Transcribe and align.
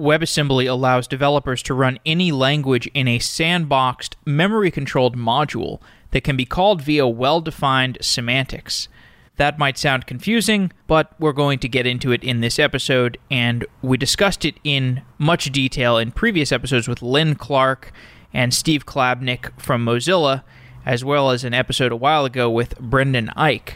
WebAssembly 0.00 0.68
allows 0.68 1.06
developers 1.06 1.62
to 1.64 1.74
run 1.74 1.98
any 2.06 2.32
language 2.32 2.86
in 2.94 3.06
a 3.06 3.18
sandboxed, 3.18 4.14
memory 4.24 4.70
controlled 4.70 5.16
module 5.16 5.80
that 6.10 6.24
can 6.24 6.36
be 6.36 6.46
called 6.46 6.80
via 6.80 7.06
well 7.06 7.40
defined 7.40 7.98
semantics. 8.00 8.88
That 9.36 9.58
might 9.58 9.78
sound 9.78 10.06
confusing, 10.06 10.72
but 10.86 11.12
we're 11.18 11.32
going 11.32 11.58
to 11.60 11.68
get 11.68 11.86
into 11.86 12.12
it 12.12 12.24
in 12.24 12.40
this 12.40 12.58
episode, 12.58 13.18
and 13.30 13.64
we 13.82 13.96
discussed 13.96 14.44
it 14.44 14.56
in 14.64 15.02
much 15.18 15.52
detail 15.52 15.98
in 15.98 16.12
previous 16.12 16.50
episodes 16.50 16.88
with 16.88 17.02
Lin 17.02 17.34
Clark 17.34 17.92
and 18.32 18.52
Steve 18.52 18.86
Klabnik 18.86 19.58
from 19.60 19.84
Mozilla, 19.84 20.42
as 20.84 21.04
well 21.04 21.30
as 21.30 21.44
an 21.44 21.54
episode 21.54 21.92
a 21.92 21.96
while 21.96 22.24
ago 22.24 22.50
with 22.50 22.78
Brendan 22.78 23.30
Eich. 23.36 23.74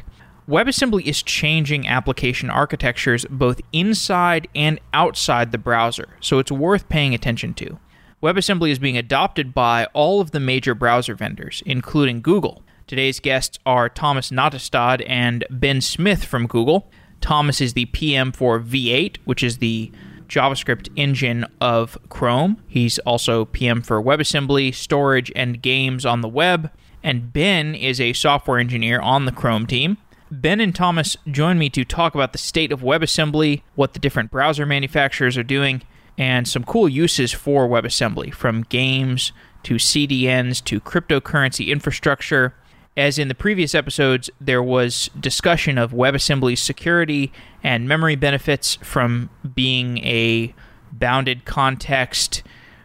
WebAssembly 0.49 1.07
is 1.07 1.23
changing 1.23 1.89
application 1.89 2.51
architectures 2.51 3.25
both 3.31 3.63
inside 3.73 4.47
and 4.55 4.79
outside 4.93 5.53
the 5.53 5.59
browser, 5.59 6.19
so 6.21 6.39
it's 6.39 6.53
worth 6.53 6.91
paying 6.91 7.15
attention 7.15 7.55
to. 7.55 7.79
WebAssembly 8.23 8.71
is 8.71 8.79
being 8.79 8.99
adopted 8.99 9.55
by 9.55 9.87
all 9.95 10.21
of 10.21 10.33
the 10.33 10.41
major 10.41 10.75
browser 10.75 11.15
vendors, 11.15 11.63
including 11.65 12.21
Google. 12.21 12.63
Today's 12.87 13.21
guests 13.21 13.59
are 13.65 13.89
Thomas 13.89 14.31
Nattestad 14.31 15.03
and 15.09 15.47
Ben 15.51 15.81
Smith 15.81 16.25
from 16.25 16.47
Google. 16.47 16.91
Thomas 17.23 17.63
is 17.63 17.73
the 17.73 17.87
PM 17.87 18.31
for 18.31 18.61
V8, 18.61 19.17
which 19.25 19.43
is 19.43 19.59
the 19.59 19.91
JavaScript 20.29 20.91
engine 20.95 21.47
of 21.63 21.97
Chrome. 22.11 22.63
He's 22.69 22.99
also 23.01 23.47
PM 23.47 23.81
for 23.81 24.03
WebAssembly, 24.03 24.75
storage, 24.75 25.33
and 25.35 25.63
games 25.63 26.05
on 26.05 26.21
the 26.21 26.29
web. 26.29 26.71
And 27.03 27.33
Ben 27.33 27.75
is 27.75 28.01
a 28.01 28.15
software 28.15 28.59
engineer 28.59 29.01
on 29.01 29.27
the 29.27 29.33
Chrome 29.33 29.67
team. 29.67 29.99
Ben 30.31 30.61
and 30.61 30.75
Thomas 30.75 31.17
join 31.31 31.59
me 31.59 31.69
to 31.71 31.85
talk 31.85 32.15
about 32.15 32.33
the 32.33 32.39
state 32.39 32.73
of 32.73 32.81
WebAssembly, 32.81 33.63
what 33.75 33.93
the 33.93 33.99
different 33.99 34.31
browser 34.31 34.65
manufacturers 34.65 35.37
are 35.37 35.43
doing, 35.43 35.83
and 36.17 36.49
some 36.49 36.65
cool 36.65 36.89
uses 36.89 37.33
for 37.33 37.69
WebAssembly, 37.69 38.33
from 38.33 38.63
games 38.69 39.33
to 39.65 39.75
CDNs 39.75 40.65
to 40.65 40.81
cryptocurrency 40.81 41.69
infrastructure. 41.69 42.55
As 42.97 43.19
in 43.19 43.29
the 43.29 43.35
previous 43.35 43.75
episodes, 43.75 44.31
there 44.41 44.63
was 44.63 45.11
discussion 45.19 45.77
of 45.77 45.93
WebAssembly's 45.93 46.61
security 46.61 47.33
and 47.63 47.89
memory 47.89 48.17
benefits 48.17 48.77
from 48.77 49.31
being 49.55 49.99
a 49.99 50.55
bounded 50.93 51.45
context, 51.45 52.43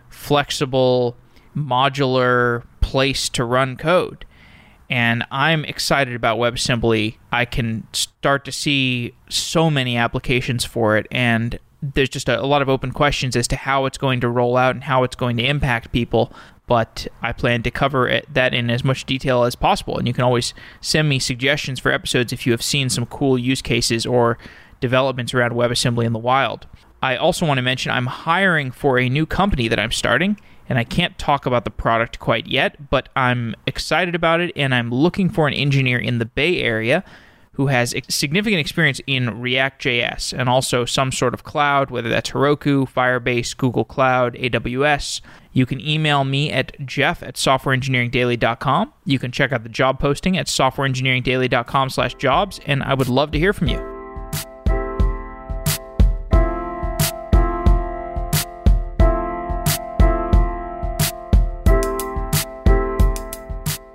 flexible, 0.09 1.15
modular 1.55 2.63
place 2.81 3.29
to 3.29 3.43
run 3.45 3.77
code 3.77 4.25
and 4.89 5.23
I'm 5.31 5.65
excited 5.65 6.15
about 6.15 6.39
WebAssembly. 6.39 7.17
I 7.31 7.45
can 7.45 7.87
start 7.93 8.43
to 8.45 8.51
see 8.51 9.13
so 9.29 9.69
many 9.69 9.95
applications 9.97 10.65
for 10.65 10.97
it, 10.97 11.07
and 11.11 11.59
there's 11.81 12.09
just 12.09 12.27
a, 12.27 12.41
a, 12.41 12.45
lot 12.45 12.61
of 12.61 12.69
open 12.69 12.91
questions 12.91 13.35
as 13.35 13.47
to 13.49 13.55
how 13.55 13.85
it's 13.85 13.97
going 13.97 14.19
to 14.21 14.27
roll 14.27 14.57
out 14.57 14.75
and 14.75 14.83
how 14.83 15.03
it's 15.03 15.15
going 15.15 15.37
to 15.37 15.45
impact 15.45 15.91
people. 15.91 16.33
But 16.67 17.07
I 17.21 17.31
plan 17.31 17.63
to 17.63 17.71
cover 17.71 18.07
it, 18.07 18.31
that 18.33 18.53
in 18.53 18.69
as 18.69 18.83
much 18.83 19.05
detail 19.05 19.43
as 19.43 19.55
possible. 19.55 19.97
And 19.97 20.07
you 20.07 20.13
can 20.13 20.23
always 20.23 20.53
send 20.81 21.09
me 21.09 21.17
suggestions 21.17 21.79
for 21.79 21.91
episodes 21.91 22.31
if 22.31 22.45
you 22.45 22.51
have 22.51 22.61
seen 22.61 22.89
some 22.89 23.05
cool 23.07 23.39
use 23.39 23.61
cases 23.61 24.05
or 24.05 24.37
developments 24.79 25.33
around 25.33 25.53
WebAssembly 25.53 26.05
in 26.05 26.13
the 26.13 26.19
wild. 26.19 26.67
I 27.01 27.15
also 27.15 27.45
want 27.45 27.57
to 27.57 27.61
mention 27.61 27.91
I'm 27.91 28.07
hiring 28.07 28.71
for 28.71 28.99
a 28.99 29.09
new 29.09 29.25
company 29.25 29.67
that 29.67 29.79
I'm 29.79 29.91
starting 29.91 30.39
and 30.67 30.77
I 30.77 30.83
can't 30.83 31.17
talk 31.17 31.45
about 31.45 31.63
the 31.63 31.71
product 31.71 32.19
quite 32.19 32.47
yet, 32.47 32.89
but 32.89 33.09
I'm 33.15 33.55
excited 33.65 34.15
about 34.15 34.39
it 34.39 34.51
and 34.55 34.75
I'm 34.75 34.91
looking 34.91 35.29
for 35.29 35.47
an 35.47 35.53
engineer 35.53 35.97
in 35.97 36.19
the 36.19 36.25
Bay 36.25 36.61
Area 36.61 37.03
who 37.53 37.67
has 37.67 37.93
significant 38.07 38.57
experience 38.57 39.01
in 39.05 39.41
React.js 39.41 40.31
and 40.31 40.47
also 40.47 40.85
some 40.85 41.11
sort 41.11 41.33
of 41.33 41.43
cloud, 41.43 41.91
whether 41.91 42.07
that's 42.07 42.29
Heroku, 42.29 42.89
Firebase, 42.89 43.57
Google 43.57 43.83
Cloud, 43.83 44.35
AWS. 44.35 45.19
You 45.51 45.65
can 45.65 45.81
email 45.81 46.23
me 46.23 46.53
at 46.53 46.85
jeff 46.85 47.21
at 47.21 47.35
softwareengineeringdaily.com. 47.35 48.93
You 49.03 49.19
can 49.19 49.33
check 49.33 49.51
out 49.51 49.63
the 49.63 49.69
job 49.69 49.99
posting 49.99 50.37
at 50.37 50.47
softwareengineeringdaily.com 50.47 51.89
slash 51.89 52.15
jobs, 52.15 52.61
and 52.65 52.81
I 52.81 52.93
would 52.93 53.09
love 53.09 53.31
to 53.31 53.39
hear 53.39 53.51
from 53.51 53.67
you. 53.67 53.98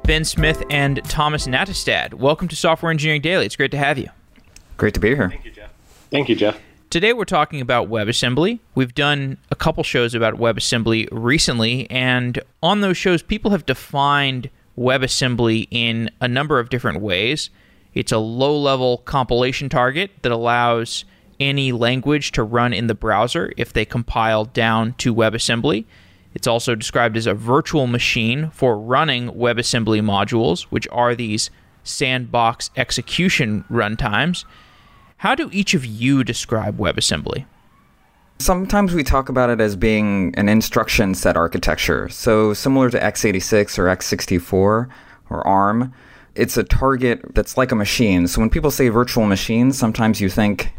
Ben 0.04 0.22
Smith 0.22 0.62
and 0.68 1.02
Thomas 1.04 1.46
Nattestad. 1.46 2.12
Welcome 2.12 2.46
to 2.48 2.56
Software 2.56 2.92
Engineering 2.92 3.22
Daily. 3.22 3.46
It's 3.46 3.56
great 3.56 3.70
to 3.70 3.78
have 3.78 3.96
you. 3.96 4.08
Great 4.76 4.92
to 4.92 5.00
be 5.00 5.08
here. 5.08 5.30
Thank 5.30 5.46
you, 5.46 5.50
Jeff. 5.50 5.70
Thank 6.10 6.28
you, 6.28 6.36
Jeff. 6.36 6.60
Today 6.90 7.14
we're 7.14 7.24
talking 7.24 7.62
about 7.62 7.88
WebAssembly. 7.88 8.58
We've 8.74 8.94
done 8.94 9.38
a 9.50 9.56
couple 9.56 9.82
shows 9.82 10.14
about 10.14 10.34
WebAssembly 10.34 11.08
recently, 11.10 11.90
and 11.90 12.38
on 12.62 12.82
those 12.82 12.98
shows, 12.98 13.22
people 13.22 13.50
have 13.52 13.64
defined 13.64 14.50
WebAssembly 14.78 15.68
in 15.70 16.10
a 16.20 16.28
number 16.28 16.58
of 16.58 16.68
different 16.68 17.00
ways. 17.00 17.48
It's 17.94 18.12
a 18.12 18.18
low 18.18 18.60
level 18.60 18.98
compilation 18.98 19.70
target 19.70 20.10
that 20.20 20.32
allows 20.32 21.06
any 21.40 21.72
language 21.72 22.32
to 22.32 22.42
run 22.42 22.74
in 22.74 22.88
the 22.88 22.94
browser 22.94 23.54
if 23.56 23.72
they 23.72 23.86
compile 23.86 24.44
down 24.44 24.92
to 24.98 25.14
WebAssembly. 25.14 25.86
It's 26.34 26.46
also 26.46 26.74
described 26.74 27.16
as 27.16 27.26
a 27.26 27.34
virtual 27.34 27.86
machine 27.86 28.50
for 28.50 28.76
running 28.78 29.30
WebAssembly 29.30 30.00
modules, 30.02 30.62
which 30.64 30.88
are 30.90 31.14
these 31.14 31.50
sandbox 31.84 32.70
execution 32.76 33.64
runtimes. 33.70 34.44
How 35.18 35.34
do 35.34 35.48
each 35.52 35.74
of 35.74 35.86
you 35.86 36.24
describe 36.24 36.78
WebAssembly? 36.78 37.46
Sometimes 38.40 38.94
we 38.94 39.04
talk 39.04 39.28
about 39.28 39.48
it 39.48 39.60
as 39.60 39.76
being 39.76 40.34
an 40.36 40.48
instruction 40.48 41.14
set 41.14 41.36
architecture. 41.36 42.08
So, 42.08 42.52
similar 42.52 42.90
to 42.90 42.98
x86 42.98 43.78
or 43.78 43.84
x64 43.84 44.88
or 45.30 45.46
ARM, 45.46 45.94
it's 46.34 46.56
a 46.56 46.64
target 46.64 47.22
that's 47.34 47.56
like 47.56 47.70
a 47.70 47.76
machine. 47.76 48.26
So, 48.26 48.40
when 48.40 48.50
people 48.50 48.72
say 48.72 48.88
virtual 48.88 49.24
machine, 49.26 49.70
sometimes 49.70 50.20
you 50.20 50.28
think 50.28 50.72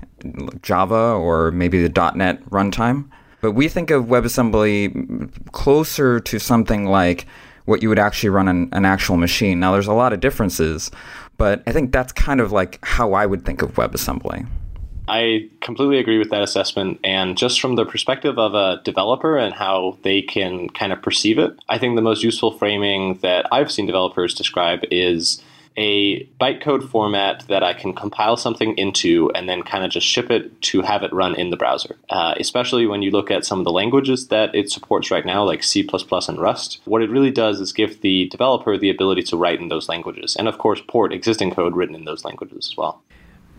Java 0.61 1.13
or 1.13 1.51
maybe 1.51 1.85
the 1.85 2.11
.NET 2.13 2.43
runtime. 2.49 3.09
But 3.41 3.51
we 3.51 3.67
think 3.67 3.91
of 3.91 4.05
WebAssembly 4.05 5.51
closer 5.51 6.19
to 6.19 6.39
something 6.39 6.85
like 6.85 7.25
what 7.65 7.81
you 7.81 7.89
would 7.89 7.99
actually 7.99 8.29
run 8.29 8.47
on 8.47 8.69
an 8.71 8.85
actual 8.85 9.17
machine. 9.17 9.59
Now, 9.59 9.71
there's 9.71 9.87
a 9.87 9.93
lot 9.93 10.13
of 10.13 10.19
differences, 10.19 10.91
but 11.37 11.63
I 11.67 11.71
think 11.71 11.91
that's 11.91 12.13
kind 12.13 12.39
of 12.39 12.51
like 12.51 12.79
how 12.83 13.13
I 13.13 13.25
would 13.25 13.45
think 13.45 13.61
of 13.61 13.73
WebAssembly. 13.73 14.47
I 15.07 15.49
completely 15.61 15.99
agree 15.99 16.17
with 16.17 16.31
that 16.31 16.41
assessment. 16.41 16.99
And 17.03 17.37
just 17.37 17.61
from 17.61 17.75
the 17.75 17.85
perspective 17.85 18.39
of 18.39 18.55
a 18.55 18.81
developer 18.83 19.37
and 19.37 19.53
how 19.53 19.97
they 20.01 20.21
can 20.21 20.69
kind 20.69 20.91
of 20.91 21.01
perceive 21.01 21.37
it, 21.37 21.51
I 21.69 21.77
think 21.77 21.95
the 21.95 22.01
most 22.01 22.23
useful 22.23 22.57
framing 22.57 23.15
that 23.19 23.45
I've 23.51 23.71
seen 23.71 23.85
developers 23.85 24.33
describe 24.33 24.83
is 24.89 25.43
a 25.77 26.23
bytecode 26.39 26.89
format 26.89 27.45
that 27.47 27.63
I 27.63 27.73
can 27.73 27.93
compile 27.93 28.37
something 28.37 28.77
into 28.77 29.31
and 29.35 29.49
then 29.49 29.63
kind 29.63 29.83
of 29.83 29.91
just 29.91 30.07
ship 30.07 30.31
it 30.31 30.61
to 30.63 30.81
have 30.81 31.03
it 31.03 31.11
run 31.11 31.35
in 31.35 31.49
the 31.49 31.57
browser. 31.57 31.97
Uh, 32.09 32.33
especially 32.39 32.85
when 32.85 33.01
you 33.01 33.11
look 33.11 33.29
at 33.29 33.45
some 33.45 33.59
of 33.59 33.65
the 33.65 33.71
languages 33.71 34.27
that 34.29 34.53
it 34.55 34.71
supports 34.71 35.11
right 35.11 35.25
now, 35.25 35.43
like 35.43 35.63
C 35.63 35.87
and 35.91 36.39
Rust. 36.39 36.81
What 36.85 37.01
it 37.01 37.09
really 37.09 37.31
does 37.31 37.59
is 37.59 37.73
give 37.73 38.01
the 38.01 38.27
developer 38.29 38.77
the 38.77 38.89
ability 38.89 39.23
to 39.23 39.37
write 39.37 39.59
in 39.59 39.67
those 39.67 39.89
languages 39.89 40.35
and, 40.35 40.47
of 40.47 40.57
course, 40.57 40.81
port 40.87 41.13
existing 41.13 41.51
code 41.51 41.75
written 41.75 41.95
in 41.95 42.05
those 42.05 42.23
languages 42.23 42.69
as 42.71 42.77
well. 42.77 43.01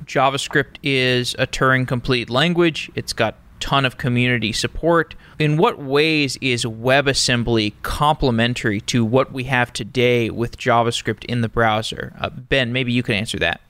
JavaScript 0.05 0.77
is 0.83 1.35
a 1.39 1.47
Turing 1.47 1.87
complete 1.87 2.31
language. 2.31 2.91
It's 2.95 3.13
got 3.13 3.37
ton 3.61 3.85
of 3.85 3.99
community 3.99 4.53
support. 4.53 5.15
In 5.39 5.57
what 5.57 5.79
ways 5.79 6.39
is 6.41 6.65
WebAssembly 6.65 7.75
complementary 7.83 8.81
to 8.83 9.05
what 9.05 9.33
we 9.33 9.45
have 9.45 9.73
today 9.73 10.31
with 10.31 10.59
JavaScript 10.59 11.25
in 11.25 11.41
the 11.41 11.49
browser? 11.49 12.15
Uh, 12.19 12.31
ben, 12.31 12.73
maybe 12.73 12.93
you 12.93 13.03
can 13.03 13.15
answer 13.15 13.39
that. 13.39 13.61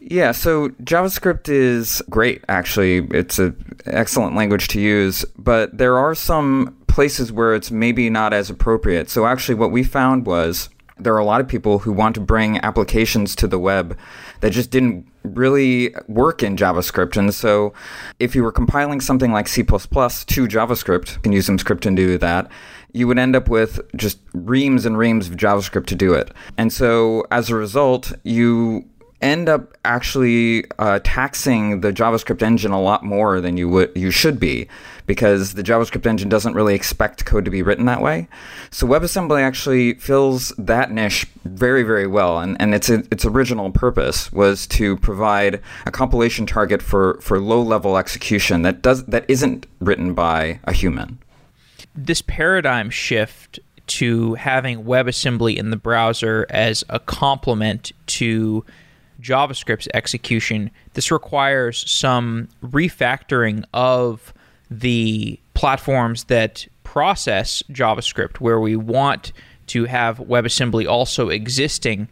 Yeah, 0.00 0.32
so 0.32 0.68
JavaScript 0.84 1.48
is 1.48 2.00
great, 2.08 2.44
actually. 2.48 3.08
It's 3.10 3.38
an 3.40 3.76
excellent 3.86 4.36
language 4.36 4.68
to 4.68 4.80
use, 4.80 5.24
but 5.36 5.76
there 5.76 5.98
are 5.98 6.14
some 6.14 6.76
places 6.86 7.32
where 7.32 7.54
it's 7.54 7.70
maybe 7.70 8.08
not 8.08 8.32
as 8.32 8.48
appropriate. 8.48 9.10
So, 9.10 9.26
actually, 9.26 9.56
what 9.56 9.72
we 9.72 9.82
found 9.82 10.24
was 10.24 10.68
there 10.98 11.14
are 11.14 11.18
a 11.18 11.24
lot 11.24 11.40
of 11.40 11.48
people 11.48 11.80
who 11.80 11.92
want 11.92 12.14
to 12.14 12.20
bring 12.20 12.58
applications 12.64 13.36
to 13.36 13.48
the 13.48 13.58
web 13.58 13.98
that 14.40 14.50
just 14.50 14.70
didn't 14.70 15.06
really 15.34 15.94
work 16.08 16.42
in 16.42 16.56
JavaScript. 16.56 17.16
And 17.16 17.34
so 17.34 17.72
if 18.18 18.34
you 18.34 18.42
were 18.42 18.52
compiling 18.52 19.00
something 19.00 19.32
like 19.32 19.48
C++ 19.48 19.62
to 19.62 19.66
JavaScript, 19.66 21.14
you 21.14 21.20
can 21.20 21.32
use 21.32 21.48
Emscripten 21.48 21.96
do 21.96 22.18
that, 22.18 22.50
you 22.92 23.06
would 23.06 23.18
end 23.18 23.36
up 23.36 23.48
with 23.48 23.80
just 23.96 24.18
reams 24.32 24.86
and 24.86 24.96
reams 24.96 25.28
of 25.28 25.36
JavaScript 25.36 25.86
to 25.86 25.94
do 25.94 26.14
it. 26.14 26.30
And 26.56 26.72
so 26.72 27.26
as 27.30 27.50
a 27.50 27.54
result, 27.54 28.12
you 28.22 28.84
end 29.26 29.48
up 29.48 29.76
actually 29.84 30.64
uh, 30.78 31.00
taxing 31.04 31.80
the 31.80 31.92
JavaScript 31.92 32.42
engine 32.42 32.72
a 32.72 32.80
lot 32.80 33.04
more 33.04 33.40
than 33.40 33.56
you 33.56 33.68
would 33.68 33.92
you 33.94 34.10
should 34.10 34.38
be, 34.40 34.68
because 35.06 35.54
the 35.54 35.62
JavaScript 35.62 36.06
engine 36.06 36.28
doesn't 36.28 36.54
really 36.54 36.74
expect 36.74 37.24
code 37.24 37.44
to 37.44 37.50
be 37.50 37.62
written 37.62 37.84
that 37.86 38.00
way. 38.00 38.28
So 38.70 38.86
WebAssembly 38.86 39.40
actually 39.40 39.94
fills 39.94 40.52
that 40.58 40.90
niche 40.90 41.26
very 41.44 41.82
very 41.82 42.06
well, 42.06 42.38
and, 42.38 42.56
and 42.60 42.74
its 42.74 42.88
its 42.88 43.24
original 43.24 43.70
purpose 43.70 44.32
was 44.32 44.66
to 44.68 44.96
provide 44.96 45.60
a 45.84 45.90
compilation 45.90 46.46
target 46.46 46.82
for 46.82 47.18
for 47.20 47.38
low 47.40 47.62
level 47.62 47.98
execution 47.98 48.62
that 48.62 48.82
does 48.82 49.04
that 49.04 49.24
isn't 49.28 49.66
written 49.80 50.14
by 50.14 50.60
a 50.64 50.72
human. 50.72 51.18
This 51.94 52.22
paradigm 52.22 52.90
shift 52.90 53.58
to 53.86 54.34
having 54.34 54.84
WebAssembly 54.84 55.56
in 55.56 55.70
the 55.70 55.76
browser 55.76 56.46
as 56.50 56.84
a 56.88 56.98
complement 56.98 57.92
to 58.06 58.64
JavaScript's 59.26 59.88
execution, 59.94 60.70
this 60.94 61.10
requires 61.10 61.90
some 61.90 62.48
refactoring 62.62 63.64
of 63.74 64.32
the 64.70 65.38
platforms 65.54 66.24
that 66.24 66.66
process 66.84 67.62
JavaScript, 67.70 68.36
where 68.36 68.60
we 68.60 68.76
want 68.76 69.32
to 69.68 69.84
have 69.84 70.18
WebAssembly 70.18 70.88
also 70.88 71.28
existing. 71.28 72.08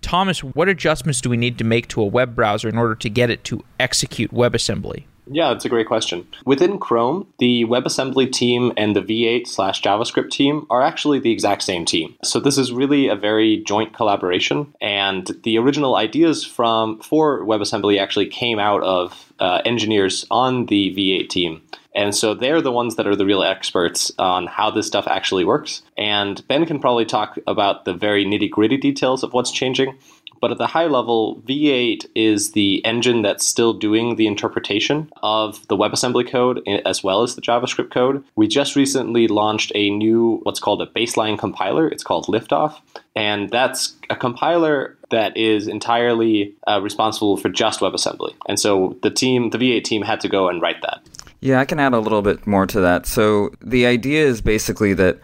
Thomas, 0.00 0.42
what 0.42 0.68
adjustments 0.68 1.20
do 1.20 1.30
we 1.30 1.36
need 1.36 1.58
to 1.58 1.64
make 1.64 1.88
to 1.88 2.02
a 2.02 2.06
web 2.06 2.34
browser 2.34 2.68
in 2.68 2.76
order 2.76 2.94
to 2.96 3.08
get 3.08 3.30
it 3.30 3.44
to 3.44 3.64
execute 3.78 4.32
WebAssembly? 4.32 5.04
Yeah, 5.30 5.52
that's 5.52 5.64
a 5.64 5.68
great 5.68 5.86
question. 5.86 6.26
Within 6.44 6.78
Chrome, 6.78 7.26
the 7.38 7.64
WebAssembly 7.64 8.32
team 8.32 8.72
and 8.76 8.96
the 8.96 9.02
V8 9.02 9.46
slash 9.46 9.82
JavaScript 9.82 10.30
team 10.30 10.66
are 10.70 10.82
actually 10.82 11.18
the 11.18 11.30
exact 11.30 11.62
same 11.62 11.84
team. 11.84 12.16
So 12.22 12.40
this 12.40 12.56
is 12.56 12.72
really 12.72 13.08
a 13.08 13.16
very 13.16 13.58
joint 13.58 13.94
collaboration. 13.94 14.74
And 14.80 15.30
the 15.44 15.58
original 15.58 15.96
ideas 15.96 16.44
from 16.44 17.00
for 17.00 17.40
WebAssembly 17.40 18.00
actually 18.00 18.26
came 18.26 18.58
out 18.58 18.82
of 18.82 19.32
uh, 19.38 19.60
engineers 19.64 20.24
on 20.30 20.66
the 20.66 20.94
V8 20.94 21.28
team. 21.28 21.62
And 21.94 22.14
so 22.14 22.32
they're 22.32 22.62
the 22.62 22.70
ones 22.70 22.94
that 22.94 23.08
are 23.08 23.16
the 23.16 23.26
real 23.26 23.42
experts 23.42 24.12
on 24.20 24.46
how 24.46 24.70
this 24.70 24.86
stuff 24.86 25.08
actually 25.08 25.44
works. 25.44 25.82
And 25.96 26.46
Ben 26.46 26.64
can 26.64 26.78
probably 26.78 27.04
talk 27.04 27.38
about 27.46 27.86
the 27.86 27.92
very 27.92 28.24
nitty 28.24 28.50
gritty 28.50 28.76
details 28.76 29.24
of 29.24 29.32
what's 29.32 29.50
changing. 29.50 29.98
But 30.40 30.52
at 30.52 30.58
the 30.58 30.66
high 30.66 30.86
level, 30.86 31.42
V8 31.46 32.06
is 32.14 32.52
the 32.52 32.84
engine 32.84 33.22
that's 33.22 33.44
still 33.44 33.72
doing 33.72 34.16
the 34.16 34.26
interpretation 34.26 35.10
of 35.22 35.66
the 35.68 35.76
WebAssembly 35.76 36.30
code 36.30 36.66
as 36.84 37.02
well 37.02 37.22
as 37.22 37.34
the 37.34 37.42
JavaScript 37.42 37.90
code. 37.90 38.24
We 38.36 38.46
just 38.46 38.76
recently 38.76 39.28
launched 39.28 39.72
a 39.74 39.90
new, 39.90 40.40
what's 40.42 40.60
called 40.60 40.82
a 40.82 40.86
baseline 40.86 41.38
compiler. 41.38 41.88
It's 41.88 42.04
called 42.04 42.26
Liftoff. 42.26 42.80
And 43.16 43.50
that's 43.50 43.96
a 44.10 44.16
compiler 44.16 44.96
that 45.10 45.36
is 45.36 45.66
entirely 45.66 46.54
uh, 46.66 46.80
responsible 46.82 47.36
for 47.36 47.48
just 47.48 47.80
WebAssembly. 47.80 48.34
And 48.46 48.60
so 48.60 48.96
the 49.02 49.10
team, 49.10 49.50
the 49.50 49.58
V8 49.58 49.84
team, 49.84 50.02
had 50.02 50.20
to 50.20 50.28
go 50.28 50.48
and 50.48 50.62
write 50.62 50.82
that. 50.82 51.00
Yeah, 51.40 51.60
I 51.60 51.64
can 51.64 51.78
add 51.78 51.94
a 51.94 52.00
little 52.00 52.22
bit 52.22 52.46
more 52.46 52.66
to 52.66 52.80
that. 52.80 53.06
So 53.06 53.50
the 53.60 53.86
idea 53.86 54.24
is 54.24 54.40
basically 54.40 54.92
that 54.94 55.20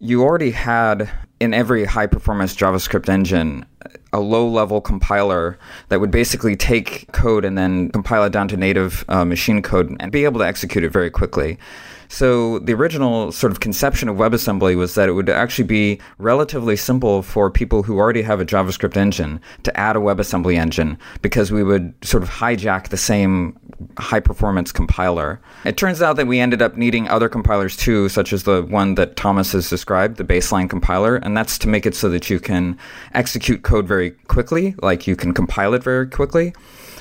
you 0.00 0.22
already 0.22 0.50
had 0.50 1.10
in 1.40 1.52
every 1.52 1.84
high 1.84 2.06
performance 2.06 2.56
JavaScript 2.56 3.08
engine 3.08 3.66
a 4.12 4.20
low 4.20 4.48
level 4.48 4.80
compiler 4.80 5.58
that 5.88 6.00
would 6.00 6.10
basically 6.10 6.56
take 6.56 7.10
code 7.12 7.44
and 7.44 7.56
then 7.56 7.90
compile 7.90 8.24
it 8.24 8.32
down 8.32 8.48
to 8.48 8.56
native 8.56 9.04
uh, 9.08 9.24
machine 9.24 9.62
code 9.62 9.94
and 10.00 10.10
be 10.10 10.24
able 10.24 10.40
to 10.40 10.46
execute 10.46 10.84
it 10.84 10.90
very 10.90 11.10
quickly. 11.10 11.58
So 12.08 12.58
the 12.60 12.74
original 12.74 13.32
sort 13.32 13.52
of 13.52 13.60
conception 13.60 14.08
of 14.08 14.16
WebAssembly 14.16 14.76
was 14.76 14.94
that 14.94 15.08
it 15.08 15.12
would 15.12 15.28
actually 15.28 15.64
be 15.64 16.00
relatively 16.18 16.76
simple 16.76 17.22
for 17.22 17.50
people 17.50 17.82
who 17.82 17.98
already 17.98 18.22
have 18.22 18.40
a 18.40 18.46
JavaScript 18.46 18.96
engine 18.96 19.40
to 19.64 19.76
add 19.76 19.96
a 19.96 20.00
WebAssembly 20.00 20.56
engine 20.56 20.98
because 21.22 21.50
we 21.50 21.62
would 21.62 21.94
sort 22.02 22.22
of 22.22 22.30
hijack 22.30 22.88
the 22.88 22.96
same 22.96 23.58
high 23.98 24.20
performance 24.20 24.72
compiler. 24.72 25.40
It 25.64 25.76
turns 25.76 26.00
out 26.00 26.16
that 26.16 26.26
we 26.26 26.40
ended 26.40 26.62
up 26.62 26.76
needing 26.76 27.08
other 27.08 27.28
compilers 27.28 27.76
too, 27.76 28.08
such 28.08 28.32
as 28.32 28.44
the 28.44 28.62
one 28.62 28.94
that 28.94 29.16
Thomas 29.16 29.52
has 29.52 29.68
described, 29.68 30.16
the 30.16 30.24
baseline 30.24 30.70
compiler, 30.70 31.16
and 31.16 31.36
that's 31.36 31.58
to 31.58 31.68
make 31.68 31.86
it 31.86 31.94
so 31.94 32.08
that 32.08 32.30
you 32.30 32.40
can 32.40 32.78
execute 33.14 33.62
code 33.62 33.86
very 33.86 34.12
quickly, 34.28 34.74
like 34.82 35.06
you 35.06 35.16
can 35.16 35.34
compile 35.34 35.74
it 35.74 35.82
very 35.82 36.08
quickly. 36.08 36.54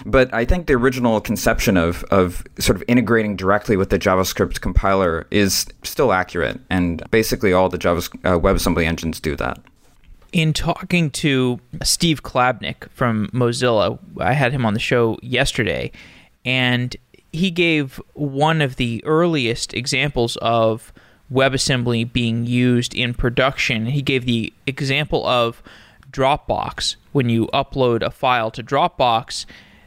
But 0.06 0.34
I 0.34 0.46
think 0.46 0.68
the 0.68 0.74
original 0.74 1.22
conception 1.22 1.78
of, 1.78 2.04
of 2.06 2.44
sort 2.60 2.76
of 2.76 2.84
integrating 2.88 3.36
directly 3.36 3.78
with 3.78 3.90
the 3.90 4.00
JavaScript 4.00 4.62
compiler 4.62 5.28
is 5.32 5.66
still 5.84 6.12
accurate. 6.12 6.60
And 6.70 7.04
basically, 7.12 7.54
all 7.54 7.70
the 7.70 7.78
Java 7.78 8.02
uh, 8.24 8.40
WebAssembly 8.40 8.86
engines 8.86 9.20
do 9.20 9.36
that. 9.36 9.60
In 10.32 10.52
talking 10.52 11.12
to 11.12 11.60
Steve 11.84 12.24
Klabnik 12.24 12.90
from 12.92 13.30
Mozilla, 13.34 14.00
I 14.20 14.34
had 14.34 14.52
him 14.52 14.66
on 14.66 14.74
the 14.74 14.80
show 14.80 15.18
yesterday, 15.22 15.92
and 16.44 16.96
he 17.32 17.52
gave 17.52 18.02
one 18.14 18.62
of 18.62 18.76
the 18.76 19.04
earliest 19.06 19.74
examples 19.74 20.36
of 20.38 20.92
WebAssembly 21.32 22.12
being 22.12 22.46
used 22.46 22.94
in 22.94 23.14
production. 23.14 23.88
He 23.88 24.02
gave 24.02 24.26
the 24.26 24.54
example 24.68 25.26
of 25.26 25.64
Dropbox. 26.12 26.96
When 27.12 27.30
you 27.30 27.48
upload 27.48 28.02
a 28.02 28.12
file 28.12 28.52
to 28.52 28.64
Dropbox, 28.64 29.46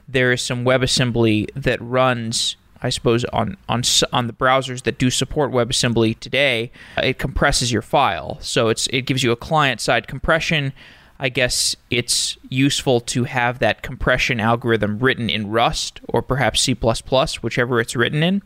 there 0.08 0.32
is 0.32 0.42
some 0.42 0.64
WebAssembly 0.64 1.50
that 1.54 1.80
runs, 1.82 2.56
I 2.82 2.88
suppose, 2.88 3.24
on 3.26 3.56
on 3.68 3.82
on 4.12 4.26
the 4.26 4.32
browsers 4.32 4.82
that 4.84 4.98
do 4.98 5.10
support 5.10 5.52
WebAssembly 5.52 6.18
today. 6.18 6.72
It 7.02 7.18
compresses 7.18 7.70
your 7.70 7.82
file, 7.82 8.38
so 8.40 8.68
it's 8.68 8.86
it 8.88 9.02
gives 9.02 9.22
you 9.22 9.30
a 9.30 9.36
client 9.36 9.80
side 9.80 10.08
compression. 10.08 10.72
I 11.20 11.28
guess 11.28 11.74
it's 11.90 12.38
useful 12.48 13.00
to 13.00 13.24
have 13.24 13.58
that 13.58 13.82
compression 13.82 14.38
algorithm 14.38 15.00
written 15.00 15.28
in 15.28 15.50
Rust 15.50 16.00
or 16.08 16.22
perhaps 16.22 16.60
C++, 16.60 16.74
whichever 16.74 17.80
it's 17.80 17.96
written 17.96 18.22
in. 18.22 18.40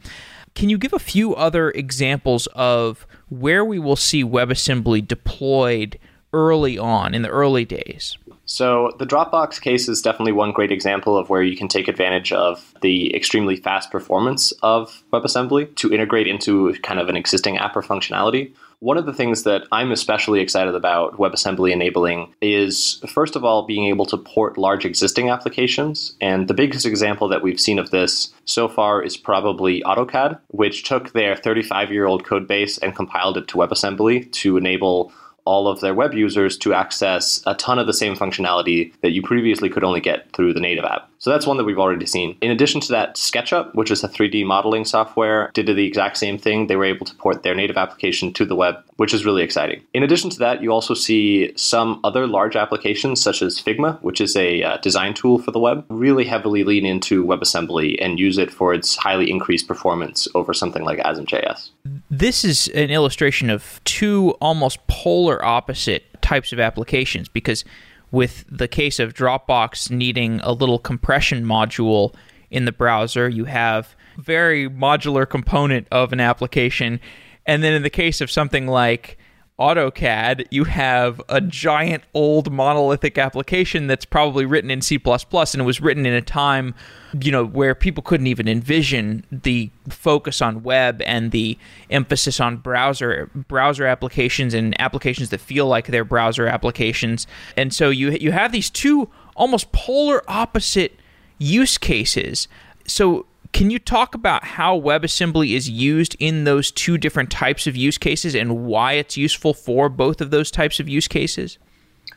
Can 0.54 0.70
you 0.70 0.78
give 0.78 0.94
a 0.94 0.98
few 0.98 1.34
other 1.34 1.70
examples 1.70 2.46
of 2.54 3.06
where 3.28 3.62
we 3.64 3.78
will 3.78 3.96
see 3.96 4.24
WebAssembly 4.24 5.06
deployed 5.06 5.98
early 6.32 6.78
on 6.78 7.14
in 7.14 7.20
the 7.20 7.28
early 7.28 7.66
days? 7.66 8.16
So 8.52 8.90
the 8.98 9.06
Dropbox 9.06 9.62
case 9.62 9.88
is 9.88 10.02
definitely 10.02 10.32
one 10.32 10.52
great 10.52 10.70
example 10.70 11.16
of 11.16 11.30
where 11.30 11.42
you 11.42 11.56
can 11.56 11.68
take 11.68 11.88
advantage 11.88 12.32
of 12.32 12.74
the 12.82 13.16
extremely 13.16 13.56
fast 13.56 13.90
performance 13.90 14.52
of 14.62 15.02
WebAssembly 15.10 15.74
to 15.76 15.90
integrate 15.90 16.26
into 16.26 16.74
kind 16.82 17.00
of 17.00 17.08
an 17.08 17.16
existing 17.16 17.56
app 17.56 17.74
or 17.74 17.80
functionality. 17.80 18.52
One 18.80 18.98
of 18.98 19.06
the 19.06 19.14
things 19.14 19.44
that 19.44 19.62
I'm 19.72 19.90
especially 19.90 20.40
excited 20.40 20.74
about 20.74 21.16
WebAssembly 21.16 21.72
enabling 21.72 22.34
is, 22.42 23.02
first 23.08 23.36
of 23.36 23.44
all, 23.44 23.64
being 23.64 23.86
able 23.86 24.04
to 24.04 24.18
port 24.18 24.58
large 24.58 24.84
existing 24.84 25.30
applications. 25.30 26.14
And 26.20 26.46
the 26.46 26.52
biggest 26.52 26.84
example 26.84 27.28
that 27.28 27.42
we've 27.42 27.60
seen 27.60 27.78
of 27.78 27.90
this 27.90 28.34
so 28.44 28.68
far 28.68 29.02
is 29.02 29.16
probably 29.16 29.80
AutoCAD, 29.82 30.38
which 30.48 30.82
took 30.82 31.14
their 31.14 31.36
35 31.36 31.90
year 31.90 32.04
old 32.04 32.26
code 32.26 32.46
base 32.46 32.76
and 32.76 32.94
compiled 32.94 33.38
it 33.38 33.48
to 33.48 33.56
WebAssembly 33.56 34.30
to 34.32 34.58
enable 34.58 35.10
all 35.44 35.68
of 35.68 35.80
their 35.80 35.94
web 35.94 36.14
users 36.14 36.56
to 36.58 36.74
access 36.74 37.42
a 37.46 37.54
ton 37.54 37.78
of 37.78 37.86
the 37.86 37.94
same 37.94 38.14
functionality 38.14 38.92
that 39.00 39.10
you 39.10 39.22
previously 39.22 39.68
could 39.68 39.84
only 39.84 40.00
get 40.00 40.30
through 40.32 40.54
the 40.54 40.60
native 40.60 40.84
app. 40.84 41.08
So 41.18 41.30
that's 41.30 41.46
one 41.46 41.56
that 41.56 41.64
we've 41.64 41.78
already 41.78 42.06
seen. 42.06 42.36
In 42.40 42.50
addition 42.50 42.80
to 42.80 42.88
that, 42.92 43.16
SketchUp, 43.16 43.74
which 43.74 43.90
is 43.90 44.02
a 44.02 44.08
3D 44.08 44.44
modeling 44.44 44.84
software, 44.84 45.50
did 45.54 45.66
the 45.66 45.86
exact 45.86 46.16
same 46.16 46.38
thing. 46.38 46.66
They 46.66 46.76
were 46.76 46.84
able 46.84 47.06
to 47.06 47.14
port 47.14 47.42
their 47.42 47.54
native 47.54 47.76
application 47.76 48.32
to 48.34 48.44
the 48.44 48.56
web, 48.56 48.82
which 48.96 49.14
is 49.14 49.24
really 49.24 49.42
exciting. 49.42 49.82
In 49.94 50.02
addition 50.02 50.30
to 50.30 50.38
that, 50.38 50.62
you 50.62 50.70
also 50.70 50.94
see 50.94 51.52
some 51.56 52.00
other 52.04 52.26
large 52.26 52.56
applications 52.56 53.22
such 53.22 53.42
as 53.42 53.60
Figma, 53.60 54.00
which 54.02 54.20
is 54.20 54.36
a 54.36 54.62
uh, 54.62 54.76
design 54.78 55.14
tool 55.14 55.38
for 55.38 55.50
the 55.50 55.58
web, 55.58 55.84
really 55.88 56.24
heavily 56.24 56.64
lean 56.64 56.84
into 56.84 57.24
WebAssembly 57.24 57.96
and 58.00 58.18
use 58.18 58.38
it 58.38 58.50
for 58.50 58.74
its 58.74 58.96
highly 58.96 59.30
increased 59.30 59.66
performance 59.66 60.28
over 60.34 60.52
something 60.52 60.84
like 60.84 60.98
ASM.js. 60.98 61.70
This 62.10 62.44
is 62.44 62.68
an 62.68 62.90
illustration 62.90 63.50
of 63.50 63.80
two 63.84 64.30
almost 64.40 64.86
polar 64.86 65.42
opposite 65.44 66.04
types 66.22 66.52
of 66.52 66.60
applications 66.60 67.28
because 67.28 67.64
with 68.10 68.44
the 68.48 68.68
case 68.68 69.00
of 69.00 69.14
Dropbox 69.14 69.90
needing 69.90 70.40
a 70.40 70.52
little 70.52 70.78
compression 70.78 71.44
module 71.44 72.14
in 72.50 72.66
the 72.66 72.72
browser, 72.72 73.28
you 73.28 73.46
have 73.46 73.96
very 74.18 74.68
modular 74.68 75.28
component 75.28 75.88
of 75.90 76.12
an 76.12 76.20
application. 76.20 77.00
And 77.46 77.62
then 77.62 77.72
in 77.72 77.82
the 77.82 77.90
case 77.90 78.20
of 78.20 78.30
something 78.30 78.66
like 78.66 79.18
AutoCAD, 79.58 80.46
you 80.50 80.64
have 80.64 81.20
a 81.28 81.40
giant 81.40 82.02
old 82.14 82.50
monolithic 82.50 83.18
application 83.18 83.86
that's 83.86 84.04
probably 84.04 84.44
written 84.44 84.70
in 84.70 84.80
C++ 84.80 84.98
and 85.04 85.56
it 85.60 85.64
was 85.64 85.80
written 85.80 86.06
in 86.06 86.14
a 86.14 86.22
time, 86.22 86.74
you 87.20 87.30
know, 87.30 87.44
where 87.44 87.74
people 87.74 88.02
couldn't 88.02 88.26
even 88.26 88.48
envision 88.48 89.24
the 89.30 89.70
focus 89.88 90.40
on 90.40 90.62
web 90.62 91.02
and 91.06 91.32
the 91.32 91.58
emphasis 91.90 92.40
on 92.40 92.56
browser 92.56 93.30
browser 93.34 93.86
applications 93.86 94.54
and 94.54 94.80
applications 94.80 95.28
that 95.28 95.40
feel 95.40 95.66
like 95.66 95.88
they're 95.88 96.04
browser 96.04 96.46
applications. 96.46 97.26
And 97.56 97.74
so 97.74 97.90
you 97.90 98.10
you 98.12 98.32
have 98.32 98.52
these 98.52 98.70
two 98.70 99.10
almost 99.36 99.70
polar 99.70 100.22
opposite 100.28 100.98
use 101.38 101.78
cases. 101.78 102.48
So 102.86 103.26
can 103.52 103.70
you 103.70 103.78
talk 103.78 104.14
about 104.14 104.44
how 104.44 104.80
WebAssembly 104.80 105.54
is 105.54 105.68
used 105.68 106.16
in 106.18 106.44
those 106.44 106.70
two 106.70 106.96
different 106.96 107.30
types 107.30 107.66
of 107.66 107.76
use 107.76 107.98
cases 107.98 108.34
and 108.34 108.64
why 108.64 108.94
it's 108.94 109.16
useful 109.16 109.54
for 109.54 109.88
both 109.88 110.20
of 110.20 110.30
those 110.30 110.50
types 110.50 110.80
of 110.80 110.88
use 110.88 111.06
cases? 111.06 111.58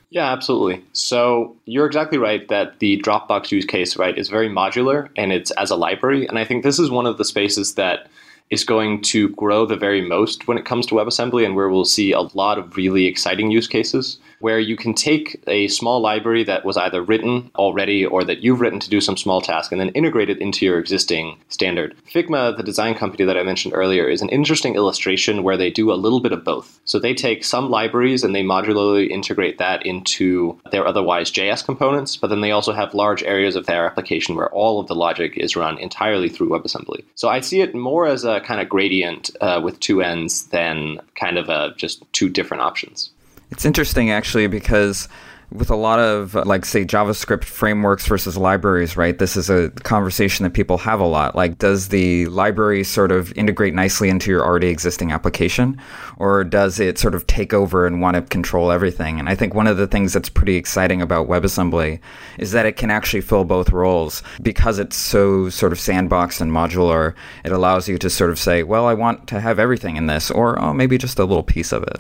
Yeah, 0.10 0.32
absolutely. 0.32 0.84
So 0.94 1.58
you're 1.66 1.86
exactly 1.86 2.18
right 2.18 2.48
that 2.48 2.80
the 2.80 3.02
Dropbox 3.02 3.52
use 3.52 3.66
case, 3.66 3.98
right, 3.98 4.18
is 4.18 4.30
very 4.30 4.50
modular 4.50 5.10
and 5.18 5.34
it's 5.34 5.52
as 5.52 5.72
a 5.72 5.76
library. 5.76 6.26
And 6.28 6.40
I 6.40 6.46
think 6.46 6.64
this 6.64 6.80
is 6.80 6.90
one 6.90 7.06
of 7.06 7.18
the 7.18 7.26
spaces 7.26 7.76
that 7.76 8.08
is 8.50 8.64
going 8.64 9.02
to 9.02 9.30
grow 9.30 9.66
the 9.66 9.76
very 9.76 10.08
most 10.08 10.48
when 10.48 10.58
it 10.58 10.66
comes 10.66 10.86
to 10.86 10.96
WebAssembly 10.96 11.46
and 11.46 11.56
where 11.56 11.70
we'll 11.70 11.84
see 11.84 12.12
a 12.12 12.22
lot 12.22 12.58
of 12.58 12.78
really 12.78 13.08
exciting 13.08 13.52
use 13.52 13.68
cases 13.68 14.20
where 14.40 14.60
you 14.60 14.76
can 14.76 14.94
take 14.94 15.42
a 15.48 15.68
small 15.68 16.00
library 16.00 16.44
that 16.44 16.66
was 16.66 16.78
either 16.78 17.02
written 17.02 17.52
already 17.56 18.06
or 18.06 18.24
that 18.24 18.40
you've 18.40 18.62
written 18.62 18.80
to 18.80 18.90
do 18.90 19.02
some 19.02 19.18
small 19.18 19.42
task 19.42 19.72
and 19.72 19.80
then 19.80 19.90
integrate 19.90 20.30
it 20.30 20.40
into 20.40 20.66
your 20.66 20.80
existing 20.80 21.38
standard. 21.50 21.96
Figma, 22.14 22.56
the 22.56 22.64
design 22.64 22.96
company 22.96 23.26
that 23.26 23.38
I 23.38 23.44
mentioned 23.44 23.74
earlier, 23.74 24.08
is 24.08 24.22
an 24.22 24.30
interesting 24.30 24.76
illustration 24.76 25.44
where 25.44 25.58
they 25.58 25.70
do 25.70 25.92
a 25.92 25.96
little 25.96 26.20
bit 26.20 26.32
of 26.32 26.44
both. 26.44 26.80
So 26.86 27.00
they 27.00 27.14
take 27.14 27.44
some 27.44 27.70
libraries 27.70 28.24
and 28.24 28.36
they 28.36 28.44
modularly 28.44 29.10
integrate 29.10 29.58
that 29.58 29.86
into 29.86 30.60
their 30.72 30.88
otherwise 30.88 31.32
JS 31.32 31.66
components, 31.66 32.18
but 32.18 32.28
then 32.28 32.42
they 32.42 32.52
also 32.52 32.74
have 32.74 32.94
large 32.94 33.24
areas 33.24 33.56
of 33.56 33.66
their 33.66 33.86
application 33.86 34.36
where 34.36 34.50
all 34.50 34.80
of 34.80 34.88
the 34.88 34.96
logic 34.96 35.38
is 35.38 35.56
run 35.56 35.78
entirely 35.78 36.30
through 36.30 36.50
WebAssembly. 36.50 37.04
So 37.16 37.30
I 37.30 37.40
see 37.40 37.62
it 37.62 37.76
more 37.76 38.08
as 38.08 38.24
a 38.24 38.42
kind 38.42 38.62
of 38.62 38.70
gradient 38.70 39.32
uh, 39.42 39.62
with 39.64 39.80
two 39.80 40.02
ends 40.02 40.48
than 40.48 41.00
kind 41.16 41.38
of 41.38 41.50
a, 41.50 41.74
just 41.78 42.04
two 42.14 42.30
different 42.30 42.64
options. 42.64 43.12
It's 43.52 43.66
interesting 43.66 44.12
actually 44.12 44.48
because 44.48 45.08
with 45.52 45.70
a 45.70 45.76
lot 45.76 46.00
of 46.00 46.34
like 46.34 46.66
say 46.66 46.84
javascript 46.84 47.44
frameworks 47.44 48.08
versus 48.08 48.36
libraries 48.36 48.98
right 48.98 49.20
this 49.20 49.38
is 49.38 49.50
a 49.50 49.70
conversation 49.84 50.44
that 50.44 50.54
people 50.54 50.78
have 50.80 51.00
a 51.00 51.06
lot. 51.06 51.36
Like 51.36 51.58
does 51.58 51.90
the 51.90 52.26
library 52.28 52.84
sort 52.84 53.12
of 53.12 53.36
integrate 53.38 53.74
nicely 53.74 54.10
into 54.10 54.32
your 54.32 54.44
already 54.44 54.68
existing 54.68 55.12
application 55.12 55.80
or 56.18 56.44
does 56.44 56.80
it 56.80 56.98
sort 56.98 57.16
of 57.16 57.28
take 57.28 57.54
over 57.54 57.86
and 57.86 58.02
want 58.02 58.16
to 58.16 58.22
control 58.24 58.72
everything? 58.72 59.20
And 59.20 59.30
i 59.30 59.36
think 59.36 59.54
one 59.54 59.68
of 59.68 59.78
the 59.78 59.88
things 59.88 60.14
that's 60.14 60.30
pretty 60.30 60.56
exciting 60.56 61.02
about 61.02 61.28
webassembly 61.28 62.00
is 62.40 62.52
that 62.52 62.66
it 62.66 62.76
can 62.76 62.90
actually 62.90 63.22
fill 63.22 63.46
both 63.46 63.70
roles. 63.70 64.24
Because 64.42 64.80
it's 64.80 64.96
so 64.96 65.50
sort 65.50 65.72
of 65.72 65.78
sandboxed 65.78 66.42
and 66.42 66.52
modular 66.52 67.14
it 67.44 67.52
allows 67.52 67.88
you 67.88 67.98
to 68.00 68.10
sort 68.10 68.32
of 68.32 68.40
say 68.40 68.64
well 68.64 68.88
i 68.88 68.94
want 68.94 69.28
to 69.28 69.40
have 69.40 69.60
everything 69.60 69.96
in 69.96 70.08
this 70.08 70.32
or 70.32 70.60
oh 70.62 70.74
maybe 70.74 70.98
just 70.98 71.20
a 71.20 71.26
little 71.26 71.44
piece 71.44 71.72
of 71.72 71.84
it 71.84 72.00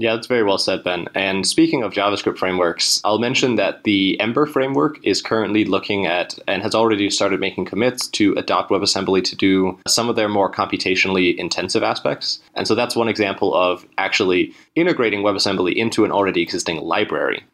yeah, 0.00 0.14
that's 0.14 0.28
very 0.28 0.44
well 0.44 0.58
said, 0.58 0.84
Ben. 0.84 1.08
And 1.16 1.44
speaking 1.44 1.82
of 1.82 1.92
JavaScript 1.92 2.38
frameworks, 2.38 3.00
I'll 3.04 3.18
mention 3.18 3.56
that 3.56 3.82
the 3.82 4.18
Ember 4.20 4.46
framework 4.46 5.04
is 5.04 5.20
currently 5.20 5.64
looking 5.64 6.06
at 6.06 6.38
and 6.46 6.62
has 6.62 6.72
already 6.72 7.10
started 7.10 7.40
making 7.40 7.64
commits 7.64 8.06
to 8.08 8.32
adopt 8.34 8.70
WebAssembly 8.70 9.24
to 9.24 9.34
do 9.34 9.76
some 9.88 10.08
of 10.08 10.14
their 10.14 10.28
more 10.28 10.50
computationally 10.50 11.36
intensive 11.36 11.82
aspects. 11.82 12.38
And 12.54 12.68
so 12.68 12.76
that's 12.76 12.94
one 12.94 13.08
example 13.08 13.52
of 13.56 13.84
actually 13.98 14.54
integrating 14.76 15.22
WebAssembly 15.22 15.74
into 15.74 16.04
an 16.04 16.12
already 16.12 16.42
existing 16.42 16.76
library. 16.76 17.44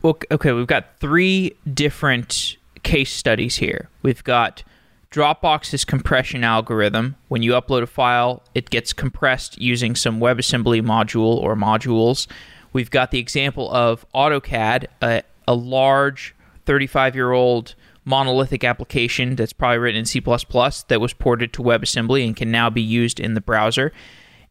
Well, 0.00 0.18
okay, 0.30 0.52
we've 0.52 0.66
got 0.66 0.98
three 1.00 1.54
different 1.74 2.56
case 2.82 3.12
studies 3.12 3.56
here. 3.56 3.90
We've 4.02 4.24
got 4.24 4.62
Dropbox's 5.10 5.86
compression 5.86 6.44
algorithm, 6.44 7.16
when 7.28 7.42
you 7.42 7.52
upload 7.52 7.82
a 7.82 7.86
file, 7.86 8.42
it 8.54 8.68
gets 8.68 8.92
compressed 8.92 9.58
using 9.60 9.94
some 9.94 10.20
WebAssembly 10.20 10.82
module 10.82 11.36
or 11.38 11.56
modules. 11.56 12.26
We've 12.74 12.90
got 12.90 13.10
the 13.10 13.18
example 13.18 13.70
of 13.70 14.04
AutoCAD, 14.14 14.86
a, 15.00 15.22
a 15.46 15.54
large 15.54 16.34
35 16.66 17.14
year 17.14 17.32
old 17.32 17.74
monolithic 18.04 18.64
application 18.64 19.36
that's 19.36 19.52
probably 19.52 19.78
written 19.78 20.00
in 20.00 20.04
C 20.04 20.20
that 20.20 20.98
was 21.00 21.12
ported 21.14 21.52
to 21.54 21.62
WebAssembly 21.62 22.26
and 22.26 22.36
can 22.36 22.50
now 22.50 22.68
be 22.68 22.82
used 22.82 23.18
in 23.18 23.34
the 23.34 23.40
browser. 23.40 23.92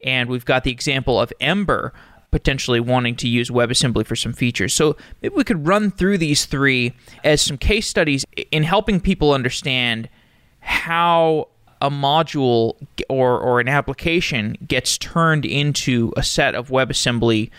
And 0.03 0.29
we've 0.29 0.45
got 0.45 0.63
the 0.63 0.71
example 0.71 1.19
of 1.19 1.31
Ember 1.39 1.93
potentially 2.31 2.79
wanting 2.79 3.15
to 3.15 3.27
use 3.27 3.49
WebAssembly 3.49 4.05
for 4.05 4.15
some 4.15 4.33
features. 4.33 4.73
So 4.73 4.97
maybe 5.21 5.35
we 5.35 5.43
could 5.43 5.67
run 5.67 5.91
through 5.91 6.17
these 6.17 6.45
three 6.45 6.93
as 7.23 7.41
some 7.41 7.57
case 7.57 7.87
studies 7.87 8.25
in 8.51 8.63
helping 8.63 8.99
people 8.99 9.33
understand 9.33 10.09
how 10.67 11.47
a 11.81 11.89
module 11.89 12.75
or, 13.09 13.39
or 13.39 13.59
an 13.59 13.67
application 13.67 14.57
gets 14.67 14.97
turned 14.97 15.45
into 15.45 16.11
a 16.17 16.23
set 16.23 16.55
of 16.55 16.69
WebAssembly 16.69 17.49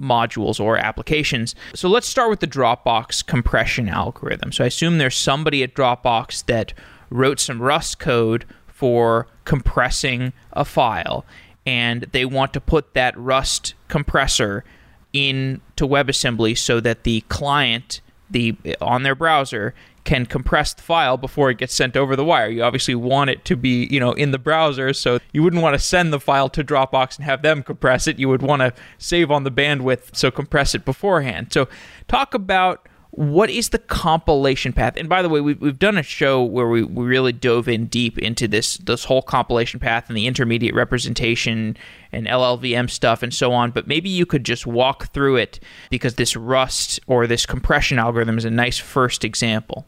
modules 0.00 0.58
or 0.58 0.76
applications. 0.76 1.54
So 1.74 1.88
let's 1.88 2.08
start 2.08 2.28
with 2.28 2.40
the 2.40 2.46
Dropbox 2.46 3.24
compression 3.26 3.88
algorithm. 3.88 4.52
So 4.52 4.64
I 4.64 4.66
assume 4.66 4.98
there's 4.98 5.16
somebody 5.16 5.62
at 5.62 5.74
Dropbox 5.74 6.44
that 6.46 6.74
wrote 7.08 7.38
some 7.38 7.62
Rust 7.62 7.98
code 7.98 8.44
for 8.66 9.28
compressing 9.44 10.32
a 10.52 10.64
file 10.64 11.24
and 11.64 12.06
they 12.12 12.24
want 12.24 12.52
to 12.52 12.60
put 12.60 12.94
that 12.94 13.16
Rust 13.16 13.74
compressor 13.88 14.64
into 15.12 15.86
WebAssembly 15.86 16.58
so 16.58 16.80
that 16.80 17.04
the 17.04 17.22
client 17.28 18.00
the 18.28 18.56
on 18.80 19.02
their 19.04 19.14
browser 19.14 19.72
can 20.06 20.24
compress 20.24 20.72
the 20.72 20.82
file 20.82 21.18
before 21.18 21.50
it 21.50 21.58
gets 21.58 21.74
sent 21.74 21.96
over 21.96 22.16
the 22.16 22.24
wire. 22.24 22.48
You 22.48 22.62
obviously 22.62 22.94
want 22.94 23.28
it 23.28 23.44
to 23.44 23.56
be, 23.56 23.86
you 23.90 24.00
know, 24.00 24.12
in 24.12 24.30
the 24.30 24.38
browser, 24.38 24.94
so 24.94 25.18
you 25.32 25.42
wouldn't 25.42 25.62
want 25.62 25.74
to 25.74 25.80
send 25.80 26.12
the 26.12 26.20
file 26.20 26.48
to 26.50 26.64
Dropbox 26.64 27.16
and 27.16 27.24
have 27.24 27.42
them 27.42 27.62
compress 27.62 28.06
it. 28.06 28.18
You 28.18 28.28
would 28.28 28.40
want 28.40 28.60
to 28.60 28.72
save 28.96 29.30
on 29.30 29.42
the 29.44 29.50
bandwidth, 29.50 30.14
so 30.16 30.30
compress 30.30 30.74
it 30.74 30.84
beforehand. 30.84 31.52
So 31.52 31.68
talk 32.06 32.34
about 32.34 32.88
what 33.10 33.48
is 33.48 33.70
the 33.70 33.78
compilation 33.78 34.72
path? 34.72 34.94
And 34.96 35.08
by 35.08 35.22
the 35.22 35.28
way, 35.28 35.40
we've, 35.40 35.60
we've 35.60 35.78
done 35.78 35.96
a 35.96 36.02
show 36.02 36.44
where 36.44 36.68
we, 36.68 36.82
we 36.82 37.04
really 37.04 37.32
dove 37.32 37.66
in 37.66 37.86
deep 37.86 38.18
into 38.18 38.46
this 38.46 38.76
this 38.76 39.04
whole 39.04 39.22
compilation 39.22 39.80
path 39.80 40.08
and 40.08 40.16
the 40.16 40.26
intermediate 40.26 40.74
representation 40.74 41.76
and 42.12 42.26
LLVM 42.26 42.90
stuff 42.90 43.22
and 43.22 43.32
so 43.32 43.52
on. 43.52 43.70
But 43.70 43.88
maybe 43.88 44.08
you 44.08 44.26
could 44.26 44.44
just 44.44 44.66
walk 44.66 45.12
through 45.12 45.36
it 45.36 45.58
because 45.90 46.14
this 46.14 46.36
Rust 46.36 47.00
or 47.06 47.26
this 47.26 47.46
compression 47.46 47.98
algorithm 47.98 48.38
is 48.38 48.44
a 48.44 48.50
nice 48.50 48.78
first 48.78 49.24
example. 49.24 49.86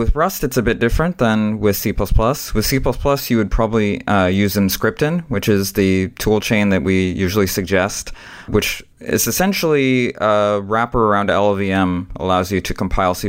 With 0.00 0.14
Rust, 0.14 0.44
it's 0.44 0.56
a 0.56 0.62
bit 0.62 0.78
different 0.78 1.18
than 1.18 1.60
with 1.60 1.76
C++. 1.76 1.92
With 1.92 2.64
C++, 2.64 2.80
you 3.28 3.36
would 3.36 3.50
probably 3.50 4.06
uh, 4.06 4.28
use 4.28 4.54
Emscripten, 4.54 5.28
which 5.28 5.46
is 5.46 5.74
the 5.74 6.08
toolchain 6.18 6.70
that 6.70 6.82
we 6.82 7.10
usually 7.10 7.46
suggest, 7.46 8.08
which 8.48 8.82
is 9.00 9.26
essentially 9.26 10.14
a 10.16 10.62
wrapper 10.62 11.04
around 11.04 11.28
LLVM, 11.28 12.06
allows 12.16 12.50
you 12.50 12.62
to 12.62 12.72
compile 12.72 13.14
C++, 13.14 13.28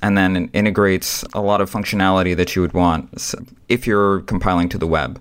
and 0.00 0.16
then 0.16 0.48
integrates 0.54 1.22
a 1.34 1.42
lot 1.42 1.60
of 1.60 1.70
functionality 1.70 2.34
that 2.34 2.56
you 2.56 2.62
would 2.62 2.72
want 2.72 3.34
if 3.68 3.86
you're 3.86 4.20
compiling 4.20 4.70
to 4.70 4.78
the 4.78 4.86
web. 4.86 5.20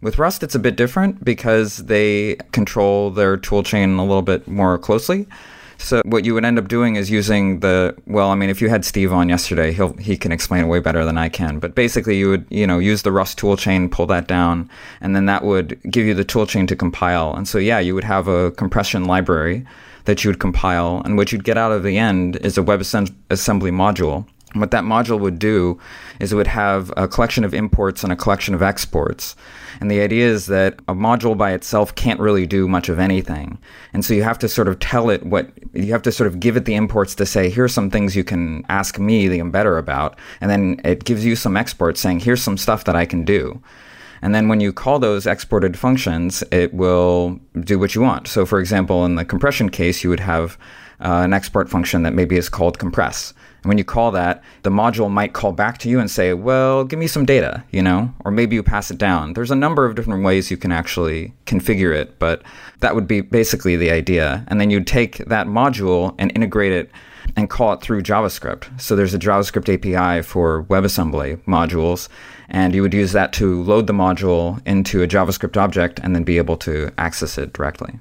With 0.00 0.18
Rust, 0.18 0.42
it's 0.42 0.54
a 0.54 0.58
bit 0.58 0.76
different 0.76 1.26
because 1.26 1.76
they 1.76 2.36
control 2.52 3.10
their 3.10 3.36
toolchain 3.36 3.98
a 3.98 4.02
little 4.02 4.22
bit 4.22 4.48
more 4.48 4.78
closely. 4.78 5.26
So 5.78 6.02
what 6.04 6.24
you 6.24 6.34
would 6.34 6.44
end 6.44 6.58
up 6.58 6.68
doing 6.68 6.96
is 6.96 7.10
using 7.10 7.60
the 7.60 7.94
well, 8.06 8.30
I 8.30 8.34
mean, 8.34 8.50
if 8.50 8.60
you 8.60 8.68
had 8.68 8.84
Steve 8.84 9.12
on 9.12 9.28
yesterday, 9.28 9.72
he'll 9.72 9.92
he 9.94 10.16
can 10.16 10.32
explain 10.32 10.64
it 10.64 10.68
way 10.68 10.80
better 10.80 11.04
than 11.04 11.18
I 11.18 11.28
can. 11.28 11.58
But 11.58 11.74
basically, 11.74 12.16
you 12.16 12.30
would 12.30 12.46
you 12.50 12.66
know 12.66 12.78
use 12.78 13.02
the 13.02 13.12
Rust 13.12 13.38
toolchain, 13.38 13.90
pull 13.90 14.06
that 14.06 14.26
down, 14.26 14.70
and 15.00 15.14
then 15.14 15.26
that 15.26 15.44
would 15.44 15.80
give 15.90 16.06
you 16.06 16.14
the 16.14 16.24
toolchain 16.24 16.66
to 16.68 16.76
compile. 16.76 17.34
And 17.34 17.46
so 17.46 17.58
yeah, 17.58 17.78
you 17.78 17.94
would 17.94 18.04
have 18.04 18.28
a 18.28 18.50
compression 18.52 19.04
library 19.04 19.66
that 20.04 20.24
you 20.24 20.30
would 20.30 20.40
compile, 20.40 21.02
and 21.04 21.16
what 21.16 21.32
you'd 21.32 21.44
get 21.44 21.58
out 21.58 21.72
of 21.72 21.82
the 21.82 21.98
end 21.98 22.36
is 22.36 22.56
a 22.56 22.62
WebAssembly 22.62 23.72
module. 23.72 24.26
What 24.60 24.70
that 24.70 24.84
module 24.84 25.20
would 25.20 25.38
do 25.38 25.78
is 26.18 26.32
it 26.32 26.36
would 26.36 26.46
have 26.46 26.92
a 26.96 27.06
collection 27.06 27.44
of 27.44 27.54
imports 27.54 28.02
and 28.02 28.12
a 28.12 28.16
collection 28.16 28.54
of 28.54 28.62
exports. 28.62 29.36
And 29.80 29.90
the 29.90 30.00
idea 30.00 30.26
is 30.26 30.46
that 30.46 30.78
a 30.88 30.94
module 30.94 31.36
by 31.36 31.52
itself 31.52 31.94
can't 31.94 32.20
really 32.20 32.46
do 32.46 32.66
much 32.66 32.88
of 32.88 32.98
anything. 32.98 33.58
And 33.92 34.04
so 34.04 34.14
you 34.14 34.22
have 34.22 34.38
to 34.38 34.48
sort 34.48 34.68
of 34.68 34.78
tell 34.78 35.10
it 35.10 35.24
what, 35.24 35.50
you 35.74 35.92
have 35.92 36.02
to 36.02 36.12
sort 36.12 36.28
of 36.28 36.40
give 36.40 36.56
it 36.56 36.64
the 36.64 36.74
imports 36.74 37.14
to 37.16 37.26
say, 37.26 37.50
here's 37.50 37.74
some 37.74 37.90
things 37.90 38.16
you 38.16 38.24
can 38.24 38.64
ask 38.68 38.98
me, 38.98 39.28
the 39.28 39.38
embedder, 39.38 39.78
about. 39.78 40.18
And 40.40 40.50
then 40.50 40.80
it 40.84 41.04
gives 41.04 41.24
you 41.24 41.36
some 41.36 41.56
exports 41.56 42.00
saying, 42.00 42.20
here's 42.20 42.42
some 42.42 42.56
stuff 42.56 42.84
that 42.84 42.96
I 42.96 43.04
can 43.04 43.24
do. 43.24 43.60
And 44.22 44.34
then 44.34 44.48
when 44.48 44.60
you 44.60 44.72
call 44.72 44.98
those 44.98 45.26
exported 45.26 45.78
functions, 45.78 46.42
it 46.50 46.72
will 46.72 47.38
do 47.60 47.78
what 47.78 47.94
you 47.94 48.00
want. 48.00 48.28
So, 48.28 48.46
for 48.46 48.58
example, 48.58 49.04
in 49.04 49.16
the 49.16 49.24
compression 49.24 49.68
case, 49.68 50.02
you 50.02 50.10
would 50.10 50.20
have 50.20 50.56
uh, 51.00 51.20
an 51.24 51.34
export 51.34 51.68
function 51.68 52.02
that 52.02 52.14
maybe 52.14 52.36
is 52.36 52.48
called 52.48 52.78
compress. 52.78 53.34
When 53.66 53.78
you 53.78 53.84
call 53.84 54.10
that, 54.12 54.44
the 54.62 54.70
module 54.70 55.10
might 55.10 55.32
call 55.32 55.52
back 55.52 55.78
to 55.78 55.88
you 55.88 55.98
and 55.98 56.10
say, 56.10 56.34
well, 56.34 56.84
give 56.84 56.98
me 56.98 57.06
some 57.06 57.24
data, 57.24 57.64
you 57.70 57.82
know, 57.82 58.14
or 58.24 58.30
maybe 58.30 58.54
you 58.54 58.62
pass 58.62 58.90
it 58.90 58.98
down. 58.98 59.32
There's 59.32 59.50
a 59.50 59.56
number 59.56 59.84
of 59.84 59.94
different 59.96 60.24
ways 60.24 60.50
you 60.50 60.56
can 60.56 60.72
actually 60.72 61.32
configure 61.46 61.94
it, 61.94 62.18
but 62.18 62.42
that 62.80 62.94
would 62.94 63.08
be 63.08 63.20
basically 63.20 63.76
the 63.76 63.90
idea. 63.90 64.44
And 64.48 64.60
then 64.60 64.70
you'd 64.70 64.86
take 64.86 65.18
that 65.18 65.48
module 65.48 66.14
and 66.18 66.30
integrate 66.34 66.72
it 66.72 66.90
and 67.36 67.50
call 67.50 67.72
it 67.72 67.80
through 67.80 68.02
JavaScript. 68.02 68.80
So 68.80 68.94
there's 68.94 69.14
a 69.14 69.18
JavaScript 69.18 69.72
API 69.72 70.22
for 70.22 70.62
WebAssembly 70.64 71.44
modules, 71.44 72.08
and 72.48 72.74
you 72.74 72.82
would 72.82 72.94
use 72.94 73.12
that 73.12 73.32
to 73.34 73.62
load 73.64 73.88
the 73.88 73.92
module 73.92 74.64
into 74.64 75.02
a 75.02 75.08
JavaScript 75.08 75.56
object 75.56 75.98
and 76.02 76.14
then 76.14 76.22
be 76.22 76.38
able 76.38 76.56
to 76.58 76.92
access 76.98 77.36
it 77.36 77.52
directly. 77.52 77.98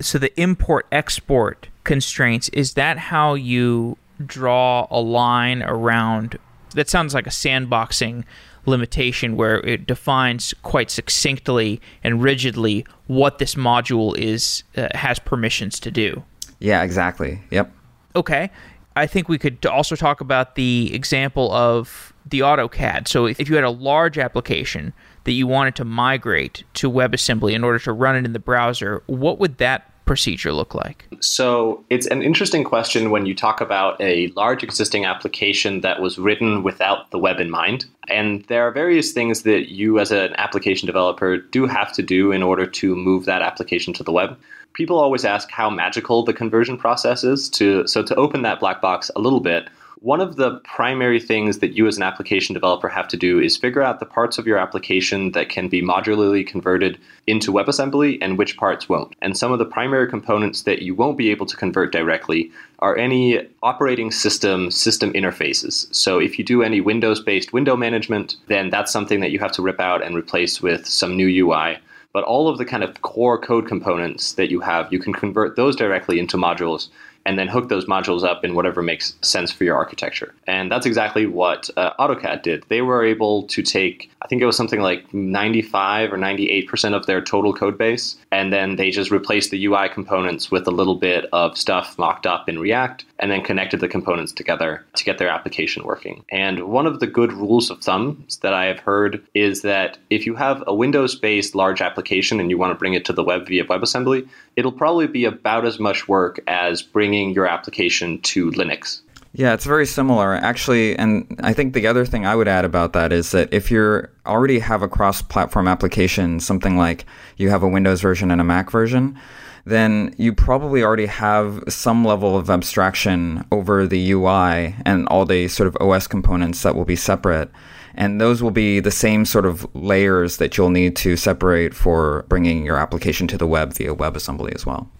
So 0.00 0.18
the 0.18 0.38
import 0.38 0.86
export 0.90 1.68
constraints 1.84 2.48
is 2.50 2.74
that 2.74 2.98
how 2.98 3.34
you 3.34 3.96
draw 4.24 4.86
a 4.90 5.00
line 5.00 5.62
around 5.62 6.38
that 6.74 6.88
sounds 6.88 7.14
like 7.14 7.26
a 7.26 7.30
sandboxing 7.30 8.24
limitation 8.66 9.36
where 9.36 9.60
it 9.60 9.86
defines 9.86 10.52
quite 10.62 10.90
succinctly 10.90 11.80
and 12.04 12.22
rigidly 12.22 12.84
what 13.06 13.38
this 13.38 13.54
module 13.54 14.16
is 14.18 14.62
uh, 14.76 14.88
has 14.94 15.18
permissions 15.18 15.80
to 15.80 15.90
do. 15.90 16.22
Yeah, 16.58 16.82
exactly. 16.82 17.40
Yep. 17.50 17.72
Okay. 18.14 18.50
I 18.96 19.06
think 19.06 19.28
we 19.28 19.38
could 19.38 19.64
also 19.66 19.94
talk 19.94 20.20
about 20.20 20.54
the 20.54 20.92
example 20.94 21.52
of 21.52 22.12
the 22.24 22.40
AutoCAD. 22.40 23.08
So 23.08 23.26
if 23.26 23.48
you 23.48 23.54
had 23.54 23.64
a 23.64 23.70
large 23.70 24.18
application 24.18 24.92
that 25.24 25.32
you 25.32 25.46
wanted 25.46 25.76
to 25.76 25.84
migrate 25.84 26.64
to 26.74 26.90
WebAssembly 26.90 27.52
in 27.52 27.62
order 27.62 27.78
to 27.80 27.92
run 27.92 28.16
it 28.16 28.24
in 28.24 28.32
the 28.32 28.38
browser, 28.38 29.02
what 29.06 29.38
would 29.38 29.58
that 29.58 29.92
procedure 30.06 30.52
look 30.52 30.74
like? 30.74 31.06
So 31.20 31.84
it's 31.90 32.06
an 32.06 32.22
interesting 32.22 32.64
question 32.64 33.10
when 33.10 33.26
you 33.26 33.34
talk 33.34 33.60
about 33.60 34.00
a 34.00 34.28
large 34.28 34.62
existing 34.62 35.04
application 35.04 35.82
that 35.82 36.00
was 36.00 36.18
written 36.18 36.62
without 36.62 37.10
the 37.10 37.18
web 37.18 37.40
in 37.40 37.50
mind. 37.50 37.84
And 38.08 38.44
there 38.44 38.66
are 38.66 38.70
various 38.70 39.12
things 39.12 39.42
that 39.42 39.70
you, 39.70 39.98
as 39.98 40.10
an 40.12 40.34
application 40.38 40.86
developer, 40.86 41.36
do 41.36 41.66
have 41.66 41.92
to 41.94 42.02
do 42.02 42.32
in 42.32 42.42
order 42.42 42.66
to 42.66 42.96
move 42.96 43.26
that 43.26 43.42
application 43.42 43.92
to 43.94 44.02
the 44.02 44.12
web 44.12 44.38
people 44.76 44.98
always 44.98 45.24
ask 45.24 45.50
how 45.50 45.70
magical 45.70 46.22
the 46.22 46.34
conversion 46.34 46.76
process 46.76 47.24
is. 47.24 47.48
To 47.50 47.86
so 47.86 48.02
to 48.02 48.14
open 48.14 48.42
that 48.42 48.60
black 48.60 48.80
box 48.82 49.10
a 49.16 49.20
little 49.20 49.40
bit, 49.40 49.68
one 50.06 50.20
of 50.20 50.36
the 50.36 50.60
primary 50.60 51.18
things 51.18 51.58
that 51.58 51.72
you 51.72 51.84
as 51.88 51.96
an 51.96 52.02
application 52.04 52.54
developer 52.54 52.88
have 52.88 53.08
to 53.08 53.16
do 53.16 53.40
is 53.40 53.56
figure 53.56 53.82
out 53.82 53.98
the 53.98 54.06
parts 54.06 54.38
of 54.38 54.46
your 54.46 54.56
application 54.56 55.32
that 55.32 55.48
can 55.48 55.68
be 55.68 55.82
modularly 55.82 56.46
converted 56.46 56.96
into 57.26 57.50
WebAssembly 57.50 58.16
and 58.20 58.38
which 58.38 58.56
parts 58.56 58.88
won't. 58.88 59.16
And 59.20 59.36
some 59.36 59.50
of 59.50 59.58
the 59.58 59.64
primary 59.64 60.08
components 60.08 60.62
that 60.62 60.82
you 60.82 60.94
won't 60.94 61.18
be 61.18 61.32
able 61.32 61.44
to 61.46 61.56
convert 61.56 61.90
directly 61.90 62.52
are 62.78 62.96
any 62.96 63.48
operating 63.64 64.12
system 64.12 64.70
system 64.70 65.12
interfaces. 65.12 65.92
So 65.92 66.20
if 66.20 66.38
you 66.38 66.44
do 66.44 66.62
any 66.62 66.80
Windows 66.80 67.18
based 67.18 67.52
window 67.52 67.76
management, 67.76 68.36
then 68.46 68.70
that's 68.70 68.92
something 68.92 69.18
that 69.22 69.32
you 69.32 69.40
have 69.40 69.50
to 69.52 69.62
rip 69.62 69.80
out 69.80 70.04
and 70.04 70.14
replace 70.14 70.62
with 70.62 70.86
some 70.86 71.16
new 71.16 71.26
UI. 71.26 71.78
But 72.12 72.22
all 72.22 72.48
of 72.48 72.58
the 72.58 72.64
kind 72.64 72.84
of 72.84 73.02
core 73.02 73.38
code 73.38 73.66
components 73.66 74.34
that 74.34 74.52
you 74.52 74.60
have, 74.60 74.92
you 74.92 75.00
can 75.00 75.12
convert 75.12 75.56
those 75.56 75.74
directly 75.74 76.20
into 76.20 76.36
modules 76.36 76.90
and 77.26 77.38
then 77.38 77.48
hook 77.48 77.68
those 77.68 77.86
modules 77.86 78.22
up 78.22 78.44
in 78.44 78.54
whatever 78.54 78.82
makes 78.82 79.14
sense 79.20 79.50
for 79.50 79.64
your 79.64 79.76
architecture. 79.76 80.32
And 80.46 80.70
that's 80.70 80.86
exactly 80.86 81.26
what 81.26 81.68
uh, 81.76 81.92
AutoCAD 81.98 82.42
did. 82.42 82.64
They 82.68 82.82
were 82.82 83.04
able 83.04 83.42
to 83.48 83.62
take, 83.62 84.10
I 84.22 84.28
think 84.28 84.40
it 84.40 84.46
was 84.46 84.56
something 84.56 84.80
like 84.80 85.12
95 85.12 86.12
or 86.12 86.16
98% 86.16 86.94
of 86.94 87.06
their 87.06 87.20
total 87.20 87.52
code 87.52 87.76
base, 87.76 88.16
and 88.30 88.52
then 88.52 88.76
they 88.76 88.90
just 88.90 89.10
replaced 89.10 89.50
the 89.50 89.66
UI 89.66 89.88
components 89.88 90.50
with 90.50 90.68
a 90.68 90.70
little 90.70 90.94
bit 90.94 91.26
of 91.32 91.58
stuff 91.58 91.98
mocked 91.98 92.26
up 92.26 92.48
in 92.48 92.60
React, 92.60 93.04
and 93.18 93.30
then 93.30 93.42
connected 93.42 93.80
the 93.80 93.88
components 93.88 94.32
together 94.32 94.84
to 94.94 95.04
get 95.04 95.18
their 95.18 95.28
application 95.28 95.84
working. 95.84 96.24
And 96.30 96.68
one 96.68 96.86
of 96.86 97.00
the 97.00 97.06
good 97.06 97.32
rules 97.32 97.70
of 97.70 97.80
thumb 97.80 98.24
that 98.42 98.54
I 98.54 98.66
have 98.66 98.78
heard 98.78 99.24
is 99.34 99.62
that 99.62 99.98
if 100.10 100.26
you 100.26 100.34
have 100.36 100.62
a 100.66 100.74
Windows 100.74 101.14
based 101.14 101.54
large 101.54 101.80
application 101.80 102.38
and 102.38 102.50
you 102.50 102.58
want 102.58 102.72
to 102.72 102.78
bring 102.78 102.94
it 102.94 103.04
to 103.06 103.12
the 103.12 103.24
web 103.24 103.46
via 103.46 103.64
WebAssembly, 103.64 104.28
it'll 104.56 104.72
probably 104.72 105.06
be 105.06 105.24
about 105.24 105.66
as 105.66 105.78
much 105.78 106.08
work 106.08 106.40
as 106.46 106.82
bringing 106.82 107.30
your 107.30 107.46
application 107.46 108.20
to 108.22 108.50
Linux. 108.52 109.02
Yeah, 109.34 109.52
it's 109.52 109.66
very 109.66 109.84
similar 109.84 110.34
actually, 110.34 110.96
and 110.96 111.38
I 111.42 111.52
think 111.52 111.74
the 111.74 111.86
other 111.86 112.06
thing 112.06 112.24
I 112.24 112.34
would 112.34 112.48
add 112.48 112.64
about 112.64 112.94
that 112.94 113.12
is 113.12 113.32
that 113.32 113.52
if 113.52 113.70
you 113.70 114.08
already 114.24 114.58
have 114.60 114.80
a 114.80 114.88
cross-platform 114.88 115.68
application, 115.68 116.40
something 116.40 116.78
like 116.78 117.04
you 117.36 117.50
have 117.50 117.62
a 117.62 117.68
Windows 117.68 118.00
version 118.00 118.30
and 118.30 118.40
a 118.40 118.44
Mac 118.44 118.70
version, 118.70 119.18
then 119.66 120.14
you 120.16 120.32
probably 120.32 120.82
already 120.82 121.06
have 121.06 121.62
some 121.68 122.02
level 122.02 122.34
of 122.34 122.48
abstraction 122.48 123.44
over 123.52 123.86
the 123.86 124.12
UI 124.12 124.74
and 124.86 125.06
all 125.08 125.26
the 125.26 125.48
sort 125.48 125.66
of 125.66 125.76
OS 125.82 126.06
components 126.06 126.62
that 126.62 126.74
will 126.74 126.84
be 126.86 126.96
separate. 126.96 127.50
And 127.96 128.20
those 128.20 128.42
will 128.42 128.50
be 128.50 128.78
the 128.78 128.90
same 128.90 129.24
sort 129.24 129.46
of 129.46 129.66
layers 129.74 130.36
that 130.36 130.56
you'll 130.56 130.70
need 130.70 130.96
to 130.96 131.16
separate 131.16 131.74
for 131.74 132.26
bringing 132.28 132.64
your 132.64 132.76
application 132.76 133.26
to 133.28 133.38
the 133.38 133.46
web 133.46 133.72
via 133.72 133.94
WebAssembly 133.94 134.54
as 134.54 134.66
well. 134.66 134.90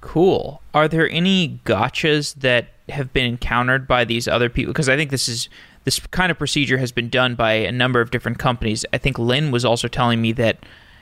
Cool. 0.00 0.60
Are 0.74 0.88
there 0.88 1.08
any 1.10 1.60
gotchas 1.64 2.34
that 2.36 2.68
have 2.88 3.12
been 3.12 3.26
encountered 3.26 3.86
by 3.86 4.04
these 4.04 4.26
other 4.26 4.48
people? 4.48 4.72
Because 4.72 4.88
I 4.88 4.96
think 4.96 5.10
this 5.10 5.28
is 5.28 5.48
this 5.84 6.00
kind 6.10 6.30
of 6.30 6.38
procedure 6.38 6.78
has 6.78 6.92
been 6.92 7.08
done 7.08 7.34
by 7.34 7.52
a 7.52 7.72
number 7.72 8.00
of 8.00 8.10
different 8.10 8.38
companies. 8.38 8.84
I 8.92 8.98
think 8.98 9.18
Lin 9.18 9.50
was 9.50 9.64
also 9.64 9.88
telling 9.88 10.20
me 10.20 10.32
that 10.32 10.58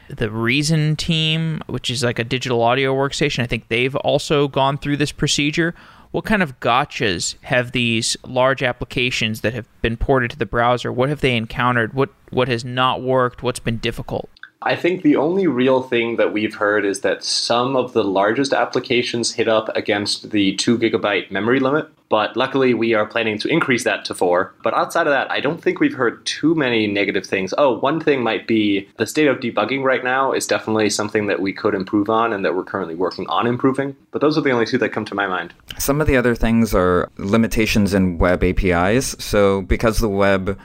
the 0.08 0.30
Reason 0.30 0.96
team, 0.96 1.62
which 1.66 1.90
is 1.90 2.04
like 2.04 2.18
a 2.18 2.24
digital 2.24 2.62
audio 2.62 2.94
workstation, 2.94 3.42
I 3.42 3.46
think 3.46 3.68
they've 3.68 3.96
also 3.96 4.48
gone 4.48 4.78
through 4.78 4.98
this 4.98 5.12
procedure 5.12 5.74
what 6.16 6.24
kind 6.24 6.42
of 6.42 6.58
gotchas 6.60 7.34
have 7.42 7.72
these 7.72 8.16
large 8.24 8.62
applications 8.62 9.42
that 9.42 9.52
have 9.52 9.68
been 9.82 9.98
ported 9.98 10.30
to 10.30 10.38
the 10.38 10.46
browser? 10.46 10.90
What 10.90 11.10
have 11.10 11.20
they 11.20 11.36
encountered? 11.36 11.92
What 11.92 12.08
what 12.30 12.48
has 12.48 12.64
not 12.64 13.02
worked? 13.02 13.42
What's 13.42 13.58
been 13.58 13.76
difficult? 13.76 14.30
I 14.66 14.74
think 14.74 15.02
the 15.02 15.14
only 15.14 15.46
real 15.46 15.80
thing 15.80 16.16
that 16.16 16.32
we've 16.32 16.56
heard 16.56 16.84
is 16.84 17.02
that 17.02 17.22
some 17.22 17.76
of 17.76 17.92
the 17.92 18.02
largest 18.02 18.52
applications 18.52 19.30
hit 19.30 19.46
up 19.46 19.68
against 19.76 20.32
the 20.32 20.56
two 20.56 20.76
gigabyte 20.76 21.30
memory 21.30 21.60
limit. 21.60 21.88
But 22.08 22.36
luckily, 22.36 22.74
we 22.74 22.92
are 22.92 23.06
planning 23.06 23.38
to 23.38 23.48
increase 23.48 23.84
that 23.84 24.04
to 24.06 24.14
four. 24.14 24.54
But 24.64 24.74
outside 24.74 25.06
of 25.06 25.12
that, 25.12 25.30
I 25.30 25.38
don't 25.38 25.62
think 25.62 25.78
we've 25.78 25.94
heard 25.94 26.24
too 26.26 26.56
many 26.56 26.88
negative 26.88 27.24
things. 27.24 27.54
Oh, 27.56 27.78
one 27.78 28.00
thing 28.00 28.24
might 28.24 28.48
be 28.48 28.88
the 28.96 29.06
state 29.06 29.28
of 29.28 29.38
debugging 29.38 29.84
right 29.84 30.02
now 30.02 30.32
is 30.32 30.48
definitely 30.48 30.90
something 30.90 31.28
that 31.28 31.40
we 31.40 31.52
could 31.52 31.74
improve 31.74 32.10
on 32.10 32.32
and 32.32 32.44
that 32.44 32.56
we're 32.56 32.64
currently 32.64 32.96
working 32.96 33.26
on 33.28 33.46
improving. 33.46 33.94
But 34.10 34.20
those 34.20 34.36
are 34.36 34.40
the 34.40 34.50
only 34.50 34.66
two 34.66 34.78
that 34.78 34.88
come 34.88 35.04
to 35.04 35.14
my 35.14 35.28
mind. 35.28 35.54
Some 35.78 36.00
of 36.00 36.08
the 36.08 36.16
other 36.16 36.34
things 36.34 36.74
are 36.74 37.08
limitations 37.18 37.94
in 37.94 38.18
web 38.18 38.42
APIs. 38.42 39.14
So 39.20 39.62
because 39.62 39.98
the 39.98 40.08
web 40.08 40.58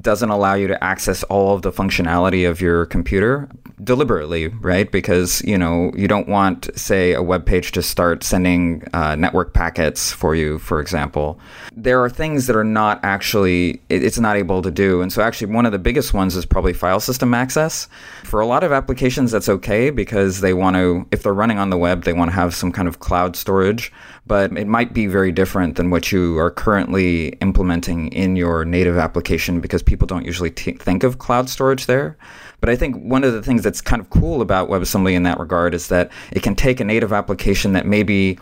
doesn't 0.00 0.30
allow 0.30 0.54
you 0.54 0.66
to 0.68 0.84
access 0.84 1.22
all 1.24 1.54
of 1.54 1.62
the 1.62 1.72
functionality 1.72 2.48
of 2.48 2.60
your 2.60 2.86
computer 2.86 3.48
deliberately, 3.82 4.48
right? 4.48 4.90
Because 4.90 5.42
you 5.44 5.56
know 5.56 5.92
you 5.94 6.08
don't 6.08 6.28
want, 6.28 6.68
say, 6.76 7.12
a 7.12 7.22
web 7.22 7.46
page 7.46 7.72
to 7.72 7.82
start 7.82 8.24
sending 8.24 8.82
uh, 8.92 9.14
network 9.14 9.54
packets 9.54 10.12
for 10.12 10.34
you, 10.34 10.58
for 10.58 10.80
example. 10.80 11.38
There 11.76 12.02
are 12.02 12.10
things 12.10 12.46
that 12.46 12.56
are 12.56 12.64
not 12.64 13.00
actually 13.04 13.80
it's 13.88 14.18
not 14.18 14.36
able 14.36 14.62
to 14.62 14.70
do, 14.70 15.00
and 15.00 15.12
so 15.12 15.22
actually 15.22 15.52
one 15.52 15.66
of 15.66 15.72
the 15.72 15.78
biggest 15.78 16.12
ones 16.12 16.34
is 16.34 16.44
probably 16.44 16.72
file 16.72 17.00
system 17.00 17.34
access. 17.34 17.88
For 18.24 18.40
a 18.40 18.46
lot 18.46 18.64
of 18.64 18.72
applications, 18.72 19.30
that's 19.30 19.48
okay 19.48 19.90
because 19.90 20.40
they 20.40 20.54
want 20.54 20.76
to, 20.76 21.06
if 21.12 21.22
they're 21.22 21.32
running 21.32 21.58
on 21.58 21.70
the 21.70 21.78
web, 21.78 22.04
they 22.04 22.12
want 22.12 22.30
to 22.30 22.34
have 22.34 22.54
some 22.54 22.72
kind 22.72 22.88
of 22.88 22.98
cloud 22.98 23.36
storage 23.36 23.92
but 24.28 24.56
it 24.56 24.66
might 24.66 24.92
be 24.92 25.06
very 25.06 25.32
different 25.32 25.76
than 25.76 25.90
what 25.90 26.12
you 26.12 26.38
are 26.38 26.50
currently 26.50 27.28
implementing 27.40 28.08
in 28.12 28.36
your 28.36 28.64
native 28.64 28.98
application 28.98 29.60
because 29.60 29.82
people 29.82 30.06
don't 30.06 30.24
usually 30.24 30.50
t- 30.50 30.72
think 30.72 31.02
of 31.02 31.18
cloud 31.18 31.48
storage 31.48 31.86
there. 31.86 32.16
But 32.60 32.68
I 32.68 32.76
think 32.76 32.96
one 32.96 33.24
of 33.24 33.32
the 33.32 33.42
things 33.42 33.62
that's 33.62 33.80
kind 33.80 34.00
of 34.00 34.10
cool 34.10 34.42
about 34.42 34.68
WebAssembly 34.68 35.14
in 35.14 35.22
that 35.24 35.40
regard 35.40 35.74
is 35.74 35.88
that 35.88 36.10
it 36.30 36.42
can 36.42 36.54
take 36.54 36.80
a 36.80 36.84
native 36.84 37.12
application 37.12 37.72
that 37.72 37.86
maybe 37.86 38.38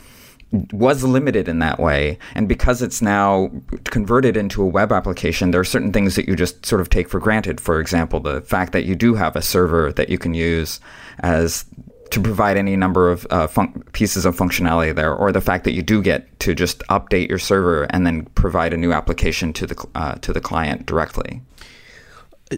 was 0.73 1.05
limited 1.05 1.49
in 1.49 1.59
that 1.59 1.79
way. 1.79 2.19
And 2.35 2.49
because 2.49 2.83
it's 2.83 3.03
now 3.03 3.51
converted 3.85 4.37
into 4.37 4.63
a 4.63 4.67
web 4.67 4.93
application, 4.93 5.51
there 5.51 5.61
are 5.61 5.65
certain 5.65 5.93
things 5.93 6.17
that 6.17 6.29
you 6.29 6.37
just 6.37 6.65
sort 6.65 6.81
of 6.81 6.89
take 6.89 7.09
for 7.09 7.21
granted. 7.21 7.61
For 7.61 7.81
example, 7.81 8.21
the 8.21 8.41
fact 8.43 8.73
that 8.73 8.85
you 8.85 8.95
do 8.95 9.15
have 9.15 9.37
a 9.37 9.43
server 9.43 9.93
that 9.93 10.09
you 10.09 10.19
can 10.19 10.35
use 10.35 10.81
as 11.21 11.65
to 12.11 12.21
provide 12.21 12.57
any 12.57 12.77
number 12.77 13.11
of 13.11 13.27
uh, 13.31 13.47
fun- 13.47 13.83
pieces 13.93 14.25
of 14.25 14.37
functionality 14.37 14.95
there, 14.95 15.15
or 15.15 15.33
the 15.33 15.41
fact 15.41 15.65
that 15.65 15.73
you 15.73 15.83
do 15.83 16.03
get 16.03 16.39
to 16.41 16.55
just 16.55 16.81
update 16.89 17.29
your 17.29 17.39
server 17.39 17.85
and 17.91 18.07
then 18.07 18.25
provide 18.35 18.73
a 18.73 18.77
new 18.77 18.93
application 18.93 19.53
to 19.55 19.67
the 19.67 19.87
uh, 19.95 20.15
to 20.17 20.33
the 20.33 20.41
client 20.41 20.87
directly. 20.87 21.41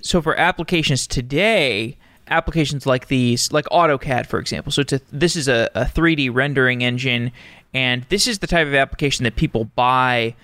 So 0.02 0.20
for 0.20 0.36
applications 0.36 1.06
today, 1.06 1.96
applications 2.28 2.86
like 2.86 3.08
these, 3.08 3.52
like 3.52 3.64
AutoCAD, 3.66 4.26
for 4.26 4.38
example. 4.38 4.70
So 4.70 4.82
to, 4.84 5.00
this 5.10 5.34
is 5.34 5.48
a, 5.48 5.70
a 5.74 5.84
3D 5.84 6.32
rendering 6.34 6.82
engine, 6.82 7.32
and 7.72 8.04
this 8.10 8.26
is 8.26 8.40
the 8.40 8.46
type 8.46 8.66
of 8.66 8.74
application 8.74 9.24
that 9.24 9.36
people 9.36 9.64
buy. 9.64 10.34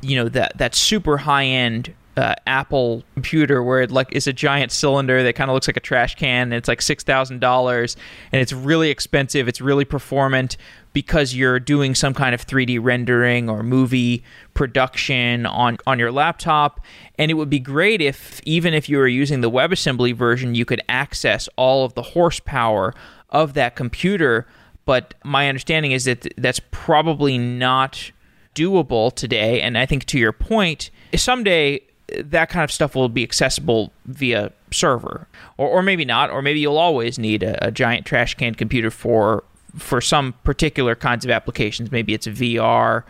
You 0.00 0.16
know 0.16 0.28
that 0.30 0.58
that 0.58 0.74
super 0.74 1.18
high 1.18 1.44
end 1.44 1.94
uh, 2.18 2.34
Apple 2.48 3.04
computer 3.14 3.62
where 3.62 3.80
it 3.80 3.92
like 3.92 4.08
is 4.10 4.26
a 4.26 4.32
giant 4.32 4.72
cylinder 4.72 5.22
that 5.22 5.36
kind 5.36 5.48
of 5.50 5.54
looks 5.54 5.68
like 5.68 5.76
a 5.76 5.80
trash 5.80 6.16
can 6.16 6.48
and 6.48 6.54
it's 6.54 6.66
like 6.66 6.82
six 6.82 7.04
thousand 7.04 7.38
dollars 7.38 7.96
and 8.32 8.42
it's 8.42 8.52
really 8.52 8.90
expensive. 8.90 9.46
It's 9.46 9.60
really 9.60 9.84
performant 9.84 10.56
because 10.92 11.36
you're 11.36 11.60
doing 11.60 11.94
some 11.94 12.12
kind 12.12 12.34
of 12.34 12.44
3D 12.44 12.80
rendering 12.82 13.48
or 13.48 13.62
movie 13.62 14.24
production 14.54 15.46
on 15.46 15.78
on 15.86 16.00
your 16.00 16.10
laptop. 16.10 16.80
And 17.20 17.30
it 17.30 17.34
would 17.34 17.50
be 17.50 17.60
great 17.60 18.02
if 18.02 18.40
even 18.44 18.74
if 18.74 18.88
you 18.88 18.98
were 18.98 19.06
using 19.06 19.40
the 19.40 19.50
WebAssembly 19.50 20.16
version, 20.16 20.56
you 20.56 20.64
could 20.64 20.82
access 20.88 21.48
all 21.54 21.84
of 21.84 21.94
the 21.94 22.02
horsepower 22.02 22.94
of 23.30 23.54
that 23.54 23.76
computer. 23.76 24.44
But 24.86 25.14
my 25.22 25.48
understanding 25.48 25.92
is 25.92 26.06
that 26.06 26.26
that's 26.36 26.60
probably 26.72 27.38
not 27.38 28.10
doable 28.56 29.14
today. 29.14 29.60
And 29.60 29.78
I 29.78 29.86
think 29.86 30.04
to 30.06 30.18
your 30.18 30.32
point, 30.32 30.90
someday 31.14 31.82
that 32.16 32.48
kind 32.48 32.64
of 32.64 32.72
stuff 32.72 32.94
will 32.94 33.08
be 33.08 33.22
accessible 33.22 33.92
via 34.06 34.52
server, 34.70 35.28
or, 35.56 35.68
or 35.68 35.82
maybe 35.82 36.04
not, 36.04 36.30
or 36.30 36.42
maybe 36.42 36.60
you'll 36.60 36.78
always 36.78 37.18
need 37.18 37.42
a, 37.42 37.66
a 37.66 37.70
giant 37.70 38.06
trash 38.06 38.34
can 38.34 38.54
computer 38.54 38.90
for 38.90 39.44
for 39.76 40.00
some 40.00 40.32
particular 40.44 40.94
kinds 40.94 41.24
of 41.24 41.30
applications. 41.30 41.92
Maybe 41.92 42.14
it's 42.14 42.26
a 42.26 42.30
VR 42.30 43.04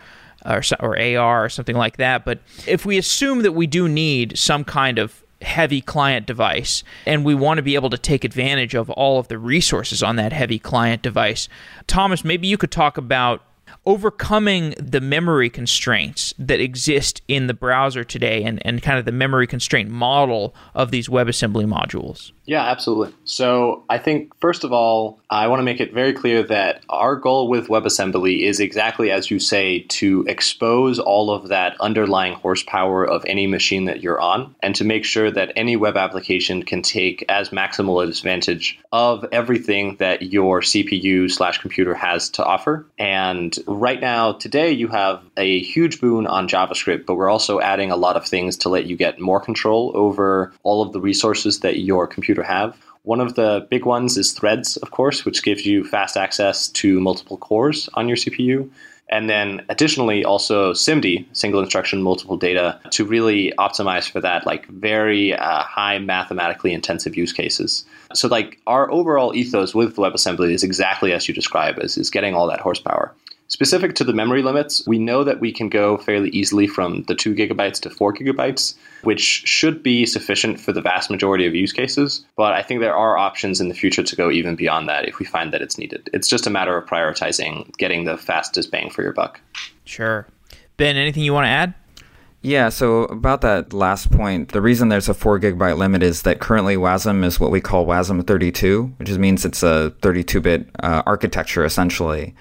or, 0.45 0.61
or 0.79 1.01
AR 1.01 1.45
or 1.45 1.49
something 1.49 1.75
like 1.75 1.97
that. 1.97 2.25
But 2.25 2.39
if 2.67 2.85
we 2.85 2.97
assume 2.97 3.43
that 3.43 3.53
we 3.53 3.65
do 3.65 3.87
need 3.87 4.37
some 4.37 4.63
kind 4.63 4.99
of 4.99 5.23
heavy 5.41 5.81
client 5.81 6.25
device 6.25 6.83
and 7.05 7.23
we 7.23 7.33
want 7.33 7.57
to 7.57 7.61
be 7.61 7.75
able 7.75 7.89
to 7.89 7.97
take 7.97 8.23
advantage 8.23 8.75
of 8.75 8.89
all 8.89 9.19
of 9.19 9.29
the 9.29 9.37
resources 9.37 10.03
on 10.03 10.17
that 10.17 10.33
heavy 10.33 10.59
client 10.59 11.01
device. 11.01 11.47
Thomas, 11.87 12.25
maybe 12.25 12.47
you 12.47 12.57
could 12.57 12.71
talk 12.71 12.97
about 12.97 13.41
overcoming 13.85 14.73
the 14.77 15.01
memory 15.01 15.49
constraints 15.49 16.33
that 16.37 16.59
exist 16.59 17.21
in 17.27 17.47
the 17.47 17.53
browser 17.53 18.03
today 18.03 18.43
and, 18.43 18.65
and 18.65 18.81
kind 18.81 18.99
of 18.99 19.05
the 19.05 19.11
memory 19.11 19.47
constraint 19.47 19.89
model 19.89 20.53
of 20.73 20.91
these 20.91 21.07
WebAssembly 21.07 21.65
modules. 21.65 22.31
Yeah, 22.49 22.65
absolutely. 22.65 23.13
So 23.25 23.83
I 23.91 23.99
think, 23.99 24.33
first 24.39 24.63
of 24.63 24.73
all, 24.73 25.19
I 25.29 25.45
want 25.45 25.59
to 25.59 25.63
make 25.63 25.79
it 25.79 25.93
very 25.93 26.13
clear 26.13 26.41
that 26.41 26.81
our 26.89 27.15
goal 27.15 27.47
with 27.47 27.67
WebAssembly 27.67 28.41
is 28.41 28.59
exactly 28.59 29.11
as 29.11 29.29
you 29.29 29.37
say 29.37 29.81
to 29.89 30.25
expose 30.27 30.97
all 30.97 31.29
of 31.29 31.49
that 31.49 31.79
underlying 31.79 32.33
horsepower 32.33 33.05
of 33.05 33.23
any 33.25 33.45
machine 33.45 33.85
that 33.85 34.01
you're 34.01 34.19
on 34.19 34.55
and 34.63 34.73
to 34.77 34.83
make 34.83 35.05
sure 35.05 35.29
that 35.29 35.53
any 35.55 35.75
web 35.75 35.95
application 35.95 36.63
can 36.63 36.81
take 36.81 37.23
as 37.29 37.49
maximal 37.49 38.03
advantage 38.03 38.79
of 38.91 39.23
everything 39.31 39.97
that 39.97 40.23
your 40.23 40.61
CPU 40.61 41.29
slash 41.29 41.59
computer 41.59 41.93
has 41.93 42.29
to 42.31 42.43
offer. 42.43 42.87
And 42.97 43.55
right 43.67 44.01
now, 44.01 44.31
today, 44.31 44.71
you 44.71 44.87
have 44.87 45.21
a 45.37 45.59
huge 45.59 46.01
boon 46.01 46.25
on 46.25 46.47
JavaScript, 46.47 47.05
but 47.05 47.13
we're 47.13 47.29
also 47.29 47.59
adding 47.59 47.91
a 47.91 47.95
lot 47.95 48.17
of 48.17 48.25
things 48.25 48.57
to 48.57 48.69
let 48.69 48.87
you 48.87 48.97
get 48.97 49.19
more 49.19 49.39
control 49.39 49.91
over 49.93 50.51
all 50.63 50.81
of 50.81 50.93
the 50.93 50.99
resources 50.99 51.59
that 51.59 51.77
your 51.77 52.07
computer 52.07 52.38
have. 52.43 52.77
One 53.03 53.21
of 53.21 53.35
the 53.35 53.65
big 53.69 53.85
ones 53.85 54.17
is 54.17 54.33
Threads, 54.33 54.77
of 54.77 54.91
course, 54.91 55.25
which 55.25 55.43
gives 55.43 55.65
you 55.65 55.83
fast 55.83 56.17
access 56.17 56.67
to 56.69 56.99
multiple 56.99 57.37
cores 57.37 57.89
on 57.93 58.07
your 58.07 58.17
CPU. 58.17 58.69
And 59.11 59.27
then 59.29 59.65
additionally, 59.69 60.23
also 60.23 60.73
SIMD, 60.73 61.25
single 61.33 61.61
instruction, 61.61 62.03
multiple 62.03 62.37
data, 62.37 62.79
to 62.91 63.03
really 63.03 63.51
optimize 63.57 64.07
for 64.09 64.21
that, 64.21 64.45
like 64.45 64.67
very 64.67 65.33
uh, 65.33 65.63
high 65.63 65.97
mathematically 65.97 66.73
intensive 66.73 67.17
use 67.17 67.33
cases. 67.33 67.85
So, 68.13 68.27
like 68.27 68.59
our 68.67 68.91
overall 68.91 69.35
ethos 69.35 69.73
with 69.73 69.95
WebAssembly 69.95 70.51
is 70.51 70.63
exactly 70.63 71.11
as 71.11 71.27
you 71.27 71.33
describe, 71.33 71.79
is, 71.79 71.97
is 71.97 72.11
getting 72.11 72.35
all 72.35 72.45
that 72.47 72.59
horsepower. 72.59 73.11
Specific 73.49 73.95
to 73.95 74.03
the 74.03 74.13
memory 74.13 74.43
limits, 74.43 74.85
we 74.85 74.99
know 74.99 75.23
that 75.23 75.39
we 75.39 75.51
can 75.51 75.69
go 75.69 75.97
fairly 75.97 76.29
easily 76.29 76.67
from 76.67 77.01
the 77.03 77.15
2 77.15 77.33
gigabytes 77.33 77.79
to 77.81 77.89
4 77.89 78.13
gigabytes, 78.13 78.75
which 79.01 79.21
should 79.21 79.81
be 79.81 80.05
sufficient 80.05 80.59
for 80.59 80.71
the 80.71 80.83
vast 80.83 81.09
majority 81.09 81.47
of 81.47 81.55
use 81.55 81.73
cases. 81.73 82.23
But 82.37 82.53
I 82.53 82.61
think 82.61 82.79
there 82.79 82.95
are 82.95 83.17
options 83.17 83.59
in 83.59 83.67
the 83.67 83.73
future 83.73 84.03
to 84.03 84.15
go 84.15 84.29
even 84.29 84.55
beyond 84.55 84.87
that 84.87 85.07
if 85.07 85.17
we 85.17 85.25
find 85.25 85.51
that 85.51 85.63
it's 85.63 85.79
needed. 85.79 86.11
It's 86.13 86.27
just 86.27 86.45
a 86.45 86.51
matter 86.51 86.77
of 86.77 86.87
prioritizing 86.87 87.75
getting 87.77 88.05
the 88.05 88.17
fastest 88.17 88.69
bang 88.69 88.91
for 88.91 89.01
your 89.01 89.13
buck. 89.13 89.41
Sure. 89.83 90.27
Ben, 90.77 90.95
anything 90.95 91.23
you 91.23 91.33
want 91.33 91.45
to 91.45 91.49
add? 91.49 91.73
Yeah, 92.41 92.69
so 92.69 93.03
about 93.05 93.41
that 93.41 93.73
last 93.73 94.11
point, 94.11 94.49
the 94.49 94.61
reason 94.61 94.89
there's 94.89 95.09
a 95.09 95.15
4 95.15 95.39
gigabyte 95.39 95.77
limit 95.77 96.03
is 96.03 96.21
that 96.21 96.39
currently 96.39 96.75
WASM 96.75 97.25
is 97.25 97.39
what 97.39 97.49
we 97.49 97.61
call 97.61 97.87
WASM 97.87 98.25
32, 98.27 98.93
which 98.97 99.09
means 99.17 99.43
it's 99.43 99.63
a 99.63 99.89
32 100.03 100.39
bit 100.39 100.69
uh, 100.83 101.01
architecture 101.07 101.65
essentially. 101.65 102.35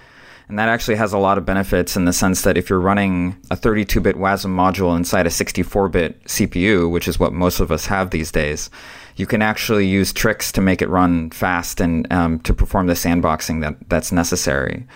And 0.48 0.58
that 0.58 0.68
actually 0.68 0.96
has 0.96 1.12
a 1.12 1.18
lot 1.18 1.36
of 1.36 1.44
benefits 1.44 1.94
in 1.94 2.06
the 2.06 2.12
sense 2.12 2.42
that 2.42 2.56
if 2.56 2.70
you're 2.70 2.80
running 2.80 3.36
a 3.50 3.56
32 3.56 4.00
bit 4.00 4.16
WASM 4.16 4.54
module 4.54 4.96
inside 4.96 5.26
a 5.26 5.30
64 5.30 5.88
bit 5.90 6.24
CPU, 6.24 6.90
which 6.90 7.06
is 7.06 7.20
what 7.20 7.34
most 7.34 7.60
of 7.60 7.70
us 7.70 7.86
have 7.86 8.10
these 8.10 8.32
days, 8.32 8.70
you 9.16 9.26
can 9.26 9.42
actually 9.42 9.86
use 9.86 10.12
tricks 10.12 10.50
to 10.52 10.60
make 10.62 10.80
it 10.80 10.88
run 10.88 11.30
fast 11.30 11.80
and 11.80 12.10
um, 12.10 12.38
to 12.40 12.54
perform 12.54 12.86
the 12.86 12.94
sandboxing 12.94 13.60
that, 13.60 13.76
that's 13.90 14.10
necessary. 14.10 14.86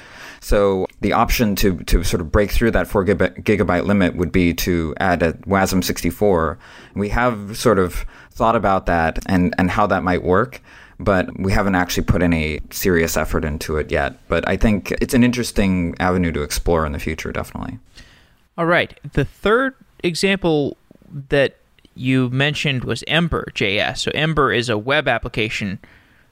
So 0.41 0.87
the 1.03 1.13
option 1.13 1.55
to, 1.57 1.79
to 1.85 2.03
sort 2.03 2.21
of 2.21 2.33
break 2.33 2.51
through 2.51 2.71
that 2.73 2.89
4 2.89 3.05
gigabyte 3.05 3.85
limit 3.85 4.17
would 4.17 4.33
be 4.33 4.55
to 4.55 4.95
add 4.99 5.23
a 5.23 5.35
WASM 5.35 5.85
64. 5.85 6.59
We 6.95 7.11
have 7.11 7.57
sort 7.57 7.79
of 7.79 8.07
thought 8.31 8.57
about 8.57 8.87
that 8.87 9.19
and, 9.27 9.55
and 9.59 9.71
how 9.71 9.87
that 9.89 10.03
might 10.03 10.23
work 10.23 10.63
but 10.99 11.39
we 11.39 11.53
haven't 11.53 11.75
actually 11.75 12.05
put 12.05 12.23
any 12.23 12.61
serious 12.71 13.17
effort 13.17 13.45
into 13.45 13.77
it 13.77 13.91
yet. 13.91 14.17
But 14.29 14.49
I 14.49 14.57
think 14.57 14.93
it's 15.01 15.15
an 15.15 15.25
interesting 15.25 15.95
avenue 15.99 16.33
to 16.33 16.43
explore 16.43 16.87
in 16.87 16.93
the 16.93 16.99
future, 16.99 17.33
definitely. 17.33 17.79
All 18.57 18.67
right. 18.67 18.99
The 19.13 19.25
third 19.25 19.75
example 20.03 20.77
that 21.29 21.57
you 21.95 22.31
mentioned 22.31 22.85
was 22.85 23.05
Ember 23.07 23.47
JS. 23.55 23.99
So 23.99 24.11
Ember 24.15 24.53
is 24.53 24.69
a 24.69 24.79
web 24.79 25.09
application 25.09 25.79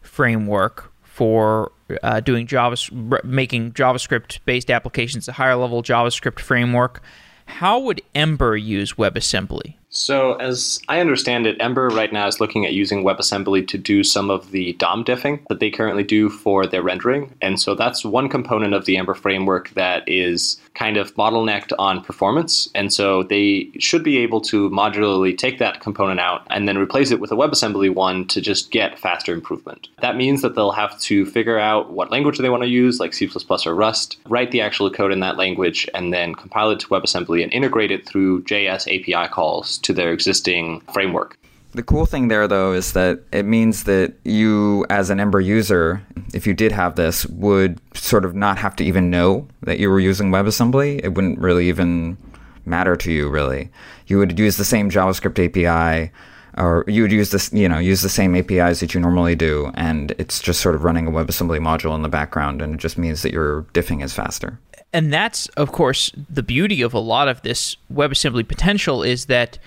framework 0.02 0.92
for 1.02 1.72
uh, 2.02 2.20
doing 2.20 2.46
Java, 2.46 2.76
making 3.24 3.72
JavaScript-based 3.72 4.70
applications 4.70 5.28
a 5.28 5.32
higher 5.32 5.56
level 5.56 5.82
JavaScript 5.82 6.38
framework. 6.38 7.02
How 7.46 7.78
would 7.80 8.00
Ember 8.14 8.56
use 8.56 8.94
WebAssembly? 8.94 9.74
So, 9.92 10.34
as 10.34 10.80
I 10.88 11.00
understand 11.00 11.48
it, 11.48 11.56
Ember 11.58 11.88
right 11.88 12.12
now 12.12 12.28
is 12.28 12.38
looking 12.38 12.64
at 12.64 12.72
using 12.72 13.02
WebAssembly 13.02 13.66
to 13.66 13.76
do 13.76 14.04
some 14.04 14.30
of 14.30 14.52
the 14.52 14.74
DOM 14.74 15.04
diffing 15.04 15.44
that 15.48 15.58
they 15.58 15.68
currently 15.68 16.04
do 16.04 16.28
for 16.28 16.64
their 16.64 16.80
rendering. 16.82 17.34
And 17.42 17.60
so 17.60 17.74
that's 17.74 18.04
one 18.04 18.28
component 18.28 18.72
of 18.72 18.84
the 18.84 18.96
Ember 18.96 19.14
framework 19.14 19.70
that 19.70 20.08
is 20.08 20.60
kind 20.74 20.96
of 20.96 21.14
bottlenecked 21.14 21.72
on 21.78 22.02
performance. 22.02 22.68
And 22.74 22.92
so 22.92 23.22
they 23.24 23.70
should 23.78 24.02
be 24.02 24.18
able 24.18 24.40
to 24.42 24.70
modularly 24.70 25.36
take 25.36 25.58
that 25.58 25.80
component 25.80 26.20
out 26.20 26.46
and 26.50 26.68
then 26.68 26.78
replace 26.78 27.10
it 27.10 27.20
with 27.20 27.32
a 27.32 27.36
WebAssembly 27.36 27.94
one 27.94 28.26
to 28.28 28.40
just 28.40 28.70
get 28.70 28.98
faster 28.98 29.34
improvement. 29.34 29.88
That 30.00 30.16
means 30.16 30.42
that 30.42 30.54
they'll 30.54 30.70
have 30.70 30.98
to 31.00 31.26
figure 31.26 31.58
out 31.58 31.92
what 31.92 32.10
language 32.10 32.38
they 32.38 32.50
want 32.50 32.62
to 32.62 32.68
use, 32.68 33.00
like 33.00 33.12
C 33.14 33.28
or 33.66 33.74
Rust, 33.74 34.18
write 34.28 34.50
the 34.50 34.60
actual 34.60 34.90
code 34.90 35.12
in 35.12 35.20
that 35.20 35.36
language, 35.36 35.88
and 35.94 36.12
then 36.12 36.34
compile 36.34 36.70
it 36.70 36.80
to 36.80 36.88
WebAssembly 36.88 37.42
and 37.42 37.52
integrate 37.52 37.90
it 37.90 38.06
through 38.06 38.42
JS 38.44 38.86
API 38.86 39.28
calls 39.30 39.78
to 39.78 39.92
their 39.92 40.12
existing 40.12 40.80
framework. 40.92 41.39
The 41.72 41.82
cool 41.84 42.04
thing 42.04 42.28
there, 42.28 42.48
though, 42.48 42.72
is 42.72 42.92
that 42.94 43.20
it 43.32 43.44
means 43.44 43.84
that 43.84 44.14
you, 44.24 44.84
as 44.90 45.08
an 45.08 45.20
Ember 45.20 45.40
user, 45.40 46.04
if 46.34 46.46
you 46.46 46.52
did 46.52 46.72
have 46.72 46.96
this, 46.96 47.26
would 47.26 47.80
sort 47.94 48.24
of 48.24 48.34
not 48.34 48.58
have 48.58 48.74
to 48.76 48.84
even 48.84 49.08
know 49.08 49.46
that 49.62 49.78
you 49.78 49.88
were 49.88 50.00
using 50.00 50.30
WebAssembly. 50.30 51.00
It 51.04 51.14
wouldn't 51.14 51.38
really 51.38 51.68
even 51.68 52.16
matter 52.64 52.96
to 52.96 53.12
you, 53.12 53.28
really. 53.28 53.70
You 54.08 54.18
would 54.18 54.36
use 54.36 54.56
the 54.56 54.64
same 54.64 54.90
JavaScript 54.90 55.38
API, 55.38 56.10
or 56.58 56.84
you 56.88 57.02
would 57.02 57.12
use 57.12 57.30
this, 57.30 57.52
you 57.52 57.68
know, 57.68 57.78
use 57.78 58.02
the 58.02 58.08
same 58.08 58.34
APIs 58.34 58.80
that 58.80 58.92
you 58.92 59.00
normally 59.00 59.36
do, 59.36 59.70
and 59.74 60.10
it's 60.18 60.40
just 60.40 60.60
sort 60.60 60.74
of 60.74 60.82
running 60.82 61.06
a 61.06 61.12
WebAssembly 61.12 61.60
module 61.60 61.94
in 61.94 62.02
the 62.02 62.08
background, 62.08 62.60
and 62.60 62.74
it 62.74 62.80
just 62.80 62.98
means 62.98 63.22
that 63.22 63.32
your 63.32 63.62
diffing 63.74 64.02
is 64.02 64.12
faster 64.12 64.58
and 64.92 65.12
that's 65.12 65.46
of 65.50 65.72
course 65.72 66.10
the 66.28 66.42
beauty 66.42 66.82
of 66.82 66.92
a 66.92 66.98
lot 66.98 67.28
of 67.28 67.40
this 67.42 67.76
WebAssembly 67.92 68.46
potential 68.48 69.02
is 69.02 69.26
that 69.26 69.58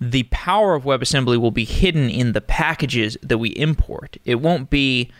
the 0.00 0.24
power 0.24 0.74
of 0.74 0.84
WebAssembly 0.84 1.38
will 1.38 1.50
be 1.50 1.64
hidden 1.64 2.08
in 2.08 2.32
the 2.32 2.40
packages 2.40 3.16
that 3.22 3.38
we 3.38 3.50
import. 3.50 4.16
It 4.24 4.36
won't 4.36 4.70
be 4.70 5.10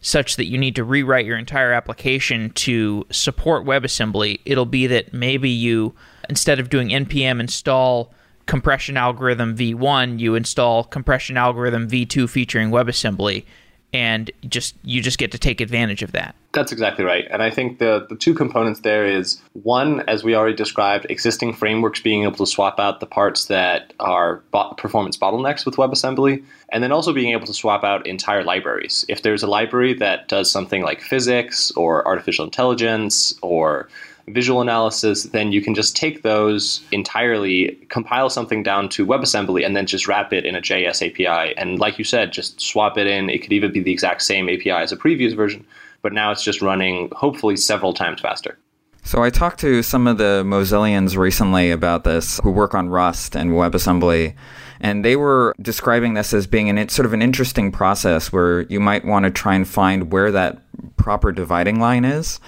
such 0.00 0.36
that 0.36 0.46
you 0.46 0.58
need 0.58 0.76
to 0.76 0.84
rewrite 0.84 1.26
your 1.26 1.38
entire 1.38 1.72
application 1.72 2.50
to 2.50 3.06
support 3.10 3.64
WebAssembly. 3.64 4.40
It'll 4.44 4.66
be 4.66 4.86
that 4.86 5.12
maybe 5.12 5.50
you 5.50 5.94
instead 6.28 6.60
of 6.60 6.68
doing 6.68 6.88
npm 6.88 7.40
install 7.40 8.12
compression 8.46 8.96
algorithm 8.96 9.56
v1, 9.56 10.20
you 10.20 10.34
install 10.34 10.84
compression 10.84 11.36
algorithm 11.36 11.88
v2 11.88 12.28
featuring 12.28 12.70
WebAssembly 12.70 13.44
and 13.92 14.30
just 14.48 14.74
you 14.84 15.02
just 15.02 15.18
get 15.18 15.32
to 15.32 15.38
take 15.38 15.60
advantage 15.60 16.02
of 16.02 16.12
that. 16.12 16.34
That's 16.58 16.72
exactly 16.72 17.04
right. 17.04 17.24
And 17.30 17.40
I 17.40 17.50
think 17.50 17.78
the, 17.78 18.04
the 18.08 18.16
two 18.16 18.34
components 18.34 18.80
there 18.80 19.06
is 19.06 19.40
one, 19.52 20.00
as 20.08 20.24
we 20.24 20.34
already 20.34 20.56
described, 20.56 21.06
existing 21.08 21.54
frameworks 21.54 22.00
being 22.00 22.24
able 22.24 22.38
to 22.38 22.46
swap 22.46 22.80
out 22.80 22.98
the 22.98 23.06
parts 23.06 23.44
that 23.44 23.92
are 24.00 24.42
bo- 24.50 24.74
performance 24.74 25.16
bottlenecks 25.16 25.64
with 25.64 25.76
WebAssembly, 25.76 26.42
and 26.70 26.82
then 26.82 26.90
also 26.90 27.12
being 27.12 27.30
able 27.30 27.46
to 27.46 27.54
swap 27.54 27.84
out 27.84 28.08
entire 28.08 28.42
libraries. 28.42 29.04
If 29.08 29.22
there's 29.22 29.44
a 29.44 29.46
library 29.46 29.94
that 29.94 30.26
does 30.26 30.50
something 30.50 30.82
like 30.82 31.00
physics 31.00 31.70
or 31.76 32.04
artificial 32.08 32.44
intelligence 32.44 33.38
or 33.40 33.88
visual 34.26 34.60
analysis, 34.60 35.22
then 35.22 35.52
you 35.52 35.62
can 35.62 35.76
just 35.76 35.94
take 35.94 36.22
those 36.22 36.82
entirely, 36.90 37.78
compile 37.88 38.30
something 38.30 38.64
down 38.64 38.88
to 38.88 39.06
WebAssembly, 39.06 39.64
and 39.64 39.76
then 39.76 39.86
just 39.86 40.08
wrap 40.08 40.32
it 40.32 40.44
in 40.44 40.56
a 40.56 40.60
JS 40.60 41.08
API. 41.08 41.56
And 41.56 41.78
like 41.78 41.98
you 41.98 42.04
said, 42.04 42.32
just 42.32 42.60
swap 42.60 42.98
it 42.98 43.06
in. 43.06 43.30
It 43.30 43.42
could 43.42 43.52
even 43.52 43.72
be 43.72 43.80
the 43.80 43.92
exact 43.92 44.22
same 44.22 44.48
API 44.48 44.70
as 44.70 44.90
a 44.90 44.96
previous 44.96 45.34
version, 45.34 45.64
but 46.02 46.12
now 46.12 46.30
it's 46.30 46.42
just 46.42 46.62
running 46.62 47.10
hopefully 47.14 47.56
several 47.56 47.92
times 47.92 48.20
faster. 48.20 48.58
So 49.04 49.22
I 49.22 49.30
talked 49.30 49.60
to 49.60 49.82
some 49.82 50.06
of 50.06 50.18
the 50.18 50.42
Mozillians 50.44 51.16
recently 51.16 51.70
about 51.70 52.04
this 52.04 52.40
who 52.42 52.50
work 52.50 52.74
on 52.74 52.90
Rust 52.90 53.34
and 53.34 53.52
WebAssembly, 53.52 54.34
and 54.80 55.04
they 55.04 55.16
were 55.16 55.54
describing 55.62 56.14
this 56.14 56.34
as 56.34 56.46
being 56.46 56.68
an 56.68 56.88
sort 56.88 57.06
of 57.06 57.12
an 57.12 57.22
interesting 57.22 57.72
process 57.72 58.32
where 58.32 58.62
you 58.62 58.80
might 58.80 59.04
want 59.04 59.24
to 59.24 59.30
try 59.30 59.54
and 59.54 59.66
find 59.66 60.12
where 60.12 60.30
that 60.32 60.62
proper 60.96 61.32
dividing 61.32 61.80
line 61.80 62.04
is. 62.04 62.38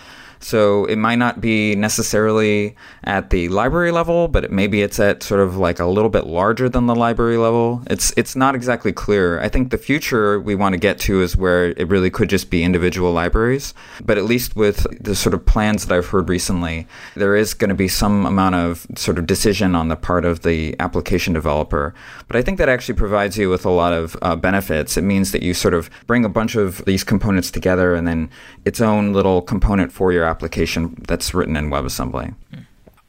So 0.42 0.86
it 0.86 0.96
might 0.96 1.16
not 1.16 1.40
be 1.40 1.76
necessarily 1.76 2.74
at 3.04 3.28
the 3.28 3.50
library 3.50 3.92
level, 3.92 4.26
but 4.26 4.50
maybe 4.50 4.80
it's 4.80 4.98
at 4.98 5.22
sort 5.22 5.40
of 5.40 5.58
like 5.58 5.78
a 5.78 5.84
little 5.84 6.08
bit 6.08 6.26
larger 6.26 6.66
than 6.68 6.86
the 6.86 6.94
library 6.94 7.36
level. 7.36 7.82
It's 7.90 8.12
it's 8.16 8.34
not 8.34 8.54
exactly 8.54 8.90
clear. 8.90 9.38
I 9.40 9.50
think 9.50 9.70
the 9.70 9.78
future 9.78 10.40
we 10.40 10.54
want 10.54 10.72
to 10.72 10.78
get 10.78 10.98
to 11.00 11.20
is 11.20 11.36
where 11.36 11.66
it 11.66 11.88
really 11.88 12.10
could 12.10 12.30
just 12.30 12.48
be 12.48 12.64
individual 12.64 13.12
libraries. 13.12 13.74
But 14.02 14.16
at 14.16 14.24
least 14.24 14.56
with 14.56 14.86
the 14.98 15.14
sort 15.14 15.34
of 15.34 15.44
plans 15.44 15.86
that 15.86 15.94
I've 15.94 16.06
heard 16.06 16.30
recently, 16.30 16.86
there 17.14 17.36
is 17.36 17.52
going 17.52 17.68
to 17.68 17.74
be 17.74 17.88
some 17.88 18.24
amount 18.24 18.54
of 18.54 18.86
sort 18.96 19.18
of 19.18 19.26
decision 19.26 19.74
on 19.74 19.88
the 19.88 19.96
part 19.96 20.24
of 20.24 20.40
the 20.40 20.74
application 20.80 21.34
developer. 21.34 21.94
But 22.28 22.36
I 22.36 22.42
think 22.42 22.56
that 22.56 22.68
actually 22.68 22.94
provides 22.94 23.36
you 23.36 23.50
with 23.50 23.66
a 23.66 23.70
lot 23.70 23.92
of 23.92 24.16
uh, 24.22 24.36
benefits. 24.36 24.96
It 24.96 25.04
means 25.04 25.32
that 25.32 25.42
you 25.42 25.52
sort 25.52 25.74
of 25.74 25.90
bring 26.06 26.24
a 26.24 26.30
bunch 26.30 26.56
of 26.56 26.82
these 26.86 27.04
components 27.04 27.50
together 27.50 27.94
and 27.94 28.08
then 28.08 28.30
its 28.64 28.80
own 28.80 29.12
little 29.12 29.42
component 29.42 29.92
for 29.92 30.12
your 30.12 30.29
application 30.30 31.02
that's 31.06 31.34
written 31.34 31.56
in 31.56 31.70
WebAssembly. 31.70 32.34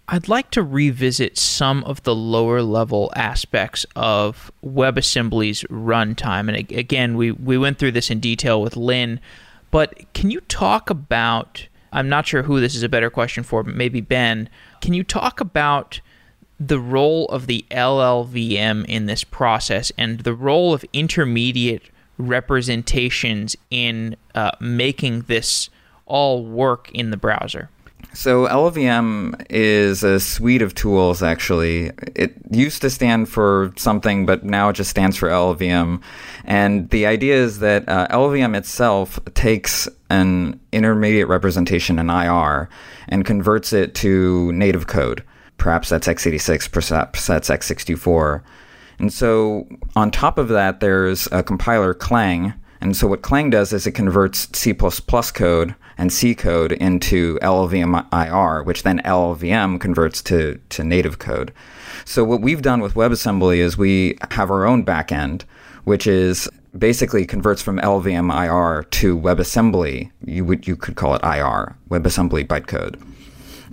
I'd 0.07 0.27
like 0.27 0.51
to 0.51 0.61
revisit 0.61 1.37
some 1.37 1.85
of 1.85 2.03
the 2.03 2.13
lower 2.13 2.61
level 2.61 3.13
aspects 3.15 3.85
of 3.95 4.51
WebAssembly's 4.61 5.63
runtime. 5.69 6.49
And 6.49 6.57
again, 6.71 7.15
we, 7.15 7.31
we 7.31 7.57
went 7.57 7.79
through 7.79 7.93
this 7.93 8.11
in 8.11 8.19
detail 8.19 8.61
with 8.61 8.75
Lin, 8.75 9.21
but 9.71 10.13
can 10.13 10.29
you 10.29 10.41
talk 10.41 10.89
about? 10.89 11.67
I'm 11.93 12.09
not 12.09 12.27
sure 12.27 12.43
who 12.43 12.59
this 12.59 12.75
is 12.75 12.83
a 12.83 12.89
better 12.89 13.09
question 13.09 13.43
for, 13.43 13.63
but 13.63 13.75
maybe 13.75 14.01
Ben. 14.01 14.49
Can 14.81 14.93
you 14.93 15.03
talk 15.03 15.39
about 15.39 16.01
the 16.59 16.79
role 16.79 17.25
of 17.27 17.47
the 17.47 17.65
LLVM 17.71 18.85
in 18.85 19.05
this 19.05 19.23
process 19.23 19.91
and 19.97 20.19
the 20.19 20.33
role 20.33 20.73
of 20.73 20.85
intermediate 20.93 21.89
representations 22.17 23.55
in 23.71 24.15
uh, 24.35 24.51
making 24.59 25.21
this 25.21 25.69
all 26.11 26.45
work 26.45 26.91
in 26.91 27.09
the 27.09 27.17
browser? 27.17 27.69
So 28.13 28.45
LLVM 28.47 29.45
is 29.49 30.03
a 30.03 30.19
suite 30.19 30.61
of 30.61 30.75
tools. 30.75 31.23
Actually, 31.23 31.91
it 32.13 32.35
used 32.51 32.81
to 32.81 32.89
stand 32.89 33.29
for 33.29 33.71
something, 33.77 34.25
but 34.25 34.43
now 34.43 34.69
it 34.69 34.73
just 34.73 34.89
stands 34.89 35.15
for 35.15 35.29
LLVM. 35.29 36.01
And 36.43 36.89
the 36.89 37.05
idea 37.05 37.35
is 37.35 37.59
that 37.59 37.87
uh, 37.87 38.07
LLVM 38.09 38.57
itself 38.57 39.17
takes 39.33 39.87
an 40.09 40.59
intermediate 40.73 41.29
representation 41.29 41.97
in 41.97 42.09
IR 42.09 42.67
and 43.07 43.23
converts 43.23 43.71
it 43.71 43.95
to 43.95 44.51
native 44.51 44.87
code. 44.87 45.23
Perhaps 45.57 45.87
that's 45.89 46.07
x86, 46.07 46.69
perhaps 46.69 47.27
that's 47.27 47.49
x64. 47.49 48.41
And 48.99 49.13
so 49.13 49.67
on 49.95 50.11
top 50.11 50.37
of 50.37 50.49
that, 50.49 50.81
there's 50.81 51.29
a 51.31 51.43
compiler 51.43 51.93
Clang. 51.93 52.53
And 52.81 52.97
so 52.97 53.07
what 53.07 53.21
Clang 53.21 53.51
does 53.51 53.71
is 53.71 53.87
it 53.87 53.91
converts 53.91 54.49
C++ 54.53 54.73
code 54.73 55.75
and 56.01 56.11
C 56.11 56.33
code 56.33 56.71
into 56.71 57.37
LLVM 57.43 58.07
IR, 58.11 58.63
which 58.63 58.81
then 58.81 59.03
LLVM 59.03 59.79
converts 59.79 60.23
to, 60.23 60.59
to 60.69 60.83
native 60.83 61.19
code. 61.19 61.53
So 62.05 62.23
what 62.23 62.41
we've 62.41 62.63
done 62.63 62.81
with 62.81 62.95
WebAssembly 62.95 63.57
is 63.57 63.77
we 63.77 64.17
have 64.31 64.49
our 64.49 64.65
own 64.65 64.83
backend, 64.83 65.43
which 65.83 66.07
is 66.07 66.49
basically 66.75 67.27
converts 67.27 67.61
from 67.61 67.77
LLVM 67.77 68.33
IR 68.33 68.81
to 68.81 69.15
WebAssembly. 69.15 70.09
You 70.25 70.43
would 70.43 70.67
you 70.67 70.75
could 70.75 70.95
call 70.95 71.13
it 71.13 71.21
IR, 71.23 71.77
WebAssembly 71.91 72.47
bytecode. 72.47 72.99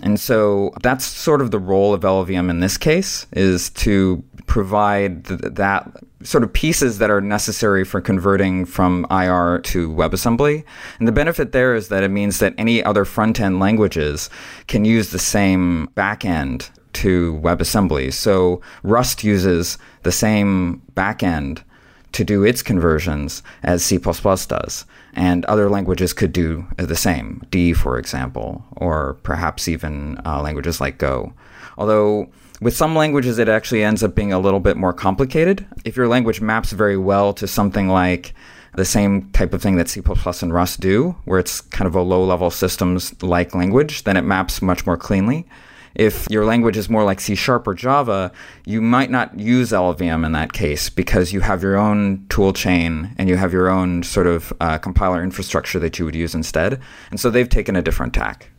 And 0.03 0.19
so 0.19 0.71
that's 0.83 1.05
sort 1.05 1.41
of 1.41 1.49
the 1.49 1.57
role 1.57 1.95
of 1.95 2.01
LLVM 2.01 2.51
in 2.51 2.59
this 2.59 2.77
case 2.77 3.25
is 3.31 3.71
to 3.71 4.23
provide 4.45 5.25
th- 5.25 5.41
that 5.41 6.03
sort 6.23 6.43
of 6.43 6.51
pieces 6.51 6.97
that 6.97 7.09
are 7.09 7.21
necessary 7.21 7.83
for 7.83 8.01
converting 8.01 8.65
from 8.65 9.05
IR 9.09 9.59
to 9.59 9.89
WebAssembly. 9.89 10.63
And 10.99 11.07
the 11.07 11.13
benefit 11.13 11.51
there 11.51 11.75
is 11.75 11.87
that 11.89 12.03
it 12.03 12.11
means 12.11 12.39
that 12.39 12.53
any 12.57 12.83
other 12.83 13.05
front 13.05 13.39
end 13.39 13.59
languages 13.59 14.29
can 14.67 14.83
use 14.83 15.11
the 15.11 15.19
same 15.19 15.89
backend 15.95 16.69
to 16.93 17.39
WebAssembly. 17.41 18.13
So 18.13 18.61
Rust 18.83 19.23
uses 19.23 19.77
the 20.03 20.11
same 20.11 20.81
backend 20.93 21.63
to 22.11 22.23
do 22.23 22.43
its 22.43 22.61
conversions 22.61 23.43
as 23.63 23.83
C 23.83 23.97
does. 23.97 24.85
And 25.13 25.45
other 25.45 25.69
languages 25.69 26.13
could 26.13 26.33
do 26.33 26.65
the 26.77 26.95
same, 26.95 27.43
D, 27.51 27.73
for 27.73 27.97
example, 27.97 28.65
or 28.77 29.15
perhaps 29.23 29.67
even 29.67 30.19
uh, 30.25 30.41
languages 30.41 30.81
like 30.81 30.97
Go. 30.97 31.33
Although 31.77 32.29
with 32.59 32.75
some 32.75 32.95
languages, 32.95 33.39
it 33.39 33.49
actually 33.49 33.83
ends 33.83 34.03
up 34.03 34.15
being 34.15 34.33
a 34.33 34.39
little 34.39 34.59
bit 34.59 34.77
more 34.77 34.93
complicated. 34.93 35.65
If 35.85 35.95
your 35.95 36.07
language 36.07 36.41
maps 36.41 36.71
very 36.71 36.97
well 36.97 37.33
to 37.33 37.47
something 37.47 37.87
like 37.87 38.33
the 38.75 38.85
same 38.85 39.29
type 39.31 39.53
of 39.53 39.61
thing 39.61 39.77
that 39.77 39.89
C++ 39.89 40.01
and 40.41 40.53
Rust 40.53 40.79
do, 40.79 41.15
where 41.25 41.39
it's 41.39 41.61
kind 41.61 41.87
of 41.87 41.95
a 41.95 42.01
low 42.01 42.23
level 42.23 42.51
systems 42.51 43.21
like 43.23 43.55
language, 43.55 44.03
then 44.03 44.17
it 44.17 44.21
maps 44.21 44.61
much 44.61 44.85
more 44.85 44.97
cleanly. 44.97 45.47
If 45.95 46.27
your 46.29 46.45
language 46.45 46.77
is 46.77 46.89
more 46.89 47.03
like 47.03 47.19
C 47.19 47.35
Sharp 47.35 47.67
or 47.67 47.73
Java, 47.73 48.31
you 48.65 48.81
might 48.81 49.09
not 49.09 49.37
use 49.39 49.71
LLVM 49.71 50.25
in 50.25 50.31
that 50.33 50.53
case 50.53 50.89
because 50.89 51.33
you 51.33 51.41
have 51.41 51.63
your 51.63 51.77
own 51.77 52.25
tool 52.29 52.53
chain 52.53 53.15
and 53.17 53.27
you 53.27 53.37
have 53.37 53.51
your 53.51 53.69
own 53.69 54.03
sort 54.03 54.27
of 54.27 54.53
uh, 54.61 54.77
compiler 54.77 55.23
infrastructure 55.23 55.79
that 55.79 55.97
you 55.97 56.05
would 56.05 56.15
use 56.15 56.35
instead. 56.35 56.79
And 57.09 57.19
so 57.19 57.29
they've 57.29 57.49
taken 57.49 57.75
a 57.75 57.81
different 57.81 58.13
tack. 58.13 58.51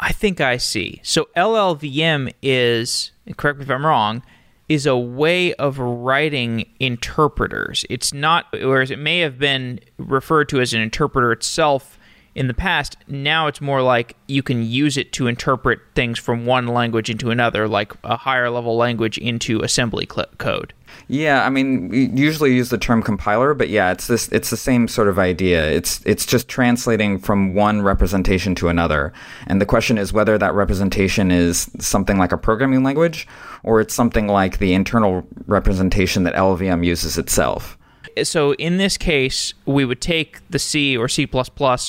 I 0.00 0.12
think 0.12 0.40
I 0.40 0.56
see. 0.56 1.00
So 1.04 1.28
LLVM 1.36 2.34
is, 2.42 3.12
correct 3.36 3.58
me 3.58 3.64
if 3.64 3.70
I'm 3.70 3.86
wrong, 3.86 4.22
is 4.68 4.86
a 4.86 4.96
way 4.96 5.52
of 5.54 5.78
writing 5.78 6.66
interpreters. 6.80 7.84
It's 7.90 8.12
not, 8.12 8.46
whereas 8.52 8.90
it 8.90 8.98
may 8.98 9.20
have 9.20 9.38
been 9.38 9.80
referred 9.98 10.48
to 10.50 10.60
as 10.60 10.72
an 10.72 10.80
interpreter 10.80 11.32
itself 11.32 11.98
in 12.34 12.48
the 12.48 12.54
past, 12.54 12.96
now 13.06 13.46
it's 13.46 13.60
more 13.60 13.82
like 13.82 14.16
you 14.26 14.42
can 14.42 14.64
use 14.64 14.96
it 14.96 15.12
to 15.12 15.28
interpret 15.28 15.80
things 15.94 16.18
from 16.18 16.46
one 16.46 16.66
language 16.66 17.08
into 17.08 17.30
another, 17.30 17.68
like 17.68 17.92
a 18.02 18.16
higher 18.16 18.50
level 18.50 18.76
language 18.76 19.18
into 19.18 19.60
assembly 19.60 20.06
cl- 20.10 20.26
code. 20.38 20.74
Yeah, 21.06 21.44
I 21.44 21.50
mean, 21.50 21.88
we 21.88 22.06
usually 22.06 22.54
use 22.54 22.70
the 22.70 22.78
term 22.78 23.02
compiler, 23.02 23.52
but 23.52 23.68
yeah, 23.68 23.92
it's 23.92 24.06
this 24.06 24.28
it's 24.28 24.50
the 24.50 24.56
same 24.56 24.88
sort 24.88 25.08
of 25.08 25.18
idea. 25.18 25.70
It's 25.70 26.00
it's 26.06 26.24
just 26.24 26.48
translating 26.48 27.18
from 27.18 27.54
one 27.54 27.82
representation 27.82 28.54
to 28.56 28.68
another. 28.68 29.12
And 29.46 29.60
the 29.60 29.66
question 29.66 29.98
is 29.98 30.12
whether 30.12 30.38
that 30.38 30.54
representation 30.54 31.30
is 31.30 31.70
something 31.78 32.16
like 32.16 32.32
a 32.32 32.38
programming 32.38 32.82
language 32.82 33.28
or 33.62 33.80
it's 33.80 33.94
something 33.94 34.28
like 34.28 34.58
the 34.58 34.72
internal 34.72 35.26
representation 35.46 36.22
that 36.24 36.34
LLVM 36.34 36.84
uses 36.84 37.18
itself 37.18 37.76
so 38.22 38.54
in 38.54 38.76
this 38.76 38.96
case, 38.96 39.54
we 39.66 39.84
would 39.84 40.00
take 40.00 40.38
the 40.48 40.58
C 40.58 40.96
or 40.96 41.08
C++ 41.08 41.28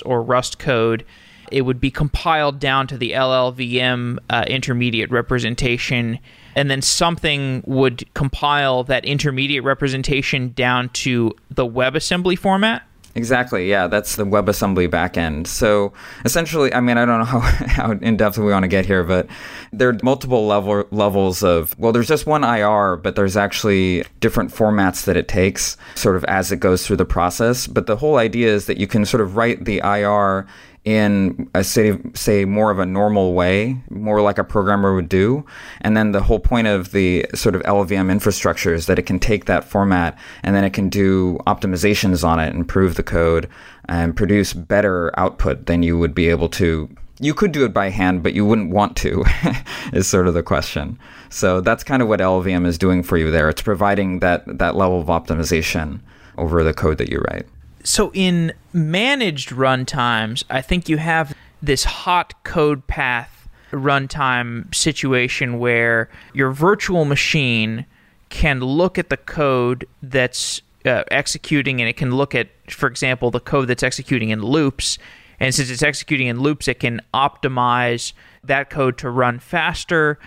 or 0.05 0.21
Rust 0.21 0.57
code. 0.59 1.05
It 1.51 1.61
would 1.61 1.79
be 1.79 1.91
compiled 1.91 2.59
down 2.59 2.87
to 2.87 2.97
the 2.97 3.11
LLVM 3.11 4.17
uh, 4.29 4.45
intermediate 4.47 5.11
representation, 5.11 6.19
and 6.55 6.71
then 6.71 6.81
something 6.81 7.63
would 7.67 8.11
compile 8.13 8.83
that 8.85 9.05
intermediate 9.05 9.63
representation 9.63 10.51
down 10.53 10.89
to 10.89 11.31
the 11.49 11.65
WebAssembly 11.65 12.39
format. 12.39 12.83
Exactly. 13.15 13.69
Yeah, 13.69 13.87
that's 13.87 14.17
the 14.17 14.25
WebAssembly 14.25 14.89
backend. 14.89 15.47
So 15.47 15.93
essentially, 16.25 16.73
I 16.73 16.81
mean, 16.81 16.97
I 16.97 17.05
don't 17.05 17.19
know 17.19 17.25
how, 17.25 17.39
how 17.67 17.91
in 17.91 18.17
depth 18.17 18.37
we 18.37 18.51
want 18.51 18.63
to 18.63 18.67
get 18.67 18.85
here, 18.85 19.05
but 19.05 19.27
there 19.71 19.89
are 19.89 19.97
multiple 20.03 20.45
level 20.45 20.85
levels 20.91 21.41
of. 21.41 21.79
Well, 21.79 21.93
there's 21.93 22.09
just 22.09 22.25
one 22.25 22.43
IR, 22.43 22.97
but 22.97 23.15
there's 23.15 23.37
actually 23.37 24.03
different 24.19 24.51
formats 24.51 25.05
that 25.05 25.15
it 25.15 25.29
takes, 25.29 25.77
sort 25.95 26.17
of 26.17 26.25
as 26.25 26.51
it 26.51 26.59
goes 26.59 26.85
through 26.85 26.97
the 26.97 27.05
process. 27.05 27.67
But 27.67 27.87
the 27.87 27.95
whole 27.95 28.17
idea 28.17 28.53
is 28.53 28.65
that 28.65 28.77
you 28.77 28.87
can 28.87 29.05
sort 29.05 29.21
of 29.21 29.37
write 29.37 29.63
the 29.63 29.77
IR 29.77 30.45
in 30.85 31.49
a 31.55 31.63
say, 31.63 31.97
say 32.13 32.45
more 32.45 32.69
of 32.69 32.77
a 32.77 32.85
normal 32.85 33.33
way, 33.33 33.75
more 33.89 34.21
like 34.21 34.37
a 34.37 34.43
programmer 34.43 34.93
would 34.93 35.09
do. 35.09 35.43
And 35.81 35.97
then 35.97 36.11
the 36.11 36.21
whole 36.21 36.39
point 36.39 36.67
of 36.67 36.91
the 36.91 37.25
sort 37.33 37.55
of 37.55 37.63
LLVM 37.63 38.11
infrastructure 38.11 38.71
is 38.71 38.85
that 38.85 38.99
it 38.99 39.07
can 39.07 39.17
take 39.19 39.45
that 39.45 39.63
format 39.63 40.17
and 40.43 40.55
then 40.55 40.63
it 40.63 40.73
can 40.73 40.87
do 40.89 41.39
optimizations 41.47 42.23
on 42.23 42.39
it, 42.39 42.53
improve 42.53 42.95
the 42.95 43.03
code, 43.03 43.49
and 43.89 44.15
produce 44.15 44.53
better 44.53 45.11
output 45.19 45.65
than 45.65 45.81
you 45.81 45.97
would 45.97 46.13
be 46.13 46.29
able 46.29 46.49
to. 46.49 46.87
You 47.19 47.33
could 47.33 47.51
do 47.51 47.65
it 47.65 47.73
by 47.73 47.89
hand, 47.89 48.21
but 48.21 48.35
you 48.35 48.45
wouldn't 48.45 48.69
want 48.69 48.95
to, 48.97 49.23
is 49.93 50.05
sort 50.05 50.27
of 50.27 50.35
the 50.35 50.43
question. 50.43 50.99
So 51.29 51.61
that's 51.61 51.83
kind 51.83 52.03
of 52.03 52.07
what 52.07 52.19
LLVM 52.19 52.67
is 52.67 52.77
doing 52.77 53.01
for 53.01 53.17
you 53.17 53.31
there. 53.31 53.49
It's 53.49 53.61
providing 53.61 54.19
that, 54.19 54.43
that 54.59 54.75
level 54.75 55.01
of 55.01 55.07
optimization 55.07 56.01
over 56.37 56.63
the 56.63 56.73
code 56.73 56.99
that 56.99 57.09
you 57.09 57.23
write. 57.31 57.47
So 57.85 58.11
in 58.15 58.51
managed 58.73 59.49
runtimes, 59.49 60.43
I 60.49 60.61
think 60.61 60.89
you 60.89 60.97
have 60.97 61.35
this 61.61 61.83
hot 61.83 62.43
code 62.43 62.87
path 62.87 63.47
runtime 63.71 64.73
situation 64.73 65.59
where 65.59 66.09
your 66.33 66.51
virtual 66.51 67.05
machine 67.05 67.85
can 68.29 68.59
look 68.59 68.97
at 68.97 69.09
the 69.09 69.17
code 69.17 69.87
that's 70.01 70.61
uh, 70.83 71.03
executing 71.11 71.79
and 71.79 71.87
it 71.87 71.95
can 71.95 72.15
look 72.15 72.33
at, 72.33 72.49
for 72.71 72.87
example, 72.87 73.29
the 73.29 73.39
code 73.39 73.67
that's 73.67 73.83
executing 73.83 74.29
in 74.29 74.41
loops. 74.41 74.97
And 75.39 75.53
since 75.53 75.69
it's 75.69 75.83
executing 75.83 76.25
in 76.25 76.39
loops, 76.39 76.67
it 76.67 76.79
can 76.79 77.01
optimize 77.13 78.13
that 78.43 78.71
code 78.71 78.97
to 78.99 79.11
run 79.11 79.37
faster. 79.37 80.17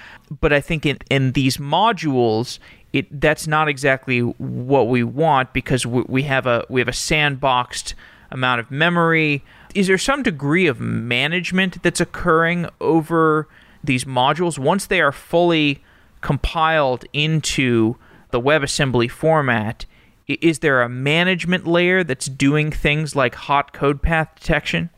But 0.41 0.53
I 0.53 0.61
think 0.61 0.87
in, 0.87 0.99
in 1.11 1.33
these 1.33 1.57
modules, 1.57 2.61
it 2.93 3.21
that's 3.21 3.47
not 3.47 3.69
exactly 3.69 4.21
what 4.21 4.89
we 4.89 5.03
want 5.03 5.53
because 5.53 5.85
we, 5.85 6.03
we 6.09 6.23
have 6.25 6.47
a 6.47 6.65
we 6.69 6.81
have 6.81 6.89
a 6.89 6.93
sandboxed 6.93 7.95
amount 8.31 8.61
of 8.61 8.71
memory. 8.71 9.45
Is 9.75 9.87
there 9.87 9.99
some 9.99 10.23
degree 10.23 10.67
of 10.67 10.81
management 10.81 11.83
that's 11.83 12.01
occurring 12.01 12.69
over 12.81 13.49
these 13.85 14.05
modules 14.05 14.59
once 14.59 14.87
they 14.87 15.01
are 15.01 15.13
fully 15.13 15.83
compiled 16.21 17.05
into 17.13 17.97
the 18.31 18.41
WebAssembly 18.41 19.11
format? 19.11 19.85
Is 20.27 20.59
there 20.59 20.83
a 20.83 20.89
management 20.89 21.67
layer 21.67 22.05
that's 22.05 22.27
doing 22.27 22.71
things 22.71 23.17
like 23.17 23.35
hot 23.35 23.73
code 23.73 24.03
path 24.03 24.29
detection? 24.39 24.91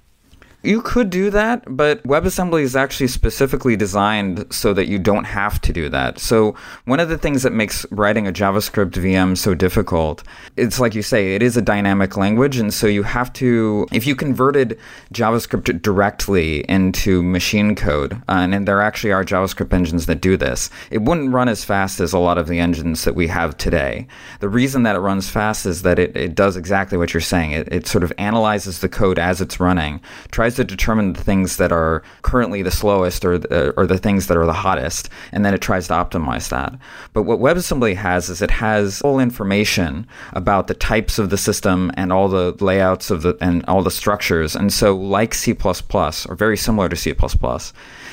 You 0.62 0.82
could 0.82 1.08
do 1.08 1.30
that, 1.30 1.64
but 1.74 2.02
WebAssembly 2.02 2.60
is 2.60 2.76
actually 2.76 3.06
specifically 3.06 3.76
designed 3.76 4.44
so 4.50 4.74
that 4.74 4.88
you 4.88 4.98
don't 4.98 5.24
have 5.24 5.58
to 5.62 5.72
do 5.72 5.88
that. 5.88 6.18
So 6.18 6.54
one 6.84 7.00
of 7.00 7.08
the 7.08 7.16
things 7.16 7.44
that 7.44 7.54
makes 7.54 7.86
writing 7.90 8.28
a 8.28 8.32
JavaScript 8.32 8.90
VM 8.90 9.38
so 9.38 9.54
difficult, 9.54 10.22
it's 10.58 10.78
like 10.78 10.94
you 10.94 11.02
say, 11.02 11.34
it 11.34 11.42
is 11.42 11.56
a 11.56 11.62
dynamic 11.62 12.18
language, 12.18 12.58
and 12.58 12.74
so 12.74 12.86
you 12.86 13.04
have 13.04 13.32
to, 13.34 13.86
if 13.90 14.06
you 14.06 14.14
converted 14.14 14.78
JavaScript 15.14 15.80
directly 15.80 16.60
into 16.68 17.22
machine 17.22 17.74
code, 17.74 18.12
uh, 18.28 18.40
and, 18.40 18.54
and 18.54 18.68
there 18.68 18.82
actually 18.82 19.12
are 19.12 19.24
JavaScript 19.24 19.72
engines 19.72 20.04
that 20.06 20.20
do 20.20 20.36
this, 20.36 20.68
it 20.90 21.00
wouldn't 21.00 21.32
run 21.32 21.48
as 21.48 21.64
fast 21.64 22.00
as 22.00 22.12
a 22.12 22.18
lot 22.18 22.36
of 22.36 22.48
the 22.48 22.58
engines 22.58 23.04
that 23.04 23.14
we 23.14 23.28
have 23.28 23.56
today. 23.56 24.06
The 24.40 24.48
reason 24.50 24.82
that 24.82 24.96
it 24.96 25.00
runs 25.00 25.30
fast 25.30 25.64
is 25.64 25.80
that 25.82 25.98
it, 25.98 26.14
it 26.14 26.34
does 26.34 26.58
exactly 26.58 26.98
what 26.98 27.14
you're 27.14 27.22
saying. 27.22 27.52
It, 27.52 27.72
it 27.72 27.86
sort 27.86 28.04
of 28.04 28.12
analyzes 28.18 28.80
the 28.80 28.90
code 28.90 29.18
as 29.18 29.40
it's 29.40 29.58
running, 29.58 30.02
tries 30.30 30.49
tries 30.50 30.66
to 30.66 30.76
determine 30.76 31.12
the 31.12 31.22
things 31.22 31.56
that 31.56 31.70
are 31.72 32.02
currently 32.22 32.62
the 32.62 32.70
slowest 32.70 33.24
or 33.24 33.38
the, 33.38 33.72
or 33.76 33.86
the 33.86 33.98
things 33.98 34.26
that 34.26 34.36
are 34.36 34.46
the 34.46 34.52
hottest, 34.52 35.08
and 35.32 35.44
then 35.44 35.54
it 35.54 35.60
tries 35.60 35.88
to 35.88 35.94
optimize 35.94 36.48
that. 36.48 36.72
But 37.12 37.22
what 37.22 37.38
WebAssembly 37.38 37.96
has 37.96 38.28
is 38.28 38.42
it 38.42 38.50
has 38.50 38.98
full 38.98 39.20
information 39.20 40.06
about 40.32 40.66
the 40.66 40.74
types 40.74 41.18
of 41.18 41.30
the 41.30 41.38
system 41.38 41.92
and 41.94 42.12
all 42.12 42.28
the 42.28 42.56
layouts 42.60 43.10
of 43.10 43.22
the 43.22 43.36
and 43.40 43.64
all 43.66 43.82
the 43.82 43.90
structures. 43.90 44.56
And 44.56 44.72
so, 44.72 44.96
like 44.96 45.34
C++, 45.34 45.52
or 45.52 46.34
very 46.34 46.56
similar 46.56 46.88
to 46.88 46.96
C++, 46.96 47.14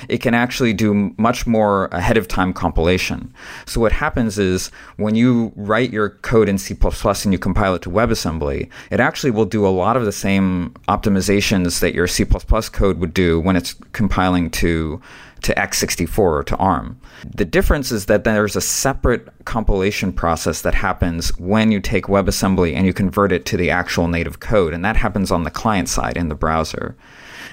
it 0.10 0.19
can 0.19 0.33
actually 0.33 0.73
do 0.73 1.13
much 1.17 1.47
more 1.47 1.86
ahead 1.88 2.17
of 2.17 2.27
time 2.27 2.53
compilation. 2.53 3.33
So 3.65 3.81
what 3.81 3.91
happens 3.91 4.39
is 4.39 4.71
when 4.97 5.15
you 5.15 5.51
write 5.55 5.91
your 5.91 6.10
code 6.10 6.49
in 6.49 6.57
C++ 6.57 6.75
and 6.75 7.33
you 7.33 7.39
compile 7.39 7.75
it 7.75 7.81
to 7.83 7.89
WebAssembly, 7.89 8.69
it 8.91 8.99
actually 8.99 9.31
will 9.31 9.45
do 9.45 9.65
a 9.65 9.69
lot 9.69 9.97
of 9.97 10.05
the 10.05 10.12
same 10.12 10.73
optimizations 10.88 11.79
that 11.79 11.93
your 11.93 12.07
C++ 12.07 12.25
code 12.25 12.99
would 12.99 13.13
do 13.13 13.39
when 13.39 13.55
it's 13.55 13.75
compiling 13.93 14.49
to 14.51 15.01
to 15.41 15.53
x64 15.53 16.19
or 16.19 16.43
to 16.43 16.55
ARM. 16.57 16.99
The 17.36 17.45
difference 17.45 17.91
is 17.91 18.05
that 18.07 18.23
there's 18.23 18.55
a 18.55 18.62
separate 18.62 19.27
compilation 19.45 20.12
process 20.12 20.62
that 20.62 20.75
happens 20.75 21.29
when 21.38 21.71
you 21.71 21.79
take 21.79 22.05
WebAssembly 22.05 22.73
and 22.73 22.86
you 22.86 22.93
convert 22.93 23.31
it 23.31 23.45
to 23.45 23.57
the 23.57 23.69
actual 23.69 24.07
native 24.07 24.39
code, 24.39 24.73
and 24.73 24.83
that 24.83 24.97
happens 24.97 25.31
on 25.31 25.43
the 25.43 25.51
client 25.51 25.89
side 25.89 26.17
in 26.17 26.29
the 26.29 26.36
browser. 26.36 26.95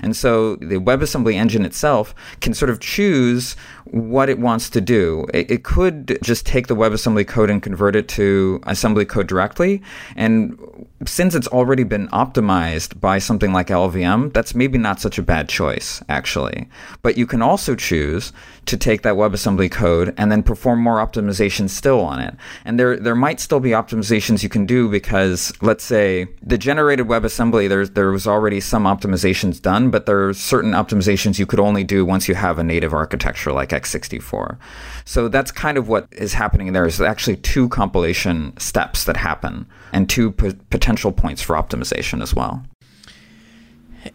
And 0.03 0.17
so 0.17 0.57
the 0.57 0.77
WebAssembly 0.77 1.35
engine 1.35 1.65
itself 1.65 2.15
can 2.41 2.55
sort 2.55 2.71
of 2.71 2.81
choose 2.81 3.57
what 3.85 4.29
it 4.29 4.39
wants 4.39 4.71
to 4.71 4.81
do. 4.81 5.27
It, 5.33 5.51
it 5.51 5.65
could 5.65 6.19
just 6.23 6.47
take 6.47 6.67
the 6.67 6.77
WebAssembly 6.77 7.27
code 7.27 7.51
and 7.51 7.63
convert 7.63 7.97
it 7.97 8.09
to 8.09 8.61
assembly 8.65 9.05
code 9.05 9.27
directly. 9.27 9.83
And 10.17 10.84
since 11.07 11.35
it's 11.35 11.49
already 11.49 11.85
been 11.85 12.09
optimized 12.09 13.01
by 13.01 13.19
something 13.19 13.53
like 13.53 13.69
LLVM, 13.69 14.33
that's 14.33 14.55
maybe 14.55 14.79
not 14.79 15.01
such 15.01 15.19
a 15.19 15.23
bad 15.23 15.49
choice, 15.49 16.03
actually. 16.09 16.69
But 17.03 17.17
you 17.17 17.27
can 17.27 17.43
also 17.43 17.75
choose 17.75 18.33
to 18.67 18.77
take 18.77 19.03
that 19.03 19.15
WebAssembly 19.15 19.71
code 19.71 20.15
and 20.17 20.31
then 20.31 20.43
perform 20.43 20.81
more 20.81 20.97
optimizations 20.97 21.71
still 21.71 22.01
on 22.01 22.21
it. 22.21 22.35
And 22.65 22.79
there, 22.79 22.97
there 22.97 23.15
might 23.15 23.41
still 23.41 23.61
be 23.61 23.71
optimizations 23.71 24.43
you 24.43 24.49
can 24.49 24.67
do 24.67 24.89
because, 24.89 25.53
let's 25.61 25.85
say, 25.85 26.29
the 26.43 26.59
generated 26.59 27.07
WebAssembly, 27.07 27.69
there, 27.69 27.87
there 27.87 28.11
was 28.11 28.27
already 28.27 28.61
some 28.61 28.85
optimizations 28.85 29.61
done, 29.61 29.91
but 29.91 30.07
there 30.07 30.29
are 30.29 30.35
certain 30.35 30.73
optimizations 30.73 31.39
you 31.39 31.47
could 31.47 31.61
only 31.61 31.85
do 31.85 32.05
once 32.05 32.29
you 32.29 32.35
have 32.35 32.59
a 32.59 32.65
native 32.65 32.95
architecture 32.95 33.53
like 33.53 33.71
x64. 33.71 34.59
So 35.05 35.29
that's 35.29 35.51
kind 35.51 35.77
of 35.77 35.89
what 35.89 36.09
is 36.13 36.35
happening 36.35 36.73
there. 36.73 36.87
Is 36.87 37.01
actually 37.01 37.37
two 37.37 37.69
compilation 37.69 38.57
steps 38.59 39.05
that 39.05 39.17
happen 39.17 39.67
and 39.93 40.09
two 40.09 40.33
p- 40.33 40.55
potential 40.71 41.13
points 41.13 41.43
for 41.43 41.57
optimization 41.57 42.23
as 42.23 42.35
well. 42.35 42.65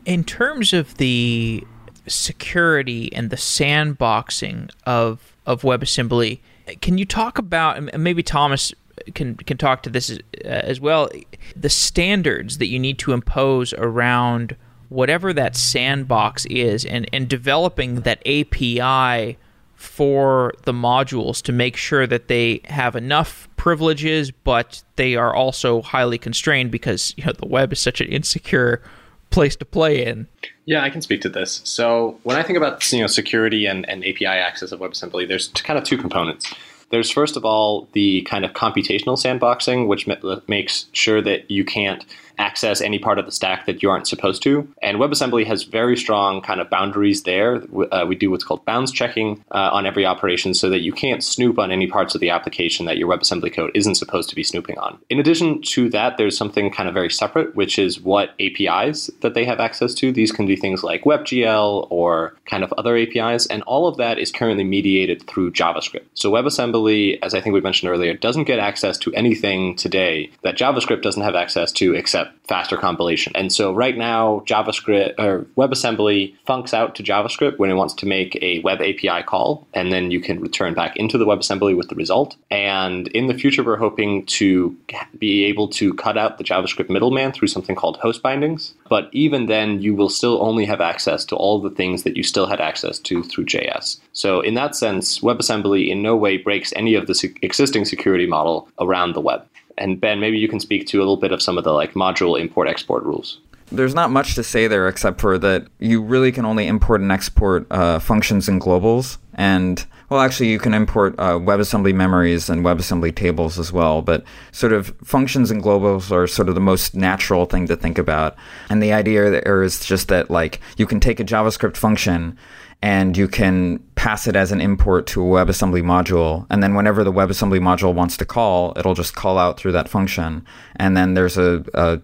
In 0.06 0.24
terms 0.24 0.74
of 0.74 0.98
the 0.98 1.64
security 2.08 3.14
and 3.14 3.30
the 3.30 3.36
sandboxing 3.36 4.72
of 4.86 5.36
of 5.46 5.62
WebAssembly, 5.62 6.40
can 6.82 6.98
you 6.98 7.06
talk 7.06 7.38
about 7.38 7.98
maybe 7.98 8.24
Thomas 8.24 8.74
can 9.14 9.36
can 9.36 9.58
talk 9.58 9.84
to 9.84 9.90
this 9.90 10.10
as, 10.10 10.20
uh, 10.44 10.48
as 10.48 10.80
well 10.80 11.10
the 11.56 11.70
standards 11.70 12.58
that 12.58 12.68
you 12.68 12.80
need 12.80 13.00
to 13.00 13.14
impose 13.14 13.74
around 13.74 14.56
whatever 14.90 15.34
that 15.34 15.56
sandbox 15.56 16.46
is 16.46 16.84
and 16.86 17.08
and 17.14 17.28
developing 17.28 18.02
that 18.02 18.20
API 18.28 19.38
for 19.80 20.54
the 20.66 20.74
modules 20.74 21.42
to 21.42 21.54
make 21.54 21.78
sure 21.78 22.06
that 22.06 22.28
they 22.28 22.60
have 22.66 22.98
enough 22.98 23.48
privileges, 23.56 24.30
but 24.30 24.84
they 24.98 25.16
are 25.16 25.34
also 25.34 25.82
highly 25.82 26.18
constrained 26.18 26.70
because 26.70 27.14
you 27.16 27.24
know 27.24 27.32
the 27.32 27.48
web 27.48 27.72
is 27.72 27.80
such 27.80 28.02
an 28.02 28.08
insecure 28.10 28.82
place 29.30 29.56
to 29.56 29.64
play 29.64 30.06
in. 30.06 30.28
Yeah, 30.66 30.84
I 30.84 30.90
can 30.90 31.02
speak 31.02 31.22
to 31.22 31.30
this. 31.30 31.62
So 31.64 32.20
when 32.24 32.36
I 32.36 32.44
think 32.44 32.58
about 32.58 32.92
you 32.92 33.00
know 33.00 33.08
security 33.08 33.66
and, 33.68 33.88
and 33.90 34.04
API 34.04 34.26
access 34.26 34.74
of 34.74 34.82
WebAssembly, 34.82 35.30
there's 35.30 35.48
kind 35.48 35.80
of 35.80 35.86
two 35.86 35.98
components. 35.98 36.54
There's 36.92 37.10
first 37.10 37.38
of 37.38 37.46
all 37.46 37.88
the 37.94 38.24
kind 38.24 38.44
of 38.44 38.52
computational 38.52 39.16
sandboxing, 39.16 39.88
which 39.88 40.08
makes 40.50 40.88
sure 40.92 41.22
that 41.22 41.50
you 41.50 41.64
can't 41.64 42.06
access 42.40 42.82
any 42.82 42.98
part 42.98 43.20
of 43.20 43.26
the 43.26 43.32
stack 43.32 43.66
that 43.66 43.84
you 43.84 43.90
aren't 43.90 44.08
supposed 44.08 44.42
to. 44.44 44.68
And 44.82 44.98
WebAssembly 44.98 45.46
has 45.46 45.64
very 45.64 45.96
strong 45.96 46.42
kind 46.42 46.60
of 46.60 46.70
boundaries 46.70 47.24
there. 47.24 47.62
Uh, 47.92 48.06
we 48.08 48.16
do 48.16 48.32
what's 48.32 48.44
called 48.44 48.66
bounds 48.66 48.92
checking 48.92 49.44
uh, 49.52 49.70
on 49.72 49.86
every 49.86 50.06
operation 50.06 50.54
so 50.54 50.70
that 50.70 50.80
you 50.80 50.94
can't 50.94 51.24
snoop 51.24 51.60
on 51.60 51.72
any 51.72 51.88
parts 51.88 52.16
of 52.16 52.22
the 52.22 52.30
application 52.30 52.86
that 52.86 52.98
your 52.98 53.10
WebAssembly 53.10 53.54
code 53.54 53.72
isn't 53.76 53.96
supposed 53.96 54.30
to 54.30 54.36
be 54.36 54.44
snooping 54.44 54.78
on. 54.80 54.98
In 55.10 55.20
addition 55.20 55.62
to 55.64 55.90
that, 55.90 56.18
there's 56.18 56.38
something 56.38 56.72
kind 56.72 56.88
of 56.88 56.96
very 56.96 57.10
separate, 57.10 57.56
which 57.56 57.78
is 57.78 58.00
what 58.00 58.34
APIs 58.40 59.10
that 59.22 59.34
they 59.34 59.46
have 59.46 59.60
access 59.60 59.94
to. 59.96 60.12
These 60.12 60.32
can 60.32 60.48
be 60.48 60.56
things 60.56 60.84
like 60.84 61.04
WebGL 61.04 61.88
or 61.90 62.36
kind 62.46 62.64
of 62.64 62.74
other 62.74 62.98
APIs, 62.98 63.46
and 63.48 63.62
all 63.64 63.88
of 63.88 63.98
that 63.98 64.18
is 64.18 64.32
currently 64.32 64.64
mediated 64.64 65.28
through 65.28 65.52
JavaScript. 65.52 66.06
So 66.14 66.32
WebAssembly, 66.32 67.20
as 67.22 67.34
I 67.34 67.42
think 67.42 67.54
we 67.54 67.62
mentioned 67.62 67.92
earlier, 67.92 68.14
doesn't 68.14 68.46
get 68.46 68.60
access 68.60 68.98
to 69.00 69.14
anything 69.14 69.76
today 69.76 70.32
that 70.44 70.58
JavaScript 70.58 71.02
doesn't 71.02 71.24
have 71.24 71.36
access 71.36 71.72
to 71.74 71.94
except 71.94 72.29
faster 72.48 72.76
compilation. 72.76 73.32
And 73.36 73.54
so 73.54 73.72
right 73.72 73.96
now, 73.96 74.44
JavaScript 74.48 75.20
or 75.20 75.46
WebAssembly 75.56 76.36
funks 76.46 76.74
out 76.74 76.96
to 76.96 77.04
JavaScript 77.04 77.60
when 77.60 77.70
it 77.70 77.76
wants 77.76 77.94
to 77.96 78.08
make 78.08 78.36
a 78.42 78.60
web 78.60 78.82
API 78.82 79.24
call, 79.24 79.68
and 79.74 79.92
then 79.92 80.10
you 80.10 80.20
can 80.20 80.40
return 80.40 80.74
back 80.74 80.96
into 80.98 81.18
the 81.18 81.26
WebAssembly 81.26 81.78
with 81.78 81.90
the 81.90 81.96
result. 81.96 82.36
And 82.50 83.08
in 83.10 83.28
the 83.28 83.36
future, 83.36 83.64
we're 83.64 83.78
hoping 83.78 84.26
to 84.26 84.76
be 85.18 85.46
able 85.46 85.68
to 85.70 85.94
cut 85.94 86.18
out 86.18 86.40
the 86.40 86.44
JavaScript 86.44 86.90
middleman 86.90 87.32
through 87.32 87.50
something 87.50 87.76
called 87.76 87.98
host 87.98 88.24
bindings. 88.24 88.74
But 88.90 89.10
even 89.12 89.46
then, 89.46 89.82
you 89.82 89.94
will 89.94 90.10
still 90.10 90.42
only 90.42 90.66
have 90.66 90.82
access 90.82 91.26
to 91.26 91.36
all 91.36 91.62
the 91.62 91.70
things 91.70 92.02
that 92.04 92.18
you 92.18 92.24
still 92.24 92.48
had 92.48 92.60
access 92.60 92.98
to 93.00 93.22
through 93.24 93.46
JS. 93.46 94.00
So 94.14 94.42
in 94.42 94.56
that 94.56 94.76
sense, 94.76 95.20
WebAssembly 95.20 95.90
in 95.90 96.02
no 96.02 96.16
way 96.16 96.38
breaks 96.38 96.74
any 96.76 96.96
of 96.96 97.06
the 97.06 97.38
existing 97.44 97.86
security 97.86 98.26
model 98.26 98.68
around 98.80 99.14
the 99.14 99.22
web. 99.22 99.46
And 99.78 100.00
Ben, 100.00 100.20
maybe 100.20 100.38
you 100.38 100.48
can 100.48 100.60
speak 100.60 100.88
to 100.88 100.98
a 100.98 101.00
little 101.00 101.18
bit 101.18 101.32
of 101.32 101.42
some 101.42 101.58
of 101.58 101.64
the 101.64 101.72
like 101.72 101.94
module 101.94 102.40
import 102.40 102.68
export 102.68 103.04
rules. 103.04 103.40
There's 103.72 103.94
not 103.94 104.10
much 104.10 104.34
to 104.36 104.44
say 104.44 104.68
there 104.68 104.88
except 104.88 105.22
for 105.22 105.38
that 105.38 105.68
you 105.80 106.02
really 106.02 106.32
can 106.32 106.44
only 106.46 106.68
import 106.68 107.02
and 107.02 107.12
export 107.12 107.68
uh, 107.72 108.00
functions 108.00 108.50
and 108.50 108.60
globals. 108.60 109.18
And 109.36 109.86
well, 110.10 110.22
actually, 110.22 110.50
you 110.50 110.58
can 110.58 110.74
import 110.74 111.14
uh, 111.20 111.34
WebAssembly 111.34 111.94
memories 111.94 112.50
and 112.50 112.66
WebAssembly 112.66 113.16
tables 113.16 113.60
as 113.60 113.72
well. 113.72 114.02
But 114.02 114.24
sort 114.52 114.74
of 114.74 114.94
functions 115.04 115.52
and 115.52 115.62
globals 115.62 116.12
are 116.12 116.26
sort 116.26 116.50
of 116.50 116.56
the 116.56 116.62
most 116.62 116.96
natural 116.96 117.46
thing 117.46 117.68
to 117.68 117.76
think 117.76 118.00
about. 118.00 118.36
And 118.70 118.82
the 118.82 118.92
idea 118.92 119.30
there 119.30 119.62
is 119.62 119.86
just 119.86 120.08
that 120.08 120.32
like 120.32 120.60
you 120.78 120.88
can 120.88 121.00
take 121.00 121.20
a 121.20 121.24
JavaScript 121.24 121.78
function 121.78 122.38
and 122.82 123.18
you 123.18 123.28
can 123.28 123.80
pass 123.96 124.28
it 124.28 124.36
as 124.36 124.52
an 124.52 124.62
import 124.62 125.06
to 125.08 125.22
a 125.22 125.46
WebAssembly 125.46 125.84
module. 125.84 126.46
And 126.50 126.64
then 126.64 126.76
whenever 126.76 127.04
the 127.04 127.12
WebAssembly 127.12 127.60
module 127.60 127.94
wants 127.94 128.16
to 128.18 128.26
call, 128.26 128.74
it'll 128.78 128.94
just 128.94 129.16
call 129.16 129.38
out 129.38 129.60
through 129.60 129.74
that 129.74 129.90
function. 129.90 130.46
And 130.78 130.96
then 130.96 131.14
there's 131.14 131.38
a, 131.38 131.64
a 131.74 132.00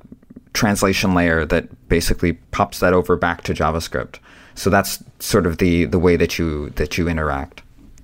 translation 0.53 1.13
layer 1.13 1.45
that 1.45 1.87
basically 1.87 2.33
pops 2.33 2.79
that 2.79 2.93
over 2.93 3.15
back 3.15 3.43
to 3.43 3.53
JavaScript. 3.53 4.19
So 4.55 4.69
that's 4.69 5.03
sort 5.19 5.45
of 5.45 5.57
the, 5.57 5.85
the 5.85 5.99
way 5.99 6.17
that 6.17 6.37
you 6.37 6.71
that 6.71 6.97
you 6.97 7.07
interact. 7.07 7.61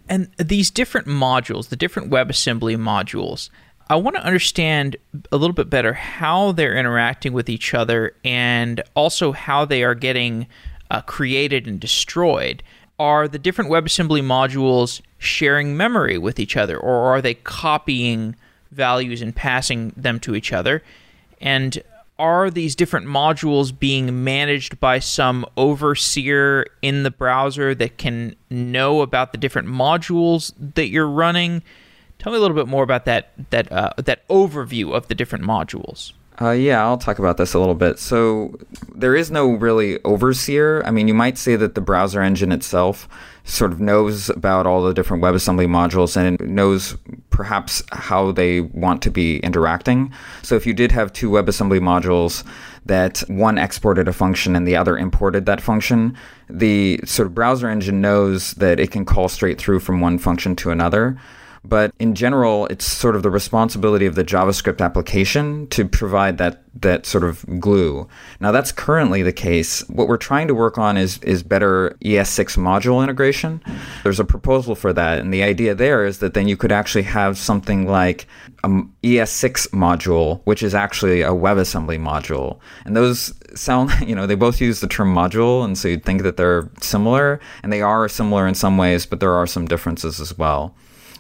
And 0.08 0.30
these 0.38 0.70
different 0.70 1.08
modules, 1.08 1.70
the 1.70 1.78
different 1.78 2.12
WebAssembly 2.12 2.76
modules, 2.78 3.50
I 3.90 3.96
want 3.96 4.16
to 4.16 4.24
understand 4.24 4.96
a 5.32 5.38
little 5.38 5.54
bit 5.54 5.70
better 5.70 5.94
how 5.94 6.52
they're 6.54 6.78
interacting 6.78 7.34
with 7.34 7.50
each 7.50 7.74
other 7.74 8.16
and 8.24 8.82
also 8.94 9.34
how 9.34 9.66
they 9.66 9.84
are 9.84 9.96
getting 9.96 10.48
uh, 10.92 11.02
created 11.02 11.68
and 11.68 11.80
destroyed. 11.80 12.62
Are 13.00 13.28
the 13.28 13.40
different 13.40 13.72
WebAssembly 13.72 14.22
modules 14.22 15.02
sharing 15.18 15.76
memory 15.76 16.18
with 16.18 16.40
each 16.40 16.58
other, 16.58 16.78
or 16.78 17.06
are 17.06 17.22
they 17.22 17.34
copying 17.34 18.36
values 18.72 19.22
and 19.22 19.36
passing 19.36 19.94
them 19.96 20.20
to 20.20 20.36
each 20.36 20.52
other? 20.54 20.84
And 21.40 21.82
are 22.20 22.52
these 22.52 22.76
different 22.76 23.08
modules 23.08 23.78
being 23.78 24.24
managed 24.24 24.80
by 24.80 25.00
some 25.00 25.46
overseer 25.58 26.68
in 26.82 27.04
the 27.04 27.10
browser 27.10 27.74
that 27.74 27.98
can 27.98 28.36
know 28.50 29.02
about 29.02 29.32
the 29.32 29.40
different 29.40 29.70
modules 29.70 30.54
that 30.76 30.90
you're 30.90 31.10
running? 31.10 31.64
Tell 32.20 32.32
me 32.34 32.38
a 32.38 32.42
little 32.42 32.56
bit 32.56 32.68
more 32.68 32.84
about 32.84 33.06
that 33.06 33.32
that 33.50 33.72
uh, 33.72 33.94
that 33.98 34.28
overview 34.28 34.94
of 34.94 35.08
the 35.08 35.16
different 35.16 35.46
modules. 35.46 36.12
Uh, 36.40 36.52
yeah, 36.52 36.84
I'll 36.84 36.98
talk 36.98 37.20
about 37.20 37.38
this 37.38 37.54
a 37.54 37.60
little 37.60 37.76
bit. 37.76 38.00
So 38.00 38.58
there 38.96 39.16
is 39.16 39.30
no 39.32 39.52
really 39.52 40.02
overseer. 40.04 40.82
I 40.86 40.92
mean, 40.92 41.08
you 41.08 41.14
might 41.14 41.38
say 41.38 41.56
that 41.56 41.76
the 41.76 41.82
browser 41.82 42.22
engine 42.22 42.52
itself 42.52 43.08
sort 43.44 43.72
of 43.72 43.80
knows 43.80 44.30
about 44.30 44.66
all 44.66 44.84
the 44.84 44.94
different 44.94 45.24
WebAssembly 45.24 45.68
modules 45.68 46.16
and 46.16 46.40
knows 46.40 46.96
perhaps 47.32 47.84
how 47.92 48.32
they 48.32 48.62
want 48.62 49.02
to 49.02 49.12
be 49.12 49.40
interacting. 49.40 50.12
So 50.42 50.56
if 50.56 50.66
you 50.66 50.74
did 50.74 50.92
have 50.92 51.12
two 51.12 51.30
WebAssembly 51.30 51.80
modules 51.80 52.44
that 52.86 53.20
one 53.28 53.58
exported 53.58 54.08
a 54.08 54.14
function 54.14 54.56
and 54.56 54.68
the 54.68 54.76
other 54.76 54.98
imported 54.98 55.46
that 55.48 55.62
function, 55.62 56.16
the 56.50 57.00
sort 57.06 57.28
of 57.28 57.36
browser 57.36 57.68
engine 57.68 58.00
knows 58.00 58.52
that 58.54 58.80
it 58.80 58.92
can 58.92 59.06
call 59.06 59.28
straight 59.28 59.60
through 59.60 59.80
from 59.80 60.02
one 60.02 60.18
function 60.18 60.56
to 60.58 60.72
another. 60.72 61.18
But 61.64 61.94
in 62.00 62.16
general, 62.16 62.66
it's 62.68 62.86
sort 62.86 63.16
of 63.16 63.22
the 63.22 63.30
responsibility 63.30 64.08
of 64.08 64.16
the 64.16 64.24
JavaScript 64.24 64.82
application 64.82 65.68
to 65.68 65.86
provide 65.86 66.38
that 66.40 66.64
that 66.80 67.06
sort 67.06 67.24
of 67.24 67.46
glue. 67.60 68.08
Now 68.40 68.52
that's 68.52 68.72
currently 68.72 69.22
the 69.24 69.34
case. 69.34 69.88
What 69.90 70.08
we're 70.08 70.18
trying 70.18 70.48
to 70.48 70.56
work 70.56 70.78
on 70.78 70.98
is 70.98 71.20
is 71.20 71.44
better 71.44 71.98
ES6 72.04 72.58
module 72.58 73.04
integration. 73.04 73.62
There's 74.04 74.20
a 74.20 74.26
proposal 74.26 74.74
for 74.74 74.92
that, 74.94 75.20
and 75.20 75.34
the 75.34 75.44
idea 75.44 75.76
there 75.76 76.06
is 76.06 76.20
that 76.20 76.34
then 76.34 76.48
you 76.48 76.58
could 76.58 76.72
actually 76.72 77.04
have 77.04 77.38
something 77.38 77.88
like 77.88 78.26
um, 78.64 78.94
an 79.04 79.10
ES6 79.12 79.68
module, 79.70 80.42
which 80.46 80.64
is 80.64 80.74
actually 80.74 81.22
a 81.22 81.30
WebAssembly 81.30 82.00
module, 82.00 82.60
and 82.86 82.96
those 82.96 83.34
sound 83.54 83.92
you 84.08 84.16
know 84.16 84.26
they 84.26 84.36
both 84.36 84.62
use 84.62 84.80
the 84.80 84.88
term 84.88 85.14
module, 85.14 85.64
and 85.64 85.78
so 85.78 85.90
you'd 85.90 86.06
think 86.06 86.24
that 86.24 86.38
they're 86.38 86.70
similar, 86.82 87.40
and 87.62 87.72
they 87.72 87.82
are 87.82 88.08
similar 88.08 88.48
in 88.48 88.56
some 88.56 88.78
ways, 88.78 89.06
but 89.06 89.20
there 89.20 89.34
are 89.34 89.46
some 89.46 89.68
differences 89.68 90.20
as 90.20 90.36
well. 90.38 90.74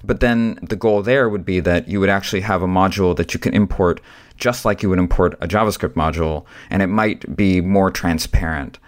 But 0.04 0.20
then 0.20 0.60
the 0.62 0.76
goal 0.76 1.02
there 1.04 1.30
would 1.30 1.45
be 1.45 1.60
that 1.60 1.88
you 1.88 1.99
would 1.99 2.10
actually 2.10 2.41
have 2.41 2.62
a 2.62 2.68
module 2.68 3.16
that 3.18 3.34
you 3.34 3.39
can 3.39 3.54
import 3.54 4.02
just 4.38 4.66
like 4.66 4.82
you 4.82 4.89
would 4.89 4.99
import 4.99 5.36
a 5.39 5.47
JavaScript 5.47 5.93
module, 5.93 6.45
and 6.70 6.82
it 6.82 6.88
might 6.88 7.36
be 7.36 7.62
more 7.62 7.91
transparent. 7.91 8.80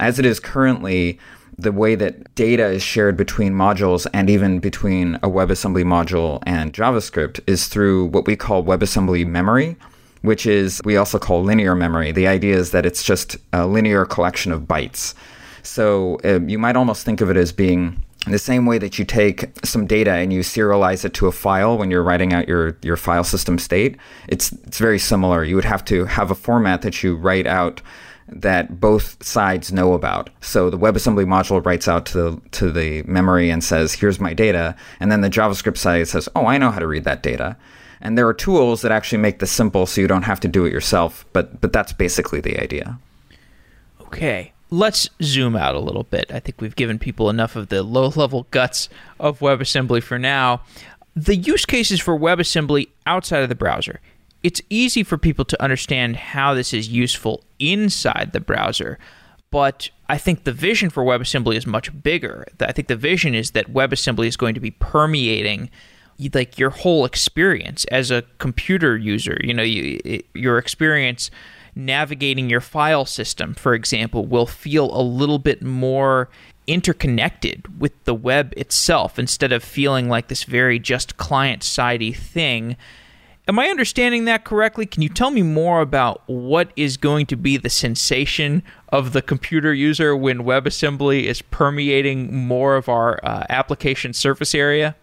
As 0.00 0.18
it 0.18 0.26
is 0.26 0.40
currently, 0.40 1.18
the 1.58 1.72
way 1.72 1.94
that 1.94 2.34
data 2.34 2.66
is 2.66 2.82
shared 2.82 3.16
between 3.16 3.54
modules 3.54 4.06
and 4.12 4.28
even 4.28 4.58
between 4.58 5.14
a 5.16 5.30
WebAssembly 5.30 5.84
module 5.84 6.42
and 6.44 6.74
JavaScript 6.74 7.40
is 7.46 7.68
through 7.68 8.06
what 8.06 8.26
we 8.26 8.36
call 8.36 8.62
WebAssembly 8.62 9.26
memory, 9.26 9.76
which 10.22 10.44
is 10.44 10.82
we 10.84 10.96
also 10.96 11.18
call 11.18 11.42
linear 11.42 11.74
memory. 11.74 12.12
The 12.12 12.26
idea 12.26 12.56
is 12.56 12.72
that 12.72 12.84
it's 12.84 13.02
just 13.02 13.36
a 13.52 13.66
linear 13.66 14.04
collection 14.04 14.52
of 14.52 14.62
bytes. 14.62 15.14
So 15.62 16.18
uh, 16.24 16.40
you 16.40 16.58
might 16.58 16.76
almost 16.76 17.04
think 17.04 17.20
of 17.20 17.30
it 17.30 17.36
as 17.36 17.52
being 17.52 18.04
the 18.32 18.38
same 18.38 18.66
way 18.66 18.78
that 18.78 18.98
you 18.98 19.04
take 19.04 19.50
some 19.64 19.86
data 19.86 20.12
and 20.12 20.32
you 20.32 20.40
serialize 20.40 21.04
it 21.04 21.14
to 21.14 21.28
a 21.28 21.32
file 21.32 21.78
when 21.78 21.90
you're 21.90 22.02
writing 22.02 22.32
out 22.32 22.48
your, 22.48 22.76
your 22.82 22.96
file 22.96 23.24
system 23.24 23.58
state, 23.58 23.96
it's, 24.28 24.52
it's 24.52 24.78
very 24.78 24.98
similar. 24.98 25.44
You 25.44 25.54
would 25.54 25.64
have 25.64 25.84
to 25.86 26.06
have 26.06 26.30
a 26.30 26.34
format 26.34 26.82
that 26.82 27.02
you 27.02 27.16
write 27.16 27.46
out 27.46 27.82
that 28.28 28.80
both 28.80 29.24
sides 29.24 29.72
know 29.72 29.92
about. 29.92 30.30
So 30.40 30.70
the 30.70 30.78
WebAssembly 30.78 31.24
module 31.26 31.64
writes 31.64 31.86
out 31.86 32.06
to 32.06 32.18
the, 32.18 32.40
to 32.52 32.72
the 32.72 33.04
memory 33.04 33.50
and 33.50 33.62
says, 33.62 33.92
here's 33.92 34.18
my 34.18 34.34
data. 34.34 34.74
And 34.98 35.12
then 35.12 35.20
the 35.20 35.30
JavaScript 35.30 35.78
side 35.78 36.08
says, 36.08 36.28
oh, 36.34 36.46
I 36.46 36.58
know 36.58 36.72
how 36.72 36.80
to 36.80 36.88
read 36.88 37.04
that 37.04 37.22
data. 37.22 37.56
And 38.00 38.18
there 38.18 38.26
are 38.26 38.34
tools 38.34 38.82
that 38.82 38.90
actually 38.90 39.18
make 39.18 39.38
this 39.38 39.52
simple 39.52 39.86
so 39.86 40.00
you 40.00 40.08
don't 40.08 40.22
have 40.22 40.40
to 40.40 40.48
do 40.48 40.64
it 40.64 40.72
yourself. 40.72 41.24
But, 41.32 41.60
but 41.60 41.72
that's 41.72 41.92
basically 41.92 42.40
the 42.40 42.60
idea. 42.60 42.98
Okay 44.00 44.52
let's 44.70 45.08
zoom 45.22 45.56
out 45.56 45.74
a 45.74 45.80
little 45.80 46.04
bit. 46.04 46.30
I 46.32 46.40
think 46.40 46.60
we've 46.60 46.76
given 46.76 46.98
people 46.98 47.30
enough 47.30 47.56
of 47.56 47.68
the 47.68 47.82
low 47.82 48.08
level 48.08 48.46
guts 48.50 48.88
of 49.20 49.40
WebAssembly 49.40 50.02
for 50.02 50.18
now. 50.18 50.62
The 51.14 51.36
use 51.36 51.64
cases 51.64 52.00
for 52.00 52.18
WebAssembly 52.18 52.88
outside 53.06 53.42
of 53.42 53.48
the 53.48 53.54
browser. 53.54 54.00
It's 54.42 54.60
easy 54.68 55.02
for 55.02 55.18
people 55.18 55.44
to 55.46 55.62
understand 55.62 56.16
how 56.16 56.54
this 56.54 56.72
is 56.72 56.88
useful 56.88 57.42
inside 57.58 58.30
the 58.32 58.40
browser, 58.40 58.98
but 59.50 59.90
I 60.08 60.18
think 60.18 60.44
the 60.44 60.52
vision 60.52 60.90
for 60.90 61.04
WebAssembly 61.04 61.56
is 61.56 61.66
much 61.66 62.02
bigger. 62.02 62.46
I 62.60 62.72
think 62.72 62.88
the 62.88 62.96
vision 62.96 63.34
is 63.34 63.52
that 63.52 63.72
WebAssembly 63.72 64.26
is 64.26 64.36
going 64.36 64.54
to 64.54 64.60
be 64.60 64.72
permeating 64.72 65.70
like 66.32 66.58
your 66.58 66.70
whole 66.70 67.04
experience 67.04 67.84
as 67.86 68.10
a 68.10 68.22
computer 68.38 68.96
user. 68.96 69.38
You 69.42 69.54
know, 69.54 69.62
you, 69.62 70.22
your 70.34 70.58
experience 70.58 71.30
navigating 71.76 72.50
your 72.50 72.60
file 72.60 73.04
system, 73.04 73.54
for 73.54 73.74
example, 73.74 74.26
will 74.26 74.46
feel 74.46 74.90
a 74.98 75.02
little 75.02 75.38
bit 75.38 75.62
more 75.62 76.28
interconnected 76.66 77.80
with 77.80 78.04
the 78.04 78.14
web 78.14 78.52
itself 78.56 79.18
instead 79.18 79.52
of 79.52 79.62
feeling 79.62 80.08
like 80.08 80.28
this 80.28 80.44
very 80.44 80.78
just 80.78 81.16
client 81.16 81.62
sidey 81.62 82.12
thing. 82.12 82.76
Am 83.48 83.60
I 83.60 83.68
understanding 83.68 84.24
that 84.24 84.44
correctly? 84.44 84.86
Can 84.86 85.02
you 85.02 85.08
tell 85.08 85.30
me 85.30 85.42
more 85.42 85.80
about 85.80 86.22
what 86.26 86.72
is 86.74 86.96
going 86.96 87.26
to 87.26 87.36
be 87.36 87.56
the 87.56 87.70
sensation 87.70 88.64
of 88.88 89.12
the 89.12 89.22
computer 89.22 89.72
user 89.72 90.16
when 90.16 90.40
WebAssembly 90.40 91.22
is 91.22 91.42
permeating 91.42 92.34
more 92.34 92.74
of 92.74 92.88
our 92.88 93.20
uh, 93.22 93.44
application 93.48 94.12
surface 94.12 94.52
area? 94.52 94.96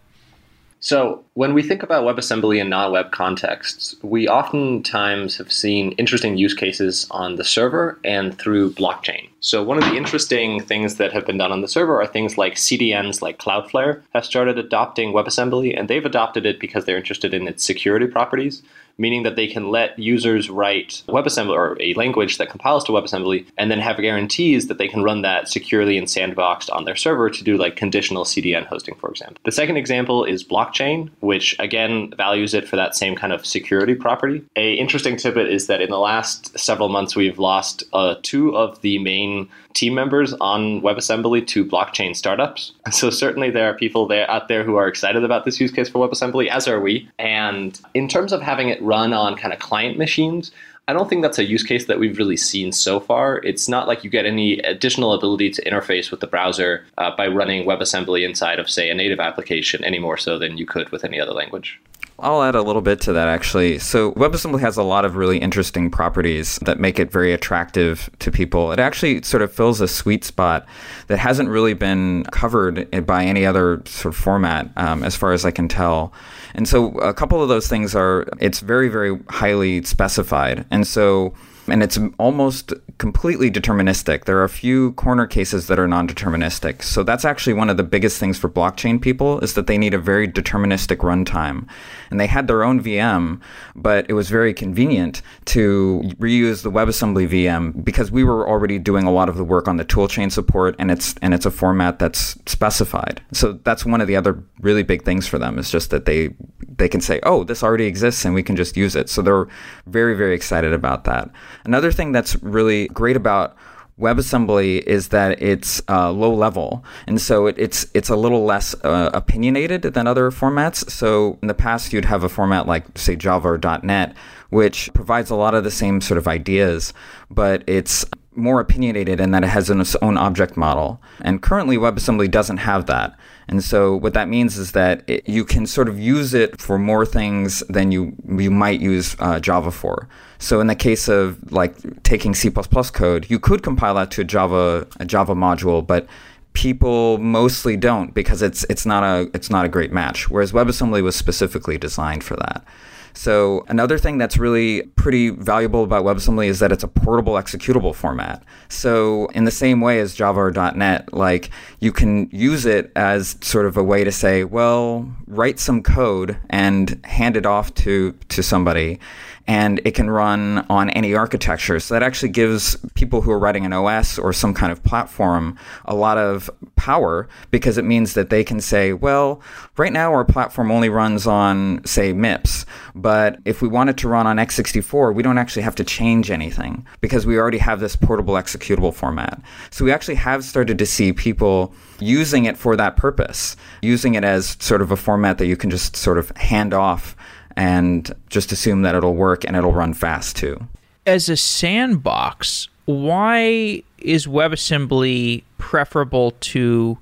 So, 0.84 1.24
when 1.36 1.54
we 1.54 1.64
think 1.64 1.82
about 1.82 2.04
WebAssembly 2.04 2.60
in 2.60 2.68
non 2.68 2.92
web 2.92 3.12
contexts, 3.12 3.96
we 4.02 4.28
oftentimes 4.28 5.38
have 5.38 5.50
seen 5.50 5.94
interesting 5.94 6.36
use 6.36 6.54
cases 6.54 7.08
on 7.10 7.38
the 7.38 7.46
server 7.46 7.98
and 8.04 8.38
through 8.38 8.74
blockchain. 8.74 9.30
So, 9.40 9.64
one 9.64 9.78
of 9.78 9.86
the 9.86 9.96
interesting 9.96 10.60
things 10.62 10.98
that 10.98 11.14
have 11.14 11.26
been 11.26 11.38
done 11.38 11.54
on 11.54 11.62
the 11.62 11.70
server 11.70 12.02
are 12.02 12.06
things 12.06 12.38
like 12.38 12.56
CDNs 12.56 13.22
like 13.22 13.40
Cloudflare 13.40 14.02
have 14.14 14.26
started 14.26 14.60
adopting 14.60 15.14
WebAssembly, 15.14 15.74
and 15.80 15.88
they've 15.88 16.06
adopted 16.06 16.46
it 16.46 16.60
because 16.60 16.84
they're 16.84 16.98
interested 16.98 17.34
in 17.34 17.48
its 17.48 17.64
security 17.64 18.06
properties 18.06 18.62
meaning 18.98 19.24
that 19.24 19.36
they 19.36 19.48
can 19.48 19.70
let 19.70 19.98
users 19.98 20.50
write 20.50 21.04
WebAssembly 21.08 21.54
or 21.54 21.78
a 21.80 21.94
language 21.96 22.38
that 22.38 22.50
compiles 22.50 22.84
to 22.86 22.92
WebAssembly 22.92 23.46
and 23.58 23.72
then 23.72 23.80
have 23.80 23.98
guarantees 23.98 24.68
that 24.68 24.78
they 24.78 24.88
can 24.88 25.04
run 25.04 25.22
that 25.22 25.48
securely 25.48 25.98
and 25.98 26.08
sandboxed 26.08 26.74
on 26.74 26.86
their 26.86 26.96
server 26.96 27.30
to 27.30 27.44
do 27.44 27.58
like 27.58 27.76
conditional 27.76 28.24
CDN 28.24 28.66
hosting, 28.66 28.96
for 28.96 29.10
example. 29.10 29.38
The 29.44 29.52
second 29.52 29.78
example 29.78 30.24
is 30.24 30.44
blockchain, 30.44 31.10
which 31.22 31.56
again 31.60 32.14
values 32.18 32.54
it 32.54 32.68
for 32.68 32.76
that 32.76 32.96
same 32.96 33.16
kind 33.16 33.34
of 33.34 33.46
security 33.46 33.96
property. 33.96 34.44
A 34.56 34.74
interesting 34.74 35.18
tidbit 35.18 35.50
is 35.50 35.68
that 35.68 35.82
in 35.82 35.90
the 35.90 36.00
last 36.00 36.58
several 36.58 36.90
months, 36.90 37.16
we've 37.16 37.40
lost 37.40 37.84
uh, 37.94 38.16
two 38.22 38.56
of 38.56 38.82
the 38.82 39.00
main 39.00 39.50
team 39.74 39.94
members 39.94 40.34
on 40.36 40.82
WebAssembly 40.82 41.48
to 41.48 41.66
blockchain 41.66 42.16
startups. 42.16 42.74
So 42.92 43.10
certainly 43.10 43.50
there 43.50 43.70
are 43.70 43.74
people 43.74 44.08
there 44.08 44.30
out 44.30 44.48
there 44.48 44.64
who 44.64 44.76
are 44.76 44.88
excited 44.88 45.24
about 45.24 45.46
this 45.46 45.60
use 45.60 45.72
case 45.72 45.90
for 45.90 46.08
WebAssembly, 46.08 46.48
as 46.48 46.68
are 46.68 46.80
we. 46.80 47.10
And 47.18 47.80
in 47.94 48.08
terms 48.08 48.32
of 48.32 48.42
having 48.42 48.70
it 48.70 48.82
run 48.82 49.14
on 49.14 49.36
kind 49.36 49.52
of 49.52 49.60
client 49.60 49.98
machines, 49.98 50.52
I 50.88 50.94
don't 50.94 51.10
think 51.10 51.22
that's 51.22 51.40
a 51.40 51.46
use 51.46 51.64
case 51.64 51.86
that 51.86 52.00
we've 52.00 52.18
really 52.18 52.36
seen 52.36 52.72
so 52.72 53.00
far. 53.00 53.38
It's 53.38 53.70
not 53.70 53.88
like 53.88 54.04
you 54.04 54.10
get 54.10 54.26
any 54.26 54.60
additional 54.60 55.14
ability 55.14 55.50
to 55.52 55.64
interface 55.64 56.12
with 56.12 56.20
the 56.20 56.28
browser 56.28 56.86
uh, 56.98 57.16
by 57.16 57.28
running 57.28 57.66
WebAssembly 57.66 58.26
inside 58.26 58.60
of, 58.60 58.70
say, 58.70 58.90
a 58.90 58.94
native 58.94 59.20
application 59.20 59.84
any 59.84 60.00
more 60.00 60.18
so 60.18 60.38
than 60.38 60.58
you 60.58 60.66
could 60.66 60.90
with 60.90 61.06
any 61.06 61.22
other 61.22 61.34
language. 61.34 61.80
I'll 62.24 62.42
add 62.42 62.56
a 62.56 62.62
little 62.62 62.82
bit 62.82 63.02
to 63.02 63.14
that 63.14 63.28
actually. 63.28 63.80
So 63.80 64.14
WebAssembly 64.14 64.62
has 64.62 64.78
a 64.78 64.84
lot 64.84 65.04
of 65.04 65.16
really 65.18 65.38
interesting 65.38 65.92
properties 65.92 66.58
that 66.64 66.80
make 66.80 66.98
it 66.98 67.12
very 67.12 67.34
attractive 67.34 68.10
to 68.20 68.32
people. 68.32 68.72
It 68.72 68.80
actually 68.80 69.22
sort 69.24 69.44
of 69.44 69.52
fills 69.52 69.82
a 69.82 69.88
sweet 69.88 70.24
spot 70.24 70.66
that 71.08 71.20
hasn't 71.20 71.50
really 71.50 71.74
been 71.74 72.24
covered 72.32 73.06
by 73.06 73.26
any 73.26 73.46
other 73.46 73.82
sort 73.86 74.16
of 74.16 74.20
format, 74.20 74.70
um, 74.78 75.04
as 75.04 75.16
far 75.16 75.34
as 75.34 75.46
I 75.46 75.52
can 75.52 75.68
tell. 75.68 76.14
And 76.56 76.68
so 76.68 76.92
a 77.00 77.14
couple 77.14 77.42
of 77.42 77.50
those 77.50 77.68
things 77.68 77.94
are 77.94 78.26
it's 78.40 78.62
very, 78.62 78.88
very 78.88 79.20
highly 79.30 79.84
specified. 79.84 80.66
And 80.72 80.88
so 80.88 81.34
and 81.68 81.82
it's 81.82 82.00
almost 82.18 82.74
completely 82.98 83.50
deterministic. 83.50 84.26
There 84.26 84.38
are 84.38 84.44
a 84.44 84.50
few 84.50 84.94
corner 84.94 85.26
cases 85.26 85.68
that 85.68 85.80
are 85.80 85.88
non-deterministic. 85.88 86.84
So 86.84 87.04
that's 87.04 87.26
actually 87.26 87.54
one 87.54 87.70
of 87.70 87.78
the 87.78 87.84
biggest 87.84 88.20
things 88.20 88.38
for 88.38 88.50
blockchain 88.50 89.02
people 89.02 89.40
is 89.40 89.54
that 89.54 89.68
they 89.68 89.78
need 89.78 89.94
a 89.94 89.98
very 89.98 90.28
deterministic 90.28 90.98
runtime. 90.98 91.68
And 92.10 92.20
they 92.20 92.28
had 92.28 92.48
their 92.48 92.64
own 92.64 92.82
VM, 92.84 93.42
but 93.76 94.06
it 94.10 94.14
was 94.14 94.30
very 94.30 94.54
convenient 94.54 95.22
to 95.46 96.02
reuse 96.20 96.64
the 96.64 96.72
WebAssembly 96.72 97.28
VM 97.30 97.84
because 97.84 98.12
we 98.12 98.24
were 98.24 98.48
already 98.48 98.78
doing 98.78 99.06
a 99.06 99.12
lot 99.12 99.30
of 99.30 99.38
the 99.38 99.44
work 99.44 99.68
on 99.68 99.78
the 99.78 99.86
toolchain 99.86 100.32
support 100.32 100.76
and 100.80 100.92
it's 100.92 101.16
and 101.22 101.34
it's 101.34 101.46
a 101.46 101.52
format 101.52 102.00
that's 102.00 102.38
specified. 102.46 103.22
So 103.32 103.54
that's 103.64 103.86
one 103.86 104.02
of 104.02 104.08
the 104.08 104.16
other 104.16 104.44
really 104.60 104.84
big 104.84 105.04
things 105.04 105.28
for 105.28 105.40
them 105.40 105.58
is 105.58 105.70
just 105.70 105.90
that 105.90 106.06
they 106.06 106.36
they 106.78 106.90
can 106.90 107.02
say, 107.02 107.20
"Oh, 107.24 107.44
this 107.44 107.64
already 107.64 107.86
exists 107.86 108.26
and 108.26 108.34
we 108.34 108.44
can 108.44 108.56
just 108.56 108.78
use 108.78 108.96
it." 108.96 109.10
So 109.10 109.22
they're 109.22 109.48
very 109.88 110.16
very 110.16 110.36
excited 110.36 110.74
about 110.74 111.04
that. 111.06 111.30
Another 111.66 111.92
thing 111.92 112.12
that's 112.12 112.36
really 112.44 112.88
great 112.90 113.16
about 113.16 113.56
WebAssembly 114.00 114.82
is 114.82 115.10
that 115.10 115.42
it's 115.42 115.82
uh, 115.88 116.12
low 116.12 116.34
level, 116.34 116.84
and 117.06 117.22
so 117.22 117.46
it, 117.46 117.56
it's 117.60 117.86
it's 117.94 118.10
a 118.10 118.16
little 118.16 118.44
less 118.44 118.74
uh, 118.84 119.12
opinionated 119.14 119.84
than 119.84 120.08
other 120.08 120.32
formats. 120.32 120.90
So 120.90 121.38
in 121.42 121.48
the 121.48 121.54
past, 121.54 121.94
you'd 121.94 122.06
have 122.06 122.24
a 122.24 122.30
format 122.30 122.66
like 122.66 122.98
say 122.98 123.16
Java 123.16 123.50
or 123.50 123.80
.NET, 123.84 124.16
which 124.50 124.92
provides 124.94 125.30
a 125.30 125.36
lot 125.36 125.54
of 125.54 125.64
the 125.64 125.72
same 125.72 126.02
sort 126.02 126.18
of 126.18 126.28
ideas, 126.28 126.92
but 127.30 127.64
it's 127.68 128.04
more 128.36 128.60
opinionated 128.60 129.20
in 129.20 129.30
that 129.30 129.44
it 129.44 129.48
has 129.50 129.70
its 129.70 129.96
own 129.98 130.18
object 130.18 130.58
model. 130.58 131.00
And 131.22 131.44
currently, 131.44 131.78
WebAssembly 131.78 132.32
doesn't 132.32 132.58
have 132.58 132.88
that. 132.88 133.16
And 133.48 133.64
so 133.64 133.96
what 133.96 134.14
that 134.14 134.30
means 134.30 134.58
is 134.58 134.72
that 134.72 135.04
it, 135.08 135.28
you 135.28 135.46
can 135.46 135.68
sort 135.68 135.90
of 135.90 136.00
use 136.00 136.34
it 136.34 136.60
for 136.60 136.80
more 136.80 137.06
things 137.06 137.60
than 137.70 137.92
you 137.92 138.16
you 138.28 138.50
might 138.50 138.80
use 138.80 139.16
uh, 139.20 139.40
Java 139.40 139.70
for. 139.72 140.08
So 140.44 140.60
in 140.60 140.68
the 140.68 140.76
case 140.76 141.08
of 141.08 141.54
like 141.54 142.04
taking 142.04 142.36
C++ 142.36 142.52
code, 142.52 143.30
you 143.30 143.40
could 143.40 143.64
compile 143.64 143.96
that 143.96 144.12
to 144.12 144.22
a 144.22 144.24
Java 144.26 144.86
a 145.00 145.06
Java 145.06 145.34
module, 145.34 145.86
but 145.88 146.06
people 146.52 147.18
mostly 147.18 147.78
don't 147.78 148.14
because 148.14 148.42
it's 148.42 148.66
it's 148.70 148.86
not 148.86 149.04
a 149.04 149.32
it's 149.34 149.50
not 149.50 149.66
a 149.66 149.70
great 149.70 149.94
match. 149.94 150.30
Whereas 150.30 150.52
WebAssembly 150.52 151.02
was 151.02 151.16
specifically 151.16 151.78
designed 151.78 152.26
for 152.26 152.36
that. 152.36 152.66
So 153.14 153.64
another 153.70 153.98
thing 153.98 154.18
that's 154.18 154.38
really 154.38 154.82
pretty 154.96 155.30
valuable 155.30 155.84
about 155.84 156.04
WebAssembly 156.04 156.48
is 156.48 156.60
that 156.60 156.72
it's 156.72 156.84
a 156.84 156.88
portable 156.88 157.34
executable 157.34 157.94
format. 157.94 158.44
So 158.70 159.28
in 159.28 159.46
the 159.46 159.52
same 159.52 159.82
way 159.82 160.00
as 160.00 160.16
Java 160.16 160.42
or 160.42 160.52
.NET, 160.52 161.14
like 161.14 161.52
you 161.80 161.92
can 161.92 162.28
use 162.32 162.66
it 162.66 162.92
as 162.96 163.38
sort 163.42 163.68
of 163.68 163.78
a 163.78 163.84
way 163.84 164.04
to 164.04 164.12
say, 164.12 164.44
well, 164.44 165.08
write 165.28 165.60
some 165.60 165.84
code 165.84 166.38
and 166.50 167.00
hand 167.06 167.38
it 167.38 167.46
off 167.46 167.74
to 167.76 168.14
to 168.30 168.44
somebody 168.44 169.00
and 169.48 169.82
it 169.84 169.92
can 169.92 170.10
run 170.10 170.66
on 170.70 170.90
any 170.92 171.14
architecture. 171.14 171.80
So 171.80 171.94
that 171.94 172.04
actually 172.04 172.30
gives 172.30 172.78
people 172.96 173.22
who 173.22 173.32
are 173.32 173.40
writing 173.40 173.66
an 173.66 173.74
OS 173.74 174.18
or 174.18 174.32
some 174.32 174.54
kind 174.54 174.72
of 174.72 174.84
platform 174.84 175.58
a 175.86 175.94
lot 175.94 176.18
of 176.18 176.50
power 176.76 177.28
because 177.52 177.78
it 177.78 177.84
means 177.84 178.14
that 178.14 178.30
they 178.30 178.44
can 178.44 178.62
say, 178.62 178.94
well, 178.94 179.42
right 179.78 179.92
now 179.92 180.14
our 180.14 180.24
platform 180.24 180.72
only 180.72 180.90
runs 180.90 181.28
on, 181.28 181.84
say, 181.86 182.14
MIPS, 182.14 182.66
but 182.96 183.40
if 183.44 183.62
we 183.62 183.68
want 183.68 183.90
it 183.90 183.98
to 183.98 184.08
run 184.08 184.28
on 184.28 184.38
x64, 184.38 185.14
we 185.14 185.24
don't 185.24 185.38
actually 185.38 185.64
have 185.64 185.76
to 185.76 185.84
change 185.84 186.32
anything 186.32 186.86
because 187.02 187.26
we 187.26 187.38
already 187.38 187.58
have 187.58 187.80
this 187.80 187.96
portable 187.96 188.36
executable 188.36 188.94
format. 188.94 189.42
So 189.72 189.84
we 189.84 189.92
actually 189.92 190.16
have 190.16 190.44
started 190.44 190.78
to 190.78 190.86
see 190.86 191.12
people 191.12 191.74
using 192.00 192.46
it 192.46 192.58
for 192.58 192.76
that 192.76 192.96
purpose, 192.98 193.56
using 193.82 194.16
it 194.16 194.24
as 194.24 194.58
sort 194.60 194.82
of 194.82 194.92
a 194.92 194.98
format 194.98 195.38
that 195.38 195.48
you 195.48 195.58
can 195.58 195.70
just 195.70 195.96
sort 195.96 196.18
of 196.18 196.30
hand 196.38 196.74
off 196.74 197.16
and 197.56 198.12
just 198.30 198.52
assume 198.52 198.82
that 198.84 198.96
it'll 198.96 199.16
work 199.16 199.44
and 199.46 199.56
it'll 199.56 199.74
run 199.74 199.94
fast 199.94 200.36
too. 200.36 200.68
As 201.06 201.30
a 201.30 201.38
sandbox, 201.38 202.68
why 202.86 203.84
is 204.00 204.28
WebAssembly 204.28 205.44
preferable 205.58 206.32
to 206.32 206.98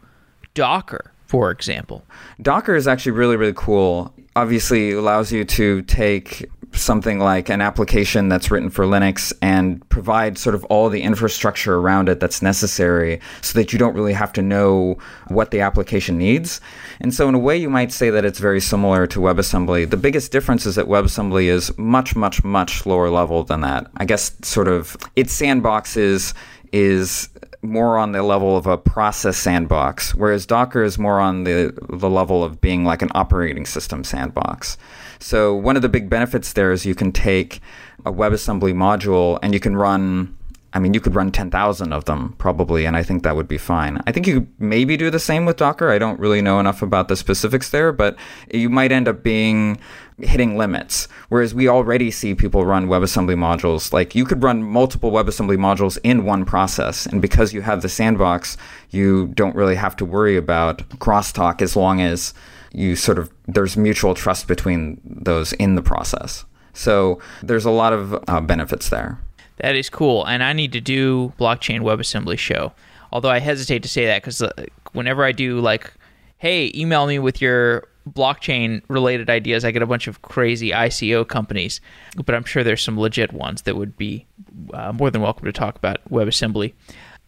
Docker, 0.54 1.12
for 1.28 1.52
example? 1.52 2.04
Docker 2.42 2.76
is 2.76 2.88
actually 2.88 3.14
really, 3.14 3.36
really 3.36 3.54
cool. 3.56 4.14
Obviously, 4.36 4.92
allows 4.92 5.32
you 5.32 5.44
to 5.46 5.82
take 5.84 6.50
something 6.74 7.20
like 7.20 7.50
an 7.50 7.62
application 7.62 8.30
that's 8.30 8.50
written 8.50 8.70
for 8.70 8.86
Linux 8.86 9.34
and 9.42 9.88
provide 9.90 10.38
sort 10.38 10.56
of 10.56 10.64
all 10.66 10.90
the 10.90 11.02
infrastructure 11.02 11.76
around 11.76 12.10
it 12.10 12.20
that's 12.20 12.42
necessary 12.42 13.20
so 13.42 13.58
that 13.60 13.74
you 13.74 13.80
don't 13.80 13.94
really 13.94 14.14
have 14.14 14.34
to 14.34 14.42
know 14.42 14.98
what 15.28 15.52
the 15.52 15.62
application 15.62 16.18
needs. 16.18 16.62
And 17.00 17.14
so, 17.14 17.28
in 17.28 17.36
a 17.36 17.40
way, 17.40 17.58
you 17.58 17.70
might 17.70 17.92
say 17.92 18.10
that 18.10 18.26
it's 18.26 18.40
very 18.40 18.62
similar 18.62 19.08
to 19.08 19.20
WebAssembly. 19.20 19.90
The 19.90 19.98
biggest 19.98 20.32
difference 20.32 20.66
is 20.66 20.76
that 20.76 20.88
WebAssembly 20.88 21.46
is 21.46 21.78
much, 21.78 22.16
much, 22.16 22.44
much 22.44 22.86
lower 22.86 23.10
level 23.10 23.44
than 23.44 23.62
that. 23.62 23.90
I 23.98 24.06
guess 24.06 24.36
sort 24.42 24.68
of 24.68 24.96
its 25.16 25.40
sandboxes 25.40 26.34
is 26.72 27.30
more 27.64 27.98
on 27.98 28.12
the 28.12 28.24
level 28.24 28.58
of 28.58 28.66
a 28.66 28.78
process 28.78 29.38
sandbox, 29.38 30.16
whereas 30.16 30.46
Docker 30.46 30.84
is 30.84 30.98
more 30.98 31.20
on 31.20 31.44
the, 31.44 31.78
the 31.90 32.10
level 32.10 32.44
of 32.44 32.60
being 32.60 32.84
like 32.84 33.02
an 33.02 33.12
operating 33.14 33.66
system 33.66 34.04
sandbox. 34.04 34.78
So 35.22 35.56
one 35.56 35.76
of 35.76 35.82
the 35.82 35.90
big 35.90 36.10
benefits 36.10 36.54
there 36.54 36.72
is 36.72 36.86
you 36.86 36.96
can 36.96 37.12
take 37.12 37.62
a 38.06 38.12
WebAssembly 38.12 38.74
module 38.74 39.38
and 39.42 39.54
you 39.54 39.60
can 39.60 39.78
run 39.78 40.38
I 40.74 40.80
mean, 40.80 40.94
you 40.94 41.02
could 41.02 41.16
run 41.16 41.32
10,000 41.32 41.92
of 41.92 42.06
them 42.06 42.34
probably, 42.38 42.86
and 42.86 42.96
I 42.96 43.04
think 43.04 43.24
that 43.24 43.36
would 43.36 43.48
be 43.48 43.58
fine. 43.58 44.02
I 44.08 44.14
think 44.14 44.26
you 44.26 44.48
maybe 44.58 44.96
do 44.96 45.10
the 45.10 45.20
same 45.20 45.46
with 45.46 45.58
Docker. 45.58 45.92
I 45.92 45.98
don't 45.98 46.20
really 46.20 46.42
know 46.42 46.62
enough 46.62 46.82
about 46.82 47.10
the 47.10 47.18
specifics 47.18 47.72
there, 47.72 47.92
but 47.92 48.16
you 48.54 48.70
might 48.70 48.94
end 48.94 49.10
up 49.10 49.22
being 49.22 49.80
hitting 50.18 50.58
limits. 50.58 51.10
Whereas 51.28 51.54
we 51.54 51.68
already 51.68 52.10
see 52.10 52.36
people 52.36 52.66
run 52.66 52.88
WebAssembly 52.88 53.36
modules. 53.36 53.92
Like 53.92 54.16
you 54.16 54.24
could 54.24 54.44
run 54.44 54.64
multiple 54.64 55.12
WebAssembly 55.12 55.58
modules 55.58 55.98
in 56.04 56.24
one 56.24 56.46
process, 56.46 57.06
and 57.06 57.22
because 57.22 57.54
you 57.54 57.62
have 57.62 57.82
the 57.82 57.90
sandbox, 57.90 58.56
you 58.92 59.28
don't 59.28 59.56
really 59.56 59.76
have 59.76 59.98
to 59.98 60.06
worry 60.06 60.38
about 60.38 60.88
crosstalk 61.00 61.62
as 61.62 61.76
long 61.76 62.00
as 62.00 62.34
you 62.72 62.96
sort 62.96 63.20
of 63.20 63.32
there's 63.48 63.76
mutual 63.78 64.14
trust 64.14 64.48
between 64.48 65.00
those 65.04 65.54
in 65.54 65.76
the 65.76 65.82
process. 65.82 66.46
So 66.74 67.20
there's 67.44 67.66
a 67.66 67.72
lot 67.72 67.94
of 67.94 68.24
uh, 68.28 68.42
benefits 68.42 68.90
there. 68.90 69.20
That 69.58 69.76
is 69.76 69.90
cool, 69.90 70.26
and 70.26 70.44
I 70.44 70.54
need 70.54 70.72
to 70.72 70.82
do 70.82 71.34
blockchain 71.40 71.82
WebAssembly 71.82 72.38
show. 72.38 72.74
Although 73.12 73.30
I 73.30 73.40
hesitate 73.40 73.84
to 73.84 73.90
say 73.90 74.06
that 74.06 74.22
because 74.22 74.42
uh, 74.42 74.52
whenever 74.94 75.24
I 75.24 75.34
do 75.34 75.60
like, 75.60 75.94
hey, 76.38 76.72
email 76.74 77.06
me 77.06 77.20
with 77.20 77.42
your 77.42 77.88
blockchain 78.10 78.82
related 78.88 79.30
ideas, 79.30 79.64
I 79.64 79.72
get 79.72 79.82
a 79.82 79.86
bunch 79.86 80.08
of 80.08 80.22
crazy 80.22 80.72
ICO 80.72 81.28
companies. 81.28 81.82
But 82.16 82.34
I'm 82.34 82.46
sure 82.46 82.64
there's 82.64 82.82
some 82.82 83.00
legit 83.00 83.34
ones 83.34 83.64
that 83.64 83.76
would 83.76 83.98
be 83.98 84.26
uh, 84.74 84.94
more 84.94 85.12
than 85.12 85.22
welcome 85.22 85.46
to 85.46 85.52
talk 85.52 85.76
about 85.76 86.00
WebAssembly. 86.10 86.74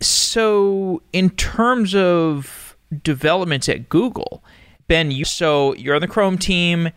So, 0.02 1.02
in 1.12 1.30
terms 1.32 1.94
of 1.94 2.76
developments 3.04 3.70
at 3.70 3.90
Google, 3.90 4.44
Ben, 4.94 5.10
you 5.10 5.26
so 5.26 5.74
you're 5.74 5.96
on 5.96 6.02
the 6.02 6.08
Chrome 6.08 6.38
team. 6.38 6.92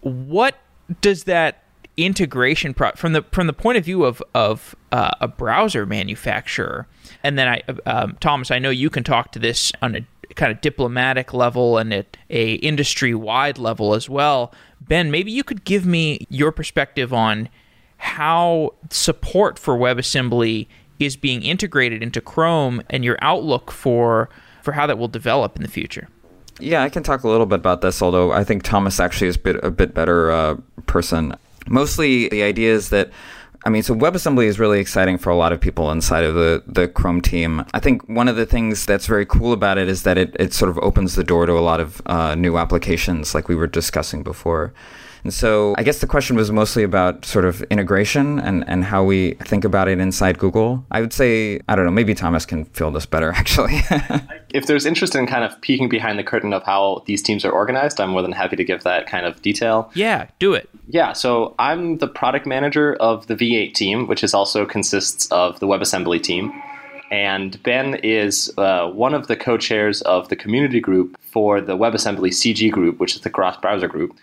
What 0.00 0.58
does 1.00 1.22
that 1.24 1.62
integration 1.96 2.74
pro- 2.74 2.90
from 2.96 3.12
the 3.12 3.22
from 3.30 3.46
the 3.46 3.52
point 3.52 3.78
of 3.78 3.84
view 3.84 4.02
of 4.02 4.20
of 4.34 4.74
uh, 4.90 5.12
a 5.20 5.28
browser 5.28 5.86
manufacturer? 5.86 6.88
And 7.22 7.38
then 7.38 7.46
I, 7.46 7.62
um, 7.88 8.16
Thomas, 8.18 8.50
I 8.50 8.58
know 8.58 8.70
you 8.70 8.90
can 8.90 9.04
talk 9.04 9.30
to 9.30 9.38
this 9.38 9.70
on 9.80 9.94
a 9.94 10.04
kind 10.34 10.50
of 10.50 10.60
diplomatic 10.60 11.32
level 11.32 11.78
and 11.78 11.94
at 11.94 12.16
a 12.30 12.54
industry 12.54 13.14
wide 13.14 13.58
level 13.58 13.94
as 13.94 14.10
well. 14.10 14.52
Ben, 14.80 15.12
maybe 15.12 15.30
you 15.30 15.44
could 15.44 15.62
give 15.62 15.86
me 15.86 16.26
your 16.28 16.50
perspective 16.50 17.12
on 17.12 17.48
how 17.98 18.74
support 18.90 19.56
for 19.56 19.78
WebAssembly 19.78 20.66
is 20.98 21.14
being 21.14 21.44
integrated 21.44 22.02
into 22.02 22.20
Chrome 22.20 22.82
and 22.90 23.04
your 23.04 23.18
outlook 23.22 23.70
for 23.70 24.30
for 24.64 24.72
how 24.72 24.84
that 24.88 24.98
will 24.98 25.06
develop 25.06 25.54
in 25.54 25.62
the 25.62 25.68
future. 25.68 26.08
Yeah, 26.58 26.82
I 26.82 26.88
can 26.88 27.02
talk 27.02 27.24
a 27.24 27.28
little 27.28 27.46
bit 27.46 27.58
about 27.58 27.80
this, 27.80 28.00
although 28.00 28.32
I 28.32 28.44
think 28.44 28.62
Thomas 28.62 28.98
actually 28.98 29.28
is 29.28 29.36
a 29.36 29.40
bit, 29.40 29.64
a 29.64 29.70
bit 29.70 29.94
better 29.94 30.30
uh, 30.30 30.56
person. 30.86 31.34
Mostly 31.68 32.28
the 32.28 32.42
idea 32.42 32.72
is 32.72 32.90
that 32.90 33.10
I 33.66 33.68
mean, 33.68 33.82
so 33.82 33.96
WebAssembly 33.96 34.44
is 34.44 34.60
really 34.60 34.78
exciting 34.78 35.18
for 35.18 35.30
a 35.30 35.34
lot 35.34 35.52
of 35.52 35.60
people 35.60 35.90
inside 35.90 36.22
of 36.22 36.36
the, 36.36 36.62
the 36.68 36.86
Chrome 36.86 37.20
team. 37.20 37.64
I 37.74 37.80
think 37.80 38.08
one 38.08 38.28
of 38.28 38.36
the 38.36 38.46
things 38.46 38.86
that's 38.86 39.06
very 39.06 39.26
cool 39.26 39.52
about 39.52 39.76
it 39.76 39.88
is 39.88 40.04
that 40.04 40.16
it, 40.16 40.36
it 40.38 40.52
sort 40.52 40.70
of 40.70 40.78
opens 40.78 41.16
the 41.16 41.24
door 41.24 41.46
to 41.46 41.52
a 41.52 41.60
lot 41.60 41.80
of 41.80 42.00
uh, 42.06 42.36
new 42.36 42.58
applications, 42.58 43.34
like 43.34 43.48
we 43.48 43.56
were 43.56 43.66
discussing 43.66 44.22
before. 44.22 44.72
And 45.26 45.34
so 45.34 45.74
I 45.76 45.82
guess 45.82 45.98
the 45.98 46.06
question 46.06 46.36
was 46.36 46.52
mostly 46.52 46.84
about 46.84 47.24
sort 47.24 47.44
of 47.44 47.60
integration 47.62 48.38
and, 48.38 48.62
and 48.68 48.84
how 48.84 49.02
we 49.02 49.32
think 49.40 49.64
about 49.64 49.88
it 49.88 49.98
inside 49.98 50.38
Google. 50.38 50.86
I 50.92 51.00
would 51.00 51.12
say, 51.12 51.58
I 51.68 51.74
don't 51.74 51.84
know, 51.84 51.90
maybe 51.90 52.14
Thomas 52.14 52.46
can 52.46 52.64
fill 52.66 52.92
this 52.92 53.06
better 53.06 53.32
actually. 53.36 53.80
if 54.50 54.68
there's 54.68 54.86
interest 54.86 55.16
in 55.16 55.26
kind 55.26 55.42
of 55.42 55.60
peeking 55.62 55.88
behind 55.88 56.16
the 56.16 56.22
curtain 56.22 56.52
of 56.52 56.62
how 56.62 57.02
these 57.06 57.22
teams 57.24 57.44
are 57.44 57.50
organized, 57.50 58.00
I'm 58.00 58.10
more 58.10 58.22
than 58.22 58.30
happy 58.30 58.54
to 58.54 58.62
give 58.62 58.84
that 58.84 59.08
kind 59.08 59.26
of 59.26 59.42
detail. 59.42 59.90
Yeah, 59.94 60.28
do 60.38 60.54
it. 60.54 60.70
Yeah, 60.86 61.12
so 61.12 61.56
I'm 61.58 61.98
the 61.98 62.06
product 62.06 62.46
manager 62.46 62.94
of 62.94 63.26
the 63.26 63.34
V8 63.34 63.74
team, 63.74 64.06
which 64.06 64.22
is 64.22 64.32
also 64.32 64.64
consists 64.64 65.26
of 65.32 65.58
the 65.58 65.66
WebAssembly 65.66 66.22
team. 66.22 66.52
And 67.10 67.60
Ben 67.64 67.96
is 67.96 68.56
uh, 68.58 68.90
one 68.90 69.12
of 69.12 69.26
the 69.26 69.34
co 69.34 69.58
chairs 69.58 70.02
of 70.02 70.28
the 70.28 70.36
community 70.36 70.78
group 70.78 71.18
for 71.32 71.60
the 71.60 71.76
WebAssembly 71.76 72.30
CG 72.30 72.70
group, 72.70 73.00
which 73.00 73.16
is 73.16 73.22
the 73.22 73.30
cross 73.30 73.56
browser 73.56 73.88
group 73.88 74.16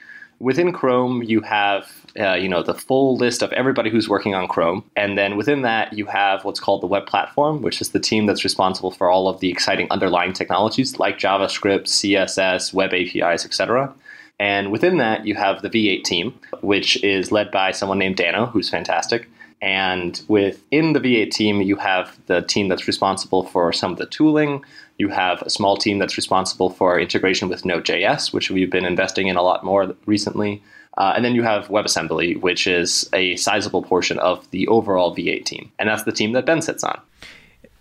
within 0.44 0.74
Chrome, 0.74 1.24
you 1.24 1.42
have 1.42 1.90
uh, 2.20 2.34
you 2.34 2.48
know 2.48 2.62
the 2.62 2.76
full 2.76 3.16
list 3.16 3.42
of 3.42 3.52
everybody 3.54 3.90
who's 3.90 4.10
working 4.10 4.36
on 4.36 4.48
Chrome, 4.48 4.84
and 4.96 5.18
then 5.18 5.38
within 5.38 5.62
that 5.64 5.94
you 5.94 6.06
have 6.06 6.44
what's 6.44 6.60
called 6.60 6.82
the 6.82 6.88
web 6.88 7.08
platform, 7.08 7.62
which 7.62 7.82
is 7.82 7.90
the 7.90 8.00
team 8.00 8.26
that's 8.26 8.44
responsible 8.44 8.92
for 8.92 9.10
all 9.10 9.28
of 9.28 9.40
the 9.40 9.50
exciting 9.50 9.88
underlying 9.90 10.34
technologies 10.34 11.00
like 11.00 11.18
JavaScript, 11.18 11.86
CSS, 11.86 12.74
web 12.74 12.94
APIs, 12.94 13.46
etc. 13.46 13.94
And 14.40 14.72
within 14.72 14.98
that, 14.98 15.26
you 15.26 15.36
have 15.36 15.62
the 15.62 15.70
V8 15.70 16.04
team, 16.04 16.38
which 16.62 17.02
is 17.04 17.32
led 17.32 17.50
by 17.50 17.72
someone 17.72 18.00
named 18.00 18.18
Danno, 18.18 18.52
who's 18.52 18.70
fantastic. 18.70 19.30
And 19.62 20.22
within 20.28 20.92
the 20.92 21.00
V8 21.00 21.32
team, 21.32 21.62
you 21.62 21.78
have 21.78 22.20
the 22.26 22.42
team 22.42 22.68
that's 22.68 22.86
responsible 22.86 23.44
for 23.44 23.72
some 23.72 23.94
of 23.94 23.98
the 23.98 24.06
tooling, 24.06 24.66
you 24.98 25.10
have 25.10 25.42
a 25.42 25.50
small 25.50 25.78
team 25.78 26.00
that's 26.00 26.18
responsible 26.18 26.70
for 26.70 27.00
integration 27.00 27.50
with 27.50 27.66
Node.js, 27.66 28.34
which 28.34 28.52
we've 28.52 28.72
been 28.72 28.86
investing 28.86 29.28
in 29.28 29.36
a 29.36 29.42
lot 29.42 29.64
more 29.64 29.96
recently. 30.06 30.62
Uh, 30.98 31.14
and 31.16 31.26
then 31.26 31.34
you 31.34 31.42
have 31.42 31.68
WebAssembly, 31.68 32.40
which 32.42 32.68
is 32.68 33.10
a 33.14 33.36
sizable 33.38 33.82
portion 33.82 34.20
of 34.20 34.50
the 34.52 34.68
overall 34.68 35.16
V8 35.16 35.46
team. 35.46 35.72
And 35.80 35.90
that's 35.90 36.04
the 36.04 36.12
team 36.12 36.34
that 36.34 36.46
Ben 36.46 36.62
sits 36.62 36.84
on. 36.84 37.02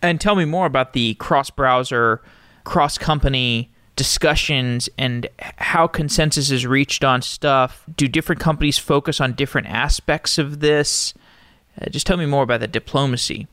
And 0.00 0.20
tell 0.20 0.34
me 0.34 0.46
more 0.46 0.66
about 0.66 0.94
the 0.94 1.14
cross 1.14 1.50
browser, 1.50 2.22
cross 2.64 2.96
company 2.96 3.70
discussions 3.96 4.88
and 4.96 5.28
how 5.38 5.86
consensus 5.86 6.50
is 6.50 6.66
reached 6.66 7.04
on 7.04 7.22
stuff? 7.22 7.84
Do 7.94 8.08
different 8.08 8.40
companies 8.40 8.78
focus 8.78 9.20
on 9.20 9.34
different 9.34 9.68
aspects 9.68 10.38
of 10.38 10.60
this? 10.60 11.14
Uh, 11.80 11.88
just 11.88 12.06
tell 12.06 12.16
me 12.16 12.26
more 12.26 12.42
about 12.42 12.60
the 12.60 12.68
diplomacy. 12.68 13.46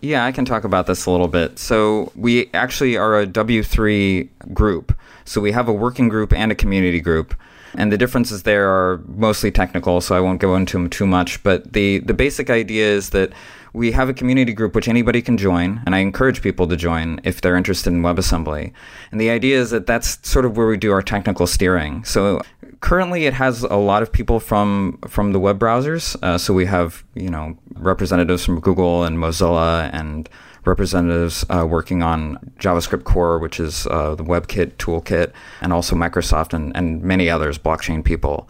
Yeah, 0.00 0.24
I 0.24 0.32
can 0.32 0.44
talk 0.44 0.64
about 0.64 0.86
this 0.86 1.06
a 1.06 1.10
little 1.10 1.28
bit. 1.28 1.58
So, 1.58 2.12
we 2.16 2.50
actually 2.52 2.96
are 2.96 3.20
a 3.20 3.26
W3 3.26 4.28
group. 4.52 4.96
So, 5.24 5.40
we 5.40 5.52
have 5.52 5.68
a 5.68 5.72
working 5.72 6.08
group 6.08 6.32
and 6.32 6.50
a 6.50 6.54
community 6.54 7.00
group. 7.00 7.34
And 7.74 7.92
the 7.92 7.98
differences 7.98 8.42
there 8.42 8.68
are 8.68 9.02
mostly 9.06 9.50
technical, 9.50 10.00
so 10.00 10.16
I 10.16 10.20
won't 10.20 10.40
go 10.40 10.56
into 10.56 10.78
them 10.78 10.88
too 10.88 11.06
much. 11.06 11.42
But 11.42 11.72
the, 11.72 11.98
the 11.98 12.14
basic 12.14 12.50
idea 12.50 12.86
is 12.86 13.10
that 13.10 13.32
we 13.76 13.92
have 13.92 14.08
a 14.08 14.14
community 14.14 14.54
group 14.54 14.74
which 14.74 14.88
anybody 14.88 15.20
can 15.20 15.36
join, 15.36 15.82
and 15.84 15.94
I 15.94 15.98
encourage 15.98 16.40
people 16.40 16.66
to 16.66 16.76
join 16.76 17.20
if 17.24 17.42
they're 17.42 17.58
interested 17.58 17.92
in 17.92 18.00
WebAssembly. 18.00 18.72
And 19.12 19.20
the 19.20 19.28
idea 19.28 19.60
is 19.60 19.68
that 19.68 19.86
that's 19.86 20.18
sort 20.26 20.46
of 20.46 20.56
where 20.56 20.66
we 20.66 20.78
do 20.78 20.92
our 20.92 21.02
technical 21.02 21.46
steering. 21.46 22.02
So 22.02 22.40
currently, 22.80 23.26
it 23.26 23.34
has 23.34 23.64
a 23.64 23.76
lot 23.76 24.02
of 24.02 24.10
people 24.10 24.40
from 24.40 24.98
from 25.06 25.34
the 25.34 25.38
web 25.38 25.58
browsers. 25.58 26.16
Uh, 26.22 26.38
so 26.38 26.54
we 26.54 26.64
have 26.64 27.04
you 27.14 27.28
know 27.28 27.58
representatives 27.74 28.46
from 28.46 28.60
Google 28.60 29.04
and 29.04 29.18
Mozilla 29.18 29.90
and 29.92 30.26
representatives 30.64 31.44
uh, 31.50 31.66
working 31.68 32.02
on 32.02 32.38
JavaScript 32.58 33.04
Core, 33.04 33.38
which 33.38 33.60
is 33.60 33.86
uh, 33.88 34.14
the 34.14 34.24
WebKit 34.24 34.76
toolkit, 34.76 35.32
and 35.60 35.74
also 35.74 35.94
Microsoft 35.94 36.54
and, 36.54 36.74
and 36.74 37.02
many 37.02 37.28
others, 37.28 37.58
blockchain 37.58 38.02
people. 38.02 38.48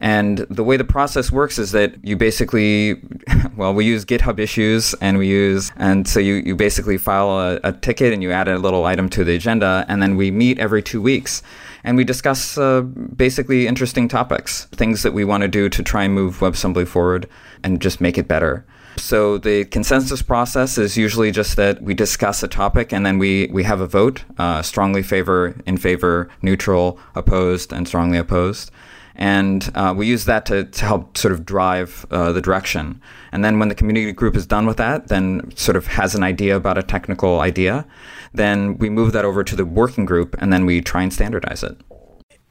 And 0.00 0.38
the 0.50 0.62
way 0.62 0.76
the 0.76 0.84
process 0.84 1.32
works 1.32 1.58
is 1.58 1.72
that 1.72 1.94
you 2.04 2.16
basically, 2.16 3.02
well, 3.56 3.74
we 3.74 3.84
use 3.84 4.04
GitHub 4.04 4.38
issues 4.38 4.94
and 5.00 5.18
we 5.18 5.26
use, 5.26 5.72
and 5.76 6.06
so 6.06 6.20
you, 6.20 6.34
you 6.34 6.54
basically 6.54 6.98
file 6.98 7.30
a, 7.30 7.60
a 7.64 7.72
ticket 7.72 8.12
and 8.12 8.22
you 8.22 8.30
add 8.30 8.48
a 8.48 8.58
little 8.58 8.84
item 8.84 9.08
to 9.10 9.24
the 9.24 9.34
agenda, 9.34 9.84
and 9.88 10.00
then 10.00 10.16
we 10.16 10.30
meet 10.30 10.58
every 10.58 10.82
two 10.82 11.02
weeks 11.02 11.42
and 11.84 11.96
we 11.96 12.04
discuss 12.04 12.58
uh, 12.58 12.82
basically 12.82 13.66
interesting 13.66 14.08
topics, 14.08 14.66
things 14.66 15.02
that 15.02 15.12
we 15.12 15.24
want 15.24 15.42
to 15.42 15.48
do 15.48 15.68
to 15.68 15.82
try 15.82 16.04
and 16.04 16.14
move 16.14 16.38
WebAssembly 16.38 16.86
forward 16.86 17.28
and 17.64 17.80
just 17.80 18.00
make 18.00 18.18
it 18.18 18.28
better. 18.28 18.64
So 18.96 19.38
the 19.38 19.64
consensus 19.66 20.22
process 20.22 20.76
is 20.76 20.96
usually 20.96 21.30
just 21.30 21.56
that 21.56 21.80
we 21.82 21.94
discuss 21.94 22.42
a 22.42 22.48
topic 22.48 22.92
and 22.92 23.06
then 23.06 23.18
we, 23.18 23.48
we 23.52 23.62
have 23.62 23.80
a 23.80 23.86
vote, 23.86 24.24
uh, 24.38 24.60
strongly 24.62 25.02
favor, 25.02 25.54
in 25.66 25.76
favor, 25.76 26.28
neutral, 26.42 26.98
opposed, 27.14 27.72
and 27.72 27.86
strongly 27.86 28.18
opposed 28.18 28.72
and 29.18 29.70
uh, 29.74 29.92
we 29.96 30.06
use 30.06 30.24
that 30.26 30.46
to, 30.46 30.64
to 30.64 30.84
help 30.84 31.18
sort 31.18 31.32
of 31.32 31.44
drive 31.44 32.06
uh, 32.10 32.32
the 32.32 32.40
direction. 32.40 33.02
And 33.32 33.44
then 33.44 33.58
when 33.58 33.68
the 33.68 33.74
community 33.74 34.12
group 34.12 34.36
is 34.36 34.46
done 34.46 34.64
with 34.64 34.76
that, 34.76 35.08
then 35.08 35.54
sort 35.56 35.76
of 35.76 35.88
has 35.88 36.14
an 36.14 36.22
idea 36.22 36.56
about 36.56 36.78
a 36.78 36.84
technical 36.84 37.40
idea, 37.40 37.84
then 38.32 38.78
we 38.78 38.88
move 38.88 39.12
that 39.12 39.24
over 39.24 39.42
to 39.42 39.56
the 39.56 39.64
working 39.64 40.06
group, 40.06 40.36
and 40.38 40.52
then 40.52 40.64
we 40.64 40.80
try 40.80 41.02
and 41.02 41.12
standardize 41.12 41.64
it. 41.64 41.76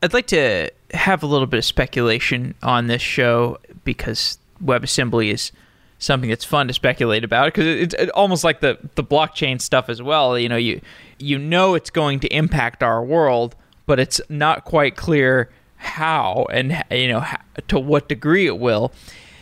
I'd 0.03 0.13
like 0.13 0.27
to 0.27 0.69
have 0.91 1.23
a 1.23 1.25
little 1.25 1.47
bit 1.47 1.57
of 1.57 1.65
speculation 1.65 2.53
on 2.61 2.87
this 2.87 3.01
show 3.01 3.57
because 3.85 4.37
WebAssembly 4.63 5.31
is 5.31 5.51
something 5.99 6.29
that's 6.29 6.45
fun 6.45 6.67
to 6.67 6.73
speculate 6.73 7.23
about 7.23 7.47
because 7.47 7.65
it's 7.65 7.95
almost 8.13 8.43
like 8.43 8.59
the 8.59 8.77
the 8.93 9.03
blockchain 9.03 9.59
stuff 9.59 9.89
as 9.89 10.01
well. 10.01 10.37
You 10.37 10.49
know, 10.49 10.57
you 10.57 10.81
you 11.17 11.39
know 11.39 11.73
it's 11.73 11.89
going 11.89 12.19
to 12.19 12.27
impact 12.27 12.83
our 12.83 13.03
world, 13.03 13.55
but 13.87 13.99
it's 13.99 14.21
not 14.29 14.65
quite 14.65 14.95
clear 14.95 15.49
how 15.77 16.45
and 16.51 16.83
you 16.91 17.07
know 17.07 17.23
to 17.67 17.79
what 17.79 18.09
degree 18.09 18.45
it 18.47 18.57
will 18.57 18.91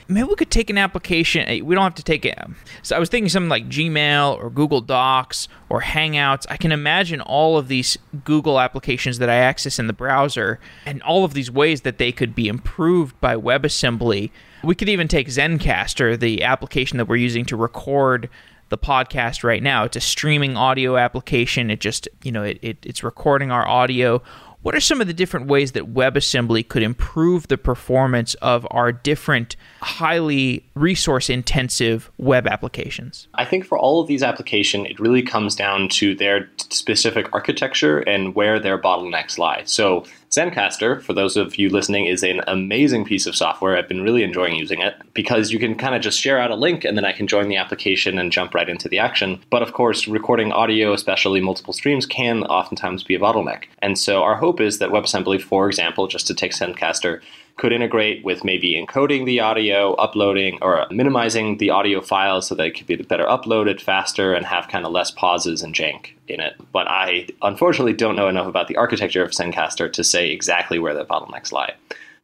maybe 0.07 0.27
we 0.27 0.35
could 0.35 0.51
take 0.51 0.69
an 0.69 0.77
application 0.77 1.47
eh, 1.47 1.61
we 1.61 1.73
don't 1.73 1.83
have 1.83 1.95
to 1.95 2.03
take 2.03 2.25
it 2.25 2.37
so 2.83 2.95
i 2.95 2.99
was 2.99 3.09
thinking 3.09 3.29
something 3.29 3.49
like 3.49 3.67
gmail 3.67 4.37
or 4.37 4.49
google 4.49 4.81
docs 4.81 5.47
or 5.69 5.81
hangouts. 5.81 6.45
I 6.49 6.57
can 6.57 6.71
imagine 6.71 7.21
all 7.21 7.57
of 7.57 7.67
these 7.67 7.97
google 8.23 8.59
applications 8.59 9.17
that 9.19 9.29
i 9.29 9.35
access 9.35 9.79
in 9.79 9.87
the 9.87 9.93
browser 9.93 10.59
and 10.85 11.01
all 11.03 11.25
of 11.25 11.33
these 11.33 11.49
ways 11.49 11.81
that 11.81 11.97
they 11.97 12.11
could 12.11 12.35
be 12.35 12.47
improved 12.47 13.19
by 13.19 13.35
webassembly. 13.35 14.31
We 14.63 14.75
could 14.75 14.89
even 14.89 15.07
take 15.07 15.27
zencastr 15.27 16.19
the 16.19 16.43
application 16.43 16.97
that 16.97 17.07
we're 17.07 17.15
using 17.17 17.45
to 17.45 17.55
record 17.55 18.29
the 18.69 18.77
podcast 18.77 19.43
right 19.43 19.61
now. 19.61 19.83
It's 19.83 19.95
a 19.95 20.01
streaming 20.01 20.57
audio 20.57 20.97
application. 20.97 21.69
It 21.69 21.79
just 21.79 22.07
you 22.23 22.31
know 22.31 22.43
it, 22.43 22.59
it 22.61 22.77
it's 22.83 23.03
recording 23.03 23.51
our 23.51 23.67
audio 23.67 24.21
what 24.65 24.73
are 24.73 24.79
some 24.79 24.99
of 24.99 25.05
the 25.05 25.13
different 25.13 25.45
ways 25.45 25.73
that 25.73 25.93
WebAssembly 25.93 26.67
could 26.67 26.81
improve 26.81 27.49
the 27.49 27.57
performance 27.57 28.33
of 28.41 28.65
our 28.71 28.91
different 28.91 29.55
highly 29.79 30.65
resource 30.73 31.29
intensive 31.29 32.11
web 32.17 32.47
applications? 32.47 33.27
I 33.35 33.45
think 33.45 33.63
for 33.63 33.77
all 33.77 34.01
of 34.01 34.07
these 34.07 34.23
applications, 34.23 34.87
it 34.89 34.99
really 34.99 35.21
comes 35.21 35.53
down 35.55 35.89
to 35.89 36.15
their 36.15 36.49
specific 36.57 37.27
architecture 37.31 37.99
and 37.99 38.33
where 38.33 38.59
their 38.59 38.81
bottlenecks 38.81 39.37
lie. 39.37 39.61
So 39.65 40.03
Zencastr, 40.35 41.01
for 41.01 41.13
those 41.13 41.37
of 41.37 41.55
you 41.55 41.69
listening, 41.69 42.07
is 42.07 42.21
an 42.21 42.41
amazing 42.45 43.05
piece 43.05 43.25
of 43.25 43.37
software. 43.37 43.77
I've 43.77 43.87
been 43.87 44.01
really 44.01 44.21
enjoying 44.21 44.55
using 44.55 44.81
it 44.81 44.95
because 45.13 45.53
you 45.53 45.59
can 45.59 45.75
kind 45.75 45.95
of 45.95 46.01
just 46.01 46.19
share 46.19 46.39
out 46.39 46.51
a 46.51 46.55
link 46.55 46.83
and 46.83 46.97
then 46.97 47.05
I 47.05 47.13
can 47.13 47.25
join 47.25 47.47
the 47.47 47.55
application 47.55 48.19
and 48.19 48.33
jump 48.33 48.53
right 48.53 48.67
into 48.67 48.89
the 48.89 48.99
action. 48.99 49.39
But 49.49 49.61
of 49.61 49.71
course, 49.71 50.09
recording 50.09 50.51
audio, 50.51 50.91
especially 50.91 51.39
multiple 51.39 51.73
streams, 51.73 52.05
can 52.05 52.43
oftentimes 52.43 53.01
be 53.01 53.15
a 53.15 53.19
bottleneck. 53.19 53.63
And 53.79 53.97
so 53.97 54.23
our 54.23 54.35
hope 54.35 54.59
is 54.59 54.79
that 54.79 54.89
WebAssembly, 54.89 55.41
for 55.41 55.67
example, 55.67 56.07
just 56.07 56.27
to 56.27 56.33
take 56.33 56.51
Zencastr, 56.51 57.21
could 57.57 57.71
integrate 57.71 58.23
with 58.23 58.43
maybe 58.43 58.73
encoding 58.73 59.25
the 59.25 59.39
audio, 59.39 59.93
uploading, 59.93 60.59
or 60.61 60.85
minimizing 60.91 61.57
the 61.57 61.69
audio 61.69 62.01
file 62.01 62.41
so 62.41 62.53
that 62.55 62.67
it 62.67 62.71
could 62.71 62.87
be 62.87 62.95
better 62.97 63.25
uploaded 63.25 63.79
faster 63.79 64.33
and 64.33 64.45
have 64.45 64.67
kind 64.67 64.85
of 64.85 64.91
less 64.91 65.11
pauses 65.11 65.61
and 65.61 65.73
jank 65.73 66.09
in 66.27 66.41
it. 66.41 66.55
But 66.73 66.87
I 66.87 67.27
unfortunately 67.41 67.93
don't 67.93 68.15
know 68.15 68.27
enough 68.27 68.47
about 68.47 68.67
the 68.67 68.75
architecture 68.75 69.23
of 69.23 69.31
Zencastr 69.31 69.91
to 69.93 70.03
say 70.03 70.31
exactly 70.31 70.79
where 70.79 70.93
the 70.93 71.05
bottlenecks 71.05 71.51
lie. 71.51 71.75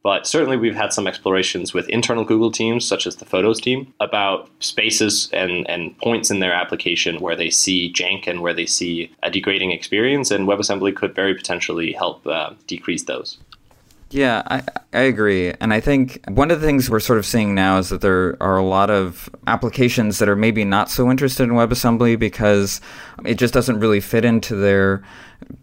But 0.03 0.25
certainly, 0.25 0.57
we've 0.57 0.75
had 0.75 0.93
some 0.93 1.05
explorations 1.05 1.75
with 1.75 1.87
internal 1.87 2.25
Google 2.25 2.51
teams, 2.51 2.87
such 2.87 3.05
as 3.05 3.17
the 3.17 3.25
Photos 3.25 3.61
team, 3.61 3.93
about 3.99 4.49
spaces 4.59 5.29
and, 5.31 5.69
and 5.69 5.95
points 5.99 6.31
in 6.31 6.39
their 6.39 6.53
application 6.53 7.19
where 7.19 7.35
they 7.35 7.51
see 7.51 7.93
jank 7.93 8.25
and 8.25 8.41
where 8.41 8.53
they 8.53 8.65
see 8.65 9.11
a 9.21 9.29
degrading 9.29 9.71
experience. 9.71 10.31
And 10.31 10.47
WebAssembly 10.47 10.95
could 10.95 11.13
very 11.13 11.35
potentially 11.35 11.93
help 11.93 12.25
uh, 12.25 12.53
decrease 12.65 13.03
those. 13.03 13.37
Yeah, 14.13 14.43
I, 14.45 14.61
I 14.91 15.01
agree. 15.03 15.53
And 15.61 15.73
I 15.73 15.79
think 15.79 16.19
one 16.27 16.51
of 16.51 16.59
the 16.59 16.67
things 16.67 16.89
we're 16.89 16.99
sort 16.99 17.17
of 17.17 17.25
seeing 17.25 17.55
now 17.55 17.77
is 17.77 17.89
that 17.89 18.01
there 18.01 18.35
are 18.41 18.57
a 18.57 18.63
lot 18.63 18.89
of 18.89 19.29
applications 19.47 20.19
that 20.19 20.27
are 20.27 20.35
maybe 20.35 20.65
not 20.65 20.89
so 20.89 21.09
interested 21.09 21.43
in 21.43 21.51
WebAssembly 21.51 22.19
because 22.19 22.81
it 23.23 23.35
just 23.35 23.53
doesn't 23.53 23.79
really 23.79 24.01
fit 24.01 24.25
into 24.25 24.55
their 24.55 25.01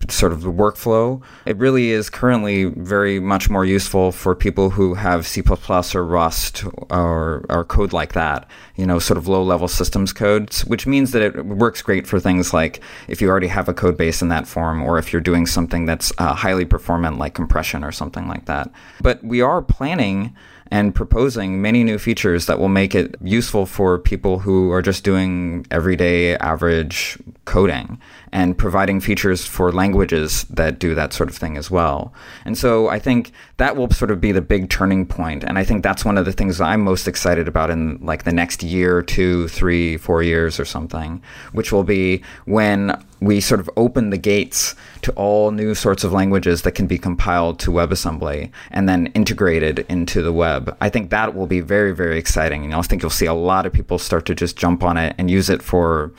sort 0.09 0.33
of 0.33 0.43
the 0.43 0.53
workflow. 0.53 1.23
It 1.47 1.57
really 1.57 1.91
is 1.91 2.11
currently 2.11 2.65
very 2.65 3.21
much 3.21 3.51
more 3.51 3.65
useful 3.65 4.13
for 4.13 4.35
people 4.35 4.71
who 4.71 4.95
have 4.95 5.27
C++ 5.27 5.43
or 5.43 6.05
Rust 6.05 6.65
or, 6.91 7.45
or 7.49 7.65
code 7.65 7.93
like 7.93 8.13
that, 8.15 8.49
you 8.77 8.87
know, 8.87 8.99
sort 8.99 9.19
of 9.19 9.29
low 9.29 9.43
level 9.43 9.69
systems 9.69 10.13
codes, 10.13 10.65
which 10.65 10.87
means 10.87 11.13
that 11.13 11.23
it 11.23 11.45
works 11.45 11.83
great 11.83 12.07
for 12.07 12.19
things 12.19 12.53
like 12.53 12.81
if 13.09 13.21
you 13.21 13.29
already 13.29 13.49
have 13.49 13.69
a 13.69 13.75
code 13.75 13.97
base 13.97 14.23
in 14.23 14.29
that 14.29 14.47
form 14.47 14.83
or 14.83 14.99
if 14.99 15.13
you're 15.13 15.21
doing 15.21 15.47
something 15.47 15.87
that's 15.87 16.13
uh, 16.19 16.35
highly 16.35 16.65
performant 16.65 17.19
like 17.19 17.35
compression 17.35 17.85
or 17.85 17.93
something 17.93 18.29
like 18.29 18.47
that. 18.47 18.71
But 19.01 19.23
we 19.23 19.41
are 19.41 19.63
planning 19.63 20.35
and 20.71 20.95
proposing 20.95 21.63
many 21.63 21.83
new 21.83 21.99
features 21.99 22.47
that 22.47 22.59
will 22.59 22.69
make 22.69 22.95
it 22.95 23.15
useful 23.23 23.67
for 23.67 23.99
people 23.99 24.41
who 24.41 24.71
are 24.71 24.83
just 24.83 25.05
doing 25.05 25.67
everyday 25.71 26.37
average 26.37 27.19
coding 27.45 27.99
and 28.33 28.59
providing 28.59 29.01
features 29.01 29.47
for 29.47 29.73
languages 29.73 30.45
that 30.45 30.79
do 30.79 30.95
that 30.95 31.13
sort 31.13 31.31
of 31.31 31.37
thing 31.37 31.57
as 31.57 31.71
well. 31.71 32.13
And 32.45 32.59
so 32.59 32.89
I 32.89 32.99
think 32.99 33.33
that 33.57 33.77
will 33.77 33.91
sort 33.91 34.11
of 34.11 34.21
be 34.21 34.33
the 34.33 34.43
big 34.43 34.69
turning 34.69 35.07
point. 35.07 35.45
And 35.45 35.59
I 35.59 35.65
think 35.65 35.83
that's 35.83 36.05
one 36.05 36.19
of 36.19 36.27
the 36.27 36.33
things 36.33 36.61
I'm 36.61 36.83
most 36.83 37.09
excited 37.09 37.49
about 37.49 37.71
in 37.71 37.99
like 38.05 38.25
the 38.25 38.33
next 38.33 38.63
year, 38.63 39.03
two, 39.03 39.49
three, 39.49 39.97
four 39.97 40.23
years 40.23 40.61
or 40.61 40.67
something, 40.67 41.23
which 41.53 41.73
will 41.73 41.85
be 41.85 42.23
when 42.45 43.03
we 43.21 43.41
sort 43.41 43.61
of 43.61 43.71
open 43.77 44.11
the 44.11 44.19
gates 44.19 44.75
to 45.03 45.13
all 45.13 45.51
new 45.51 45.75
sorts 45.75 46.05
of 46.05 46.13
languages 46.13 46.63
that 46.63 46.73
can 46.73 46.87
be 46.87 46.99
compiled 46.99 47.59
to 47.61 47.71
WebAssembly 47.71 48.51
and 48.71 48.89
then 48.89 49.07
integrated 49.09 49.85
into 49.89 50.23
the 50.23 50.33
web. 50.33 50.77
I 50.81 50.89
think 50.89 51.11
that 51.11 51.35
will 51.35 51.47
be 51.47 51.61
very, 51.61 51.93
very 51.93 52.19
exciting. 52.19 52.65
And 52.65 52.75
I 52.75 52.83
think 52.83 53.03
you'll 53.03 53.11
see 53.11 53.27
a 53.27 53.35
lot 53.35 53.67
of 53.67 53.73
people 53.73 53.99
start 53.99 54.25
to 54.27 54.35
just 54.35 54.57
jump 54.57 54.83
on 54.83 54.97
it 54.97 55.15
and 55.19 55.31
use 55.31 55.51
it 55.51 55.63
for 55.63 56.13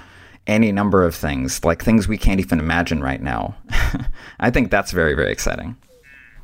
any 0.48 0.72
number 0.72 1.04
of 1.04 1.16
things, 1.16 1.64
like 1.64 1.84
things 1.84 2.08
we 2.08 2.18
can't 2.18 2.40
even 2.40 2.60
imagine 2.60 3.02
right 3.02 3.22
now. 3.22 3.56
I 4.40 4.50
think 4.50 4.72
that's 4.72 4.92
very, 4.92 5.14
very 5.14 5.32
exciting. 5.32 5.78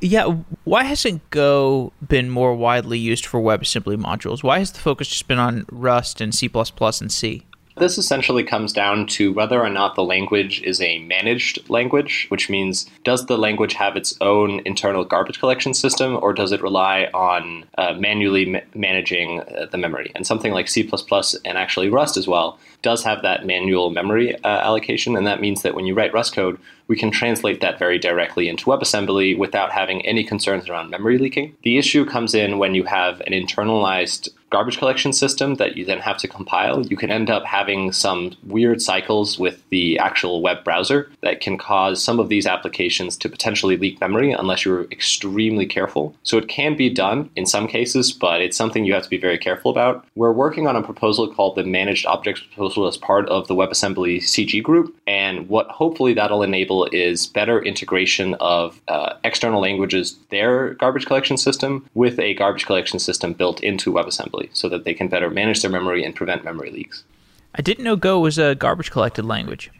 Yeah, 0.00 0.36
why 0.64 0.84
hasn't 0.84 1.28
Go 1.30 1.92
been 2.06 2.28
more 2.28 2.54
widely 2.54 2.98
used 2.98 3.26
for 3.26 3.40
WebAssembly 3.40 3.96
modules? 3.96 4.42
Why 4.42 4.58
has 4.58 4.70
the 4.70 4.78
focus 4.78 5.08
just 5.08 5.26
been 5.26 5.38
on 5.38 5.64
Rust 5.70 6.20
and 6.20 6.34
C++ 6.34 6.50
and 6.52 7.12
C? 7.12 7.46
This 7.78 7.98
essentially 7.98 8.42
comes 8.42 8.72
down 8.72 9.06
to 9.08 9.34
whether 9.34 9.62
or 9.62 9.68
not 9.68 9.96
the 9.96 10.02
language 10.02 10.62
is 10.62 10.80
a 10.80 11.00
managed 11.00 11.68
language, 11.68 12.24
which 12.30 12.48
means 12.48 12.88
does 13.04 13.26
the 13.26 13.36
language 13.36 13.74
have 13.74 13.96
its 13.96 14.16
own 14.22 14.62
internal 14.64 15.04
garbage 15.04 15.38
collection 15.38 15.74
system 15.74 16.18
or 16.22 16.32
does 16.32 16.52
it 16.52 16.62
rely 16.62 17.10
on 17.12 17.64
uh, 17.76 17.92
manually 17.92 18.46
ma- 18.46 18.60
managing 18.74 19.40
uh, 19.40 19.66
the 19.70 19.76
memory? 19.76 20.10
And 20.14 20.26
something 20.26 20.52
like 20.52 20.68
C 20.68 20.90
and 21.44 21.58
actually 21.58 21.90
Rust 21.90 22.16
as 22.16 22.26
well 22.26 22.58
does 22.80 23.04
have 23.04 23.20
that 23.20 23.44
manual 23.44 23.90
memory 23.90 24.34
uh, 24.42 24.48
allocation. 24.48 25.14
And 25.14 25.26
that 25.26 25.42
means 25.42 25.60
that 25.60 25.74
when 25.74 25.84
you 25.84 25.92
write 25.92 26.14
Rust 26.14 26.34
code, 26.34 26.58
we 26.88 26.96
can 26.96 27.10
translate 27.10 27.60
that 27.60 27.78
very 27.78 27.98
directly 27.98 28.48
into 28.48 28.66
WebAssembly 28.66 29.38
without 29.38 29.72
having 29.72 30.04
any 30.06 30.24
concerns 30.24 30.68
around 30.68 30.90
memory 30.90 31.18
leaking. 31.18 31.56
The 31.62 31.78
issue 31.78 32.04
comes 32.04 32.34
in 32.34 32.58
when 32.58 32.74
you 32.74 32.84
have 32.84 33.20
an 33.22 33.32
internalized 33.32 34.28
garbage 34.50 34.78
collection 34.78 35.12
system 35.12 35.56
that 35.56 35.76
you 35.76 35.84
then 35.84 35.98
have 35.98 36.18
to 36.18 36.28
compile, 36.28 36.86
you 36.86 36.96
can 36.96 37.10
end 37.10 37.30
up 37.30 37.44
having 37.44 37.92
some 37.92 38.32
weird 38.44 38.80
cycles 38.80 39.38
with 39.38 39.62
the 39.70 39.98
actual 39.98 40.40
web 40.40 40.62
browser 40.64 41.10
that 41.22 41.40
can 41.40 41.58
cause 41.58 42.02
some 42.02 42.20
of 42.20 42.28
these 42.28 42.46
applications 42.46 43.16
to 43.16 43.28
potentially 43.28 43.76
leak 43.76 44.00
memory 44.00 44.32
unless 44.32 44.64
you're 44.64 44.84
extremely 44.84 45.66
careful. 45.66 46.14
So 46.22 46.38
it 46.38 46.48
can 46.48 46.76
be 46.76 46.88
done 46.88 47.28
in 47.36 47.46
some 47.46 47.66
cases, 47.66 48.12
but 48.12 48.40
it's 48.40 48.56
something 48.56 48.84
you 48.84 48.94
have 48.94 49.02
to 49.02 49.10
be 49.10 49.18
very 49.18 49.38
careful 49.38 49.70
about. 49.70 50.06
We're 50.14 50.32
working 50.32 50.66
on 50.66 50.76
a 50.76 50.82
proposal 50.82 51.32
called 51.32 51.56
the 51.56 51.64
Managed 51.64 52.06
Objects 52.06 52.42
proposal 52.42 52.86
as 52.86 52.96
part 52.96 53.28
of 53.28 53.48
the 53.48 53.54
WebAssembly 53.54 54.18
CG 54.18 54.62
group, 54.62 54.96
and 55.06 55.48
what 55.48 55.68
hopefully 55.68 56.14
that'll 56.14 56.42
enable 56.42 56.75
is 56.84 57.26
better 57.26 57.62
integration 57.62 58.34
of 58.34 58.80
uh, 58.88 59.14
external 59.24 59.60
languages, 59.60 60.16
their 60.30 60.74
garbage 60.74 61.06
collection 61.06 61.36
system, 61.36 61.88
with 61.94 62.18
a 62.18 62.34
garbage 62.34 62.66
collection 62.66 62.98
system 62.98 63.32
built 63.32 63.60
into 63.60 63.92
WebAssembly 63.92 64.50
so 64.52 64.68
that 64.68 64.84
they 64.84 64.94
can 64.94 65.08
better 65.08 65.30
manage 65.30 65.62
their 65.62 65.70
memory 65.70 66.04
and 66.04 66.14
prevent 66.14 66.44
memory 66.44 66.70
leaks. 66.70 67.04
I 67.54 67.62
didn't 67.62 67.84
know 67.84 67.96
Go 67.96 68.20
was 68.20 68.38
a 68.38 68.54
garbage 68.54 68.90
collected 68.90 69.24
language. 69.24 69.70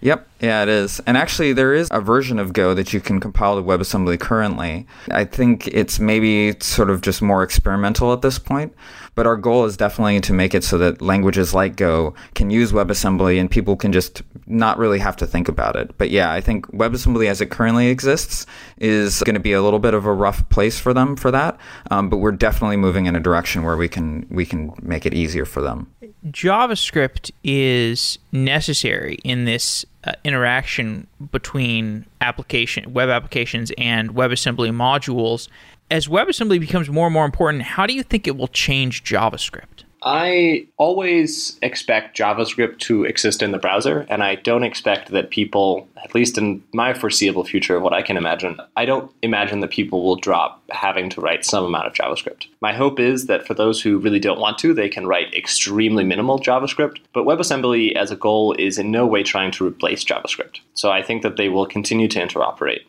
Yep, 0.00 0.28
yeah, 0.40 0.62
it 0.62 0.68
is. 0.68 1.00
And 1.06 1.16
actually, 1.16 1.54
there 1.54 1.72
is 1.72 1.88
a 1.90 2.00
version 2.00 2.38
of 2.38 2.52
Go 2.52 2.74
that 2.74 2.92
you 2.92 3.00
can 3.00 3.20
compile 3.20 3.56
to 3.56 3.62
WebAssembly 3.62 4.20
currently. 4.20 4.86
I 5.10 5.24
think 5.24 5.66
it's 5.68 5.98
maybe 5.98 6.54
sort 6.60 6.90
of 6.90 7.00
just 7.00 7.22
more 7.22 7.42
experimental 7.42 8.12
at 8.12 8.20
this 8.20 8.38
point, 8.38 8.74
but 9.14 9.26
our 9.26 9.36
goal 9.36 9.64
is 9.64 9.76
definitely 9.76 10.20
to 10.20 10.32
make 10.32 10.54
it 10.54 10.64
so 10.64 10.78
that 10.78 11.00
languages 11.00 11.54
like 11.54 11.76
Go 11.76 12.14
can 12.34 12.50
use 12.50 12.72
WebAssembly 12.72 13.40
and 13.40 13.50
people 13.50 13.76
can 13.76 13.92
just 13.92 14.22
not 14.46 14.78
really 14.78 14.98
have 14.98 15.16
to 15.16 15.26
think 15.26 15.48
about 15.48 15.76
it. 15.76 15.96
But 15.98 16.10
yeah, 16.10 16.32
I 16.32 16.40
think 16.40 16.66
WebAssembly 16.72 17.28
as 17.28 17.40
it 17.40 17.50
currently 17.50 17.88
exists 17.88 18.46
is 18.78 19.22
going 19.22 19.34
to 19.34 19.40
be 19.40 19.52
a 19.52 19.62
little 19.62 19.78
bit 19.78 19.94
of 19.94 20.06
a 20.06 20.12
rough 20.12 20.48
place 20.48 20.78
for 20.78 20.92
them 20.92 21.16
for 21.16 21.30
that. 21.30 21.58
Um, 21.90 22.08
but 22.08 22.18
we're 22.18 22.32
definitely 22.32 22.76
moving 22.76 23.06
in 23.06 23.16
a 23.16 23.20
direction 23.20 23.62
where 23.62 23.76
we 23.76 23.88
can 23.88 24.26
we 24.30 24.44
can 24.44 24.72
make 24.82 25.06
it 25.06 25.14
easier 25.14 25.44
for 25.44 25.62
them. 25.62 25.90
JavaScript 26.30 27.30
is 27.42 28.18
necessary 28.32 29.18
in 29.24 29.44
this 29.44 29.84
uh, 30.04 30.12
interaction 30.24 31.06
between 31.32 32.06
application 32.20 32.92
web 32.92 33.08
applications 33.08 33.72
and 33.78 34.14
WebAssembly 34.14 34.70
modules. 34.70 35.48
As 35.90 36.08
WebAssembly 36.08 36.58
becomes 36.60 36.88
more 36.88 37.06
and 37.06 37.12
more 37.12 37.26
important, 37.26 37.62
how 37.62 37.86
do 37.86 37.92
you 37.92 38.02
think 38.02 38.26
it 38.26 38.36
will 38.36 38.48
change 38.48 39.04
JavaScript? 39.04 39.84
I 40.02 40.66
always 40.76 41.58
expect 41.62 42.16
JavaScript 42.16 42.78
to 42.80 43.04
exist 43.04 43.42
in 43.42 43.52
the 43.52 43.58
browser, 43.58 44.06
and 44.10 44.22
I 44.22 44.34
don't 44.34 44.64
expect 44.64 45.10
that 45.10 45.30
people, 45.30 45.88
at 46.02 46.14
least 46.14 46.36
in 46.36 46.62
my 46.74 46.92
foreseeable 46.92 47.44
future, 47.44 47.80
what 47.80 47.94
I 47.94 48.02
can 48.02 48.18
imagine, 48.18 48.58
I 48.76 48.84
don't 48.84 49.10
imagine 49.22 49.60
that 49.60 49.70
people 49.70 50.02
will 50.02 50.16
drop 50.16 50.62
having 50.70 51.08
to 51.10 51.22
write 51.22 51.44
some 51.44 51.64
amount 51.64 51.86
of 51.86 51.94
JavaScript. 51.94 52.46
My 52.60 52.74
hope 52.74 53.00
is 53.00 53.26
that 53.26 53.46
for 53.46 53.54
those 53.54 53.80
who 53.80 53.98
really 53.98 54.20
don't 54.20 54.40
want 54.40 54.58
to, 54.58 54.74
they 54.74 54.90
can 54.90 55.06
write 55.06 55.32
extremely 55.34 56.04
minimal 56.04 56.38
JavaScript, 56.38 56.98
but 57.14 57.24
WebAssembly 57.24 57.94
as 57.94 58.10
a 58.10 58.16
goal 58.16 58.54
is 58.58 58.78
in 58.78 58.90
no 58.90 59.06
way 59.06 59.22
trying 59.22 59.52
to 59.52 59.66
replace 59.66 60.04
JavaScript. 60.04 60.60
So 60.74 60.90
I 60.90 61.02
think 61.02 61.22
that 61.22 61.36
they 61.36 61.48
will 61.48 61.66
continue 61.66 62.08
to 62.08 62.18
interoperate. 62.18 62.84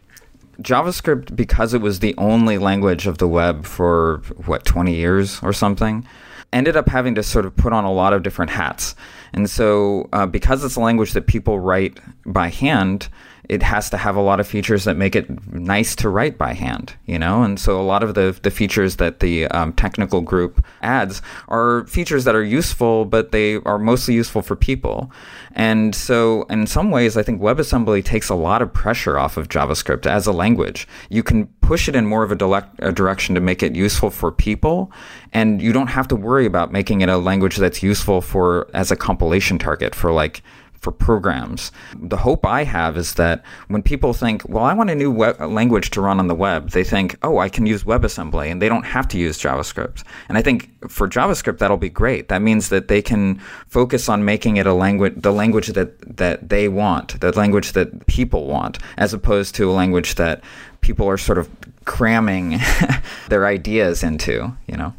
JavaScript, 0.62 1.36
because 1.36 1.74
it 1.74 1.82
was 1.82 2.00
the 2.00 2.16
only 2.18 2.58
language 2.58 3.08
of 3.08 3.18
the 3.18 3.28
web 3.28 3.66
for 3.66 4.22
what, 4.46 4.66
20 4.66 4.96
years 4.96 5.42
or 5.44 5.54
something, 5.54 6.06
ended 6.54 6.78
up 6.78 6.88
having 6.88 7.16
to 7.16 7.24
sort 7.24 7.46
of 7.46 7.56
put 7.56 7.74
on 7.74 7.84
a 7.84 7.92
lot 7.92 8.14
of 8.14 8.24
different 8.24 8.52
hats. 8.52 8.96
And 9.34 9.50
so, 9.50 10.08
uh, 10.14 10.26
because 10.26 10.64
it's 10.64 10.78
a 10.78 10.80
language 10.80 11.14
that 11.14 11.28
people 11.28 11.60
write 11.60 12.00
by 12.26 12.48
hand, 12.48 13.10
it 13.50 13.64
has 13.64 13.90
to 13.90 13.98
have 13.98 14.16
a 14.16 14.22
lot 14.22 14.40
of 14.40 14.48
features 14.48 14.84
that 14.86 14.98
make 14.98 15.16
it 15.16 15.54
nice 15.54 15.96
to 15.98 16.10
write 16.10 16.38
by 16.38 16.54
hand, 16.54 16.96
you 17.06 17.20
know? 17.20 17.44
And 17.44 17.60
so 17.60 17.80
a 17.80 17.84
lot 17.84 18.04
of 18.04 18.16
the, 18.16 18.38
the 18.42 18.52
features 18.52 18.98
that 18.98 19.20
the 19.20 19.46
um, 19.48 19.74
technical 19.74 20.22
group 20.22 20.66
adds 20.82 21.22
are 21.48 21.86
features 21.88 22.24
that 22.24 22.36
are 22.36 22.44
useful, 22.44 23.06
but 23.06 23.32
they 23.32 23.56
are 23.58 23.78
mostly 23.78 24.14
useful 24.14 24.42
for 24.42 24.56
people. 24.56 25.12
And 25.54 25.96
so 25.96 26.44
in 26.44 26.68
some 26.68 26.92
ways, 26.92 27.18
I 27.18 27.24
think 27.24 27.42
WebAssembly 27.42 28.04
takes 28.04 28.30
a 28.30 28.36
lot 28.36 28.62
of 28.62 28.74
pressure 28.74 29.18
off 29.18 29.38
of 29.38 29.48
JavaScript 29.48 30.06
as 30.06 30.28
a 30.28 30.32
language. 30.32 30.88
You 31.10 31.24
can 31.24 31.48
push 31.62 31.88
it 31.88 31.96
in 31.96 32.06
more 32.06 32.24
of 32.24 32.32
a, 32.32 32.36
direct, 32.36 32.76
a 32.80 32.92
direction 32.92 33.36
to 33.36 33.42
make 33.42 33.64
it 33.64 33.76
useful 33.76 34.10
for 34.10 34.32
people, 34.32 34.92
and 35.34 35.62
you 35.62 35.74
don't 35.74 35.88
have 35.88 36.08
to 36.10 36.16
worry 36.16 36.46
about 36.46 36.72
making 36.72 37.02
it 37.02 37.10
a 37.10 37.18
language 37.18 37.58
that's 37.58 37.82
useful 37.82 38.22
for 38.22 38.70
as 38.74 38.92
a 38.92 38.96
compilation 38.96 39.58
target 39.58 39.96
for 39.96 40.12
like 40.12 40.44
for 40.86 40.92
programs. 40.92 41.72
The 41.96 42.18
hope 42.18 42.46
I 42.46 42.64
have 42.64 42.96
is 42.96 43.16
that 43.16 43.44
when 43.70 43.82
people 43.82 44.14
think, 44.14 44.48
well, 44.48 44.64
I 44.64 44.76
want 44.76 44.92
a 44.92 44.96
new 44.96 45.10
web- 45.10 45.42
language 45.42 45.90
to 45.92 46.02
run 46.02 46.20
on 46.20 46.28
the 46.28 46.36
web, 46.36 46.70
they 46.70 46.84
think, 46.84 47.18
oh, 47.24 47.40
I 47.40 47.50
can 47.50 47.66
use 47.66 47.84
WebAssembly 47.84 48.52
and 48.52 48.62
they 48.62 48.70
don't 48.70 48.86
have 48.86 49.08
to 49.08 49.18
use 49.18 49.40
JavaScript. 49.40 50.04
And 50.30 50.38
I 50.38 50.44
think 50.44 50.70
for 50.88 51.10
JavaScript, 51.10 51.58
that'll 51.58 51.78
be 51.78 51.90
great. 51.90 52.30
That 52.30 52.44
means 52.44 52.70
that 52.70 52.88
they 52.88 53.02
can 53.02 53.40
focus 53.68 54.08
on 54.08 54.26
making 54.26 54.58
it 54.58 54.68
a 54.68 54.76
language, 54.76 55.16
the 55.18 55.34
language 55.34 55.70
that, 55.70 56.18
that 56.18 56.50
they 56.50 56.68
want, 56.68 57.20
the 57.20 57.32
language 57.32 57.72
that 57.72 58.06
people 58.06 58.46
want, 58.46 58.78
as 58.98 59.12
opposed 59.12 59.56
to 59.56 59.72
a 59.72 59.74
language 59.74 60.16
that 60.16 60.44
people 60.82 61.10
are 61.10 61.18
sort 61.18 61.40
of 61.40 61.50
cramming 61.86 62.60
their 63.30 63.48
ideas 63.48 64.04
into, 64.04 64.56
you 64.68 64.78
know? 64.78 64.94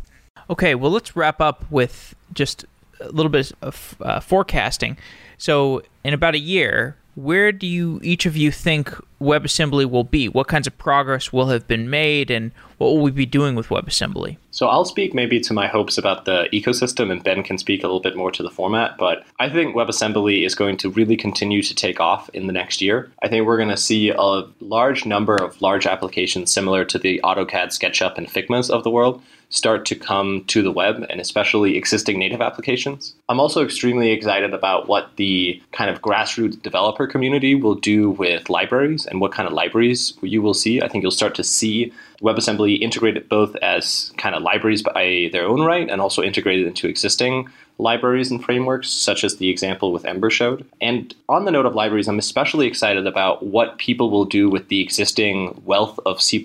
Okay, 0.51 0.74
well, 0.74 0.91
let's 0.91 1.14
wrap 1.14 1.41
up 1.41 1.64
with 1.70 2.16
just 2.32 2.64
a 3.01 3.11
little 3.11 3.30
bit 3.30 3.53
of 3.62 3.95
uh, 4.01 4.18
forecasting. 4.18 4.97
So, 5.39 5.82
in 6.05 6.14
about 6.14 6.34
a 6.34 6.39
year, 6.39 6.97
where 7.14 7.51
do 7.51 7.66
you 7.66 8.01
each 8.03 8.26
of 8.26 8.37
you 8.37 8.51
think 8.51 8.95
WebAssembly 9.20 9.91
will 9.91 10.05
be? 10.05 10.28
What 10.28 10.49
kinds 10.49 10.66
of 10.66 10.76
progress 10.78 11.32
will 11.32 11.49
have 11.49 11.66
been 11.66 11.91
made, 11.91 12.30
and 12.30 12.53
what 12.78 12.89
will 12.89 13.01
we 13.01 13.11
be 13.11 13.26
doing 13.26 13.55
with 13.55 13.68
WebAssembly? 13.68 14.37
So 14.57 14.68
I'll 14.68 14.86
speak 14.86 15.12
maybe 15.12 15.38
to 15.40 15.52
my 15.52 15.66
hopes 15.66 15.98
about 15.98 16.24
the 16.24 16.48
ecosystem, 16.50 17.12
and 17.12 17.22
Ben 17.22 17.42
can 17.42 17.59
speak 17.59 17.82
a 17.82 17.86
little 17.86 18.00
bit 18.00 18.16
more 18.16 18.30
to 18.30 18.42
the 18.42 18.48
format. 18.48 18.96
But 18.96 19.22
I 19.38 19.50
think 19.50 19.76
WebAssembly 19.76 20.46
is 20.46 20.54
going 20.54 20.78
to 20.78 20.88
really 20.88 21.14
continue 21.14 21.62
to 21.62 21.74
take 21.74 22.00
off 22.00 22.30
in 22.30 22.46
the 22.46 22.54
next 22.54 22.80
year. 22.80 23.12
I 23.22 23.28
think 23.28 23.44
we're 23.44 23.59
going 23.59 23.68
to 23.68 23.76
see 23.76 24.09
a 24.09 24.44
large 24.61 25.04
number 25.04 25.34
of 25.34 25.61
large 25.61 25.86
applications 25.86 26.50
similar 26.50 26.86
to 26.86 26.98
the 26.98 27.20
AutoCAD, 27.22 27.66
SketchUp, 27.66 28.16
and 28.16 28.28
Figmas 28.28 28.70
of 28.70 28.82
the 28.82 28.90
world 28.90 29.22
start 29.50 29.84
to 29.86 29.94
come 29.94 30.42
to 30.46 30.62
the 30.62 30.72
web 30.72 31.07
and 31.11 31.20
especially 31.20 31.76
existing 31.76 32.18
native 32.18 32.40
applications. 32.40 33.14
I'm 33.28 33.38
also 33.38 33.62
extremely 33.62 34.11
excited 34.11 34.54
about 34.54 34.88
what 34.88 35.14
the 35.16 35.62
kind 35.72 35.90
of 35.90 36.00
grassroots 36.00 36.61
developer 36.61 37.07
community 37.07 37.54
will 37.54 37.74
do 37.74 38.11
with 38.11 38.50
libraries 38.50 39.04
and 39.07 39.20
what 39.20 39.32
kind 39.32 39.46
of 39.46 39.52
libraries 39.52 40.14
you 40.22 40.40
will 40.40 40.54
see. 40.54 40.80
I 40.80 40.88
think 40.88 41.02
you'll 41.02 41.11
start 41.11 41.34
to 41.36 41.44
see 41.44 41.92
WebAssembly 42.20 42.80
integrated 42.80 43.28
both 43.28 43.56
as 43.56 44.12
kind 44.16 44.34
of 44.34 44.42
libraries 44.42 44.82
by 44.82 45.28
their 45.32 45.46
own 45.46 45.62
right 45.62 45.88
and 45.88 46.00
also 46.00 46.22
integrated 46.22 46.66
into 46.66 46.88
existing 46.88 47.48
libraries 47.78 48.30
and 48.30 48.42
frameworks, 48.42 48.88
such 48.88 49.22
as 49.22 49.36
the 49.36 49.50
example 49.50 49.92
with 49.92 50.06
Ember 50.06 50.30
showed. 50.30 50.64
And 50.80 51.14
on 51.28 51.44
the 51.44 51.50
note 51.50 51.66
of 51.66 51.74
libraries, 51.74 52.08
I'm 52.08 52.18
especially 52.18 52.66
excited 52.66 53.06
about 53.06 53.44
what 53.44 53.78
people 53.78 54.10
will 54.10 54.24
do 54.24 54.48
with 54.48 54.68
the 54.68 54.80
existing 54.80 55.60
wealth 55.64 55.98
of 56.06 56.22
C++ 56.22 56.42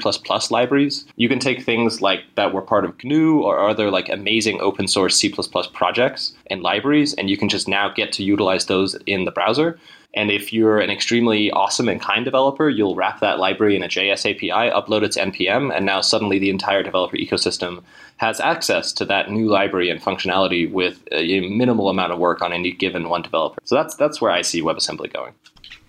libraries. 0.50 1.06
You 1.16 1.30
can 1.30 1.40
take 1.40 1.64
things 1.64 2.02
like 2.02 2.24
that 2.36 2.54
were 2.54 2.62
part 2.62 2.86
of 2.86 3.02
GNU 3.04 3.42
or 3.42 3.60
other 3.70 3.90
like 3.90 4.10
amazing 4.10 4.60
open 4.60 4.88
source 4.88 5.18
C++ 5.18 5.34
projects 5.74 6.34
and 6.48 6.62
libraries, 6.62 7.14
and 7.14 7.30
you 7.30 7.38
can 7.38 7.50
just 7.50 7.68
now 7.68 7.90
get 7.90 8.12
to 8.14 8.24
utilize 8.24 8.66
those 8.66 8.96
in 9.06 9.26
the 9.26 9.32
browser. 9.32 9.80
And 10.14 10.30
if 10.30 10.52
you're 10.52 10.80
an 10.80 10.90
extremely 10.90 11.52
awesome 11.52 11.88
and 11.88 12.02
kind 12.02 12.26
developer, 12.26 12.70
you'll 12.70 12.96
wrap 12.96 13.22
that 13.22 13.40
library 13.40 13.76
in 13.76 13.84
a 13.84 13.88
JS 13.88 14.30
API, 14.30 14.50
upload 14.50 15.04
it 15.04 15.14
to 15.14 15.22
NPM, 15.22 15.74
and 15.76 15.86
now 15.86 16.02
suddenly 16.02 16.38
the 16.38 16.50
entire 16.50 16.84
developer 16.84 17.16
ecosystem 17.16 17.82
has 18.18 18.40
access 18.40 18.92
to 18.94 19.06
that 19.06 19.32
new 19.32 19.50
library 19.50 19.90
and 19.90 20.02
functionality 20.02 20.70
with 20.70 21.02
a 21.12 21.40
minimal 21.50 21.90
amount 21.90 22.12
of 22.12 22.20
work 22.20 22.42
on 22.42 22.52
any 22.52 22.72
given 22.72 23.10
one 23.10 23.22
developer. 23.22 23.60
So 23.64 23.76
that's 23.76 23.96
that's 23.96 24.20
where 24.20 24.32
I 24.32 24.42
see 24.42 24.62
WebAssembly 24.62 25.14
going. 25.14 25.34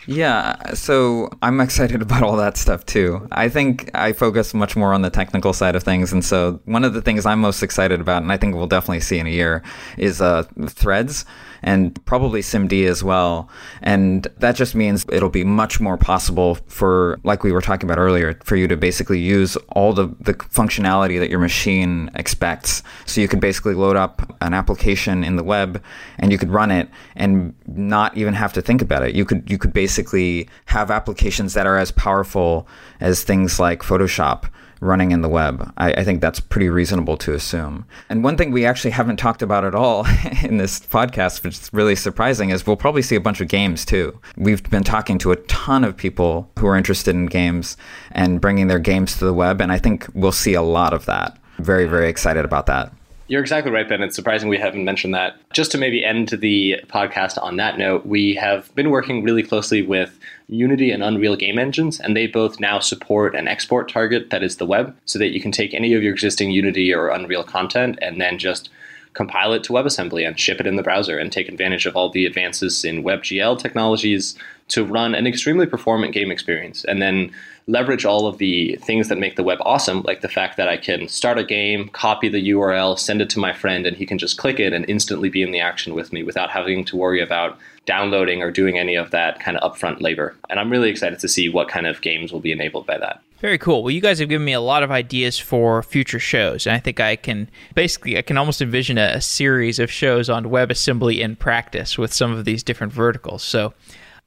Yeah, 0.06 0.74
so 0.74 1.28
I'm 1.42 1.60
excited 1.60 2.02
about 2.02 2.22
all 2.22 2.36
that 2.36 2.56
stuff 2.56 2.86
too. 2.86 3.26
I 3.32 3.48
think 3.48 3.90
I 3.94 4.12
focus 4.12 4.54
much 4.54 4.76
more 4.76 4.92
on 4.92 5.02
the 5.02 5.10
technical 5.10 5.52
side 5.52 5.76
of 5.76 5.82
things, 5.82 6.12
and 6.12 6.24
so 6.24 6.60
one 6.64 6.84
of 6.84 6.94
the 6.94 7.02
things 7.02 7.26
I'm 7.26 7.40
most 7.40 7.62
excited 7.62 8.00
about, 8.00 8.22
and 8.22 8.32
I 8.32 8.36
think 8.36 8.54
we'll 8.54 8.66
definitely 8.66 9.00
see 9.00 9.18
in 9.18 9.26
a 9.26 9.30
year, 9.30 9.62
is 9.98 10.20
uh, 10.20 10.44
threads 10.68 11.24
and 11.62 12.04
probably 12.06 12.40
SIMD 12.40 12.86
as 12.86 13.04
well. 13.04 13.48
And 13.82 14.26
that 14.38 14.56
just 14.56 14.74
means 14.74 15.06
it'll 15.10 15.30
be 15.30 15.44
much 15.44 15.80
more 15.80 15.96
possible 15.96 16.56
for, 16.66 17.20
like 17.24 17.44
we 17.44 17.52
were 17.52 17.60
talking 17.60 17.88
about 17.88 17.98
earlier, 17.98 18.38
for 18.44 18.56
you 18.56 18.66
to 18.68 18.76
basically 18.76 19.20
use 19.20 19.56
all 19.70 19.92
the, 19.92 20.06
the 20.20 20.34
functionality 20.34 21.18
that 21.18 21.30
your 21.30 21.38
machine 21.38 22.10
expects. 22.14 22.82
So 23.06 23.20
you 23.20 23.28
could 23.28 23.40
basically 23.40 23.74
load 23.74 23.96
up 23.96 24.36
an 24.40 24.54
application 24.54 25.24
in 25.24 25.36
the 25.36 25.44
web 25.44 25.82
and 26.18 26.32
you 26.32 26.38
could 26.38 26.50
run 26.50 26.70
it 26.70 26.88
and 27.16 27.54
not 27.66 28.16
even 28.16 28.34
have 28.34 28.52
to 28.54 28.62
think 28.62 28.82
about 28.82 29.02
it. 29.02 29.14
You 29.14 29.24
could 29.24 29.50
you 29.50 29.58
could 29.58 29.72
basically 29.72 30.48
have 30.66 30.90
applications 30.90 31.54
that 31.54 31.66
are 31.66 31.78
as 31.78 31.92
powerful 31.92 32.66
as 33.00 33.22
things 33.22 33.60
like 33.60 33.82
Photoshop 33.82 34.44
running 34.82 35.12
in 35.12 35.22
the 35.22 35.28
web. 35.28 35.72
I, 35.78 35.92
I, 35.92 36.04
think 36.04 36.20
that's 36.20 36.40
pretty 36.40 36.68
reasonable 36.68 37.16
to 37.18 37.32
assume. 37.32 37.86
And 38.08 38.24
one 38.24 38.36
thing 38.36 38.50
we 38.50 38.66
actually 38.66 38.90
haven't 38.90 39.16
talked 39.16 39.40
about 39.40 39.64
at 39.64 39.76
all 39.76 40.04
in 40.42 40.58
this 40.58 40.80
podcast, 40.80 41.44
which 41.44 41.54
is 41.54 41.70
really 41.72 41.94
surprising, 41.94 42.50
is 42.50 42.66
we'll 42.66 42.76
probably 42.76 43.02
see 43.02 43.14
a 43.14 43.20
bunch 43.20 43.40
of 43.40 43.46
games 43.46 43.84
too. 43.84 44.18
We've 44.36 44.62
been 44.70 44.82
talking 44.82 45.18
to 45.18 45.30
a 45.30 45.36
ton 45.36 45.84
of 45.84 45.96
people 45.96 46.50
who 46.58 46.66
are 46.66 46.76
interested 46.76 47.14
in 47.14 47.26
games 47.26 47.76
and 48.10 48.40
bringing 48.40 48.66
their 48.66 48.80
games 48.80 49.16
to 49.18 49.24
the 49.24 49.32
web, 49.32 49.60
and 49.60 49.70
I 49.70 49.78
think 49.78 50.06
we'll 50.14 50.32
see 50.32 50.54
a 50.54 50.62
lot 50.62 50.92
of 50.92 51.06
that. 51.06 51.38
Very, 51.58 51.86
very 51.86 52.08
excited 52.08 52.44
about 52.44 52.66
that. 52.66 52.92
You're 53.28 53.40
exactly 53.40 53.72
right, 53.72 53.88
Ben. 53.88 54.02
It's 54.02 54.16
surprising 54.16 54.48
we 54.48 54.58
haven't 54.58 54.84
mentioned 54.84 55.14
that. 55.14 55.36
Just 55.52 55.70
to 55.72 55.78
maybe 55.78 56.04
end 56.04 56.28
the 56.28 56.80
podcast 56.88 57.40
on 57.40 57.56
that 57.56 57.78
note, 57.78 58.04
we 58.04 58.34
have 58.34 58.74
been 58.74 58.90
working 58.90 59.22
really 59.22 59.42
closely 59.42 59.80
with 59.80 60.18
Unity 60.48 60.90
and 60.90 61.02
Unreal 61.02 61.36
game 61.36 61.58
engines, 61.58 62.00
and 62.00 62.16
they 62.16 62.26
both 62.26 62.60
now 62.60 62.78
support 62.78 63.34
an 63.34 63.48
export 63.48 63.88
target 63.88 64.30
that 64.30 64.42
is 64.42 64.56
the 64.56 64.66
web, 64.66 64.96
so 65.04 65.18
that 65.18 65.32
you 65.32 65.40
can 65.40 65.52
take 65.52 65.74
any 65.74 65.94
of 65.94 66.02
your 66.02 66.12
existing 66.12 66.50
Unity 66.50 66.92
or 66.92 67.08
Unreal 67.08 67.44
content 67.44 67.98
and 68.02 68.20
then 68.20 68.38
just 68.38 68.68
compile 69.14 69.52
it 69.52 69.62
to 69.64 69.72
WebAssembly 69.72 70.26
and 70.26 70.38
ship 70.38 70.58
it 70.58 70.66
in 70.66 70.76
the 70.76 70.82
browser 70.82 71.18
and 71.18 71.30
take 71.30 71.48
advantage 71.48 71.86
of 71.86 71.96
all 71.96 72.08
the 72.10 72.24
advances 72.24 72.84
in 72.84 73.02
WebGL 73.02 73.58
technologies 73.58 74.38
to 74.68 74.84
run 74.84 75.14
an 75.14 75.26
extremely 75.26 75.66
performant 75.66 76.14
game 76.14 76.30
experience. 76.30 76.84
And 76.84 77.02
then 77.02 77.30
leverage 77.66 78.04
all 78.04 78.26
of 78.26 78.38
the 78.38 78.76
things 78.82 79.08
that 79.08 79.18
make 79.18 79.36
the 79.36 79.42
web 79.42 79.58
awesome, 79.62 80.02
like 80.02 80.20
the 80.20 80.28
fact 80.28 80.56
that 80.56 80.68
I 80.68 80.76
can 80.76 81.08
start 81.08 81.38
a 81.38 81.44
game, 81.44 81.88
copy 81.88 82.28
the 82.28 82.50
URL, 82.50 82.98
send 82.98 83.22
it 83.22 83.30
to 83.30 83.38
my 83.38 83.52
friend, 83.52 83.86
and 83.86 83.96
he 83.96 84.06
can 84.06 84.18
just 84.18 84.38
click 84.38 84.58
it 84.58 84.72
and 84.72 84.84
instantly 84.88 85.28
be 85.28 85.42
in 85.42 85.52
the 85.52 85.60
action 85.60 85.94
with 85.94 86.12
me 86.12 86.22
without 86.22 86.50
having 86.50 86.84
to 86.86 86.96
worry 86.96 87.20
about 87.20 87.58
downloading 87.86 88.42
or 88.42 88.50
doing 88.50 88.78
any 88.78 88.94
of 88.94 89.10
that 89.10 89.40
kind 89.40 89.56
of 89.56 89.72
upfront 89.72 90.00
labor. 90.00 90.36
And 90.48 90.60
I'm 90.60 90.70
really 90.70 90.90
excited 90.90 91.18
to 91.20 91.28
see 91.28 91.48
what 91.48 91.68
kind 91.68 91.86
of 91.86 92.00
games 92.00 92.32
will 92.32 92.40
be 92.40 92.52
enabled 92.52 92.86
by 92.86 92.98
that. 92.98 93.22
Very 93.40 93.58
cool. 93.58 93.82
Well, 93.82 93.90
you 93.90 94.00
guys 94.00 94.20
have 94.20 94.28
given 94.28 94.44
me 94.44 94.52
a 94.52 94.60
lot 94.60 94.84
of 94.84 94.92
ideas 94.92 95.36
for 95.36 95.82
future 95.82 96.20
shows, 96.20 96.64
and 96.64 96.76
I 96.76 96.78
think 96.78 97.00
I 97.00 97.16
can 97.16 97.50
basically 97.74 98.16
I 98.16 98.22
can 98.22 98.38
almost 98.38 98.62
envision 98.62 98.98
a, 98.98 99.14
a 99.14 99.20
series 99.20 99.80
of 99.80 99.90
shows 99.90 100.30
on 100.30 100.44
WebAssembly 100.44 101.18
in 101.18 101.34
practice 101.34 101.98
with 101.98 102.12
some 102.12 102.30
of 102.30 102.44
these 102.44 102.62
different 102.62 102.92
verticals. 102.92 103.42
So 103.42 103.74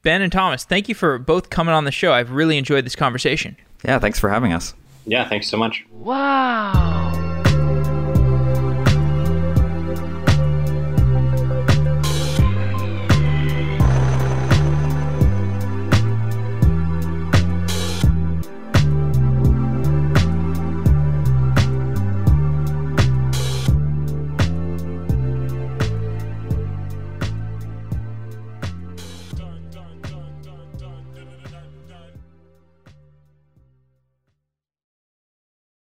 Ben 0.06 0.22
and 0.22 0.30
Thomas, 0.30 0.62
thank 0.62 0.88
you 0.88 0.94
for 0.94 1.18
both 1.18 1.50
coming 1.50 1.74
on 1.74 1.82
the 1.82 1.90
show. 1.90 2.12
I've 2.12 2.30
really 2.30 2.58
enjoyed 2.58 2.86
this 2.86 2.94
conversation. 2.94 3.56
Yeah, 3.84 3.98
thanks 3.98 4.20
for 4.20 4.30
having 4.30 4.52
us. 4.52 4.72
Yeah, 5.04 5.28
thanks 5.28 5.48
so 5.48 5.56
much. 5.56 5.84
Wow. 5.90 7.35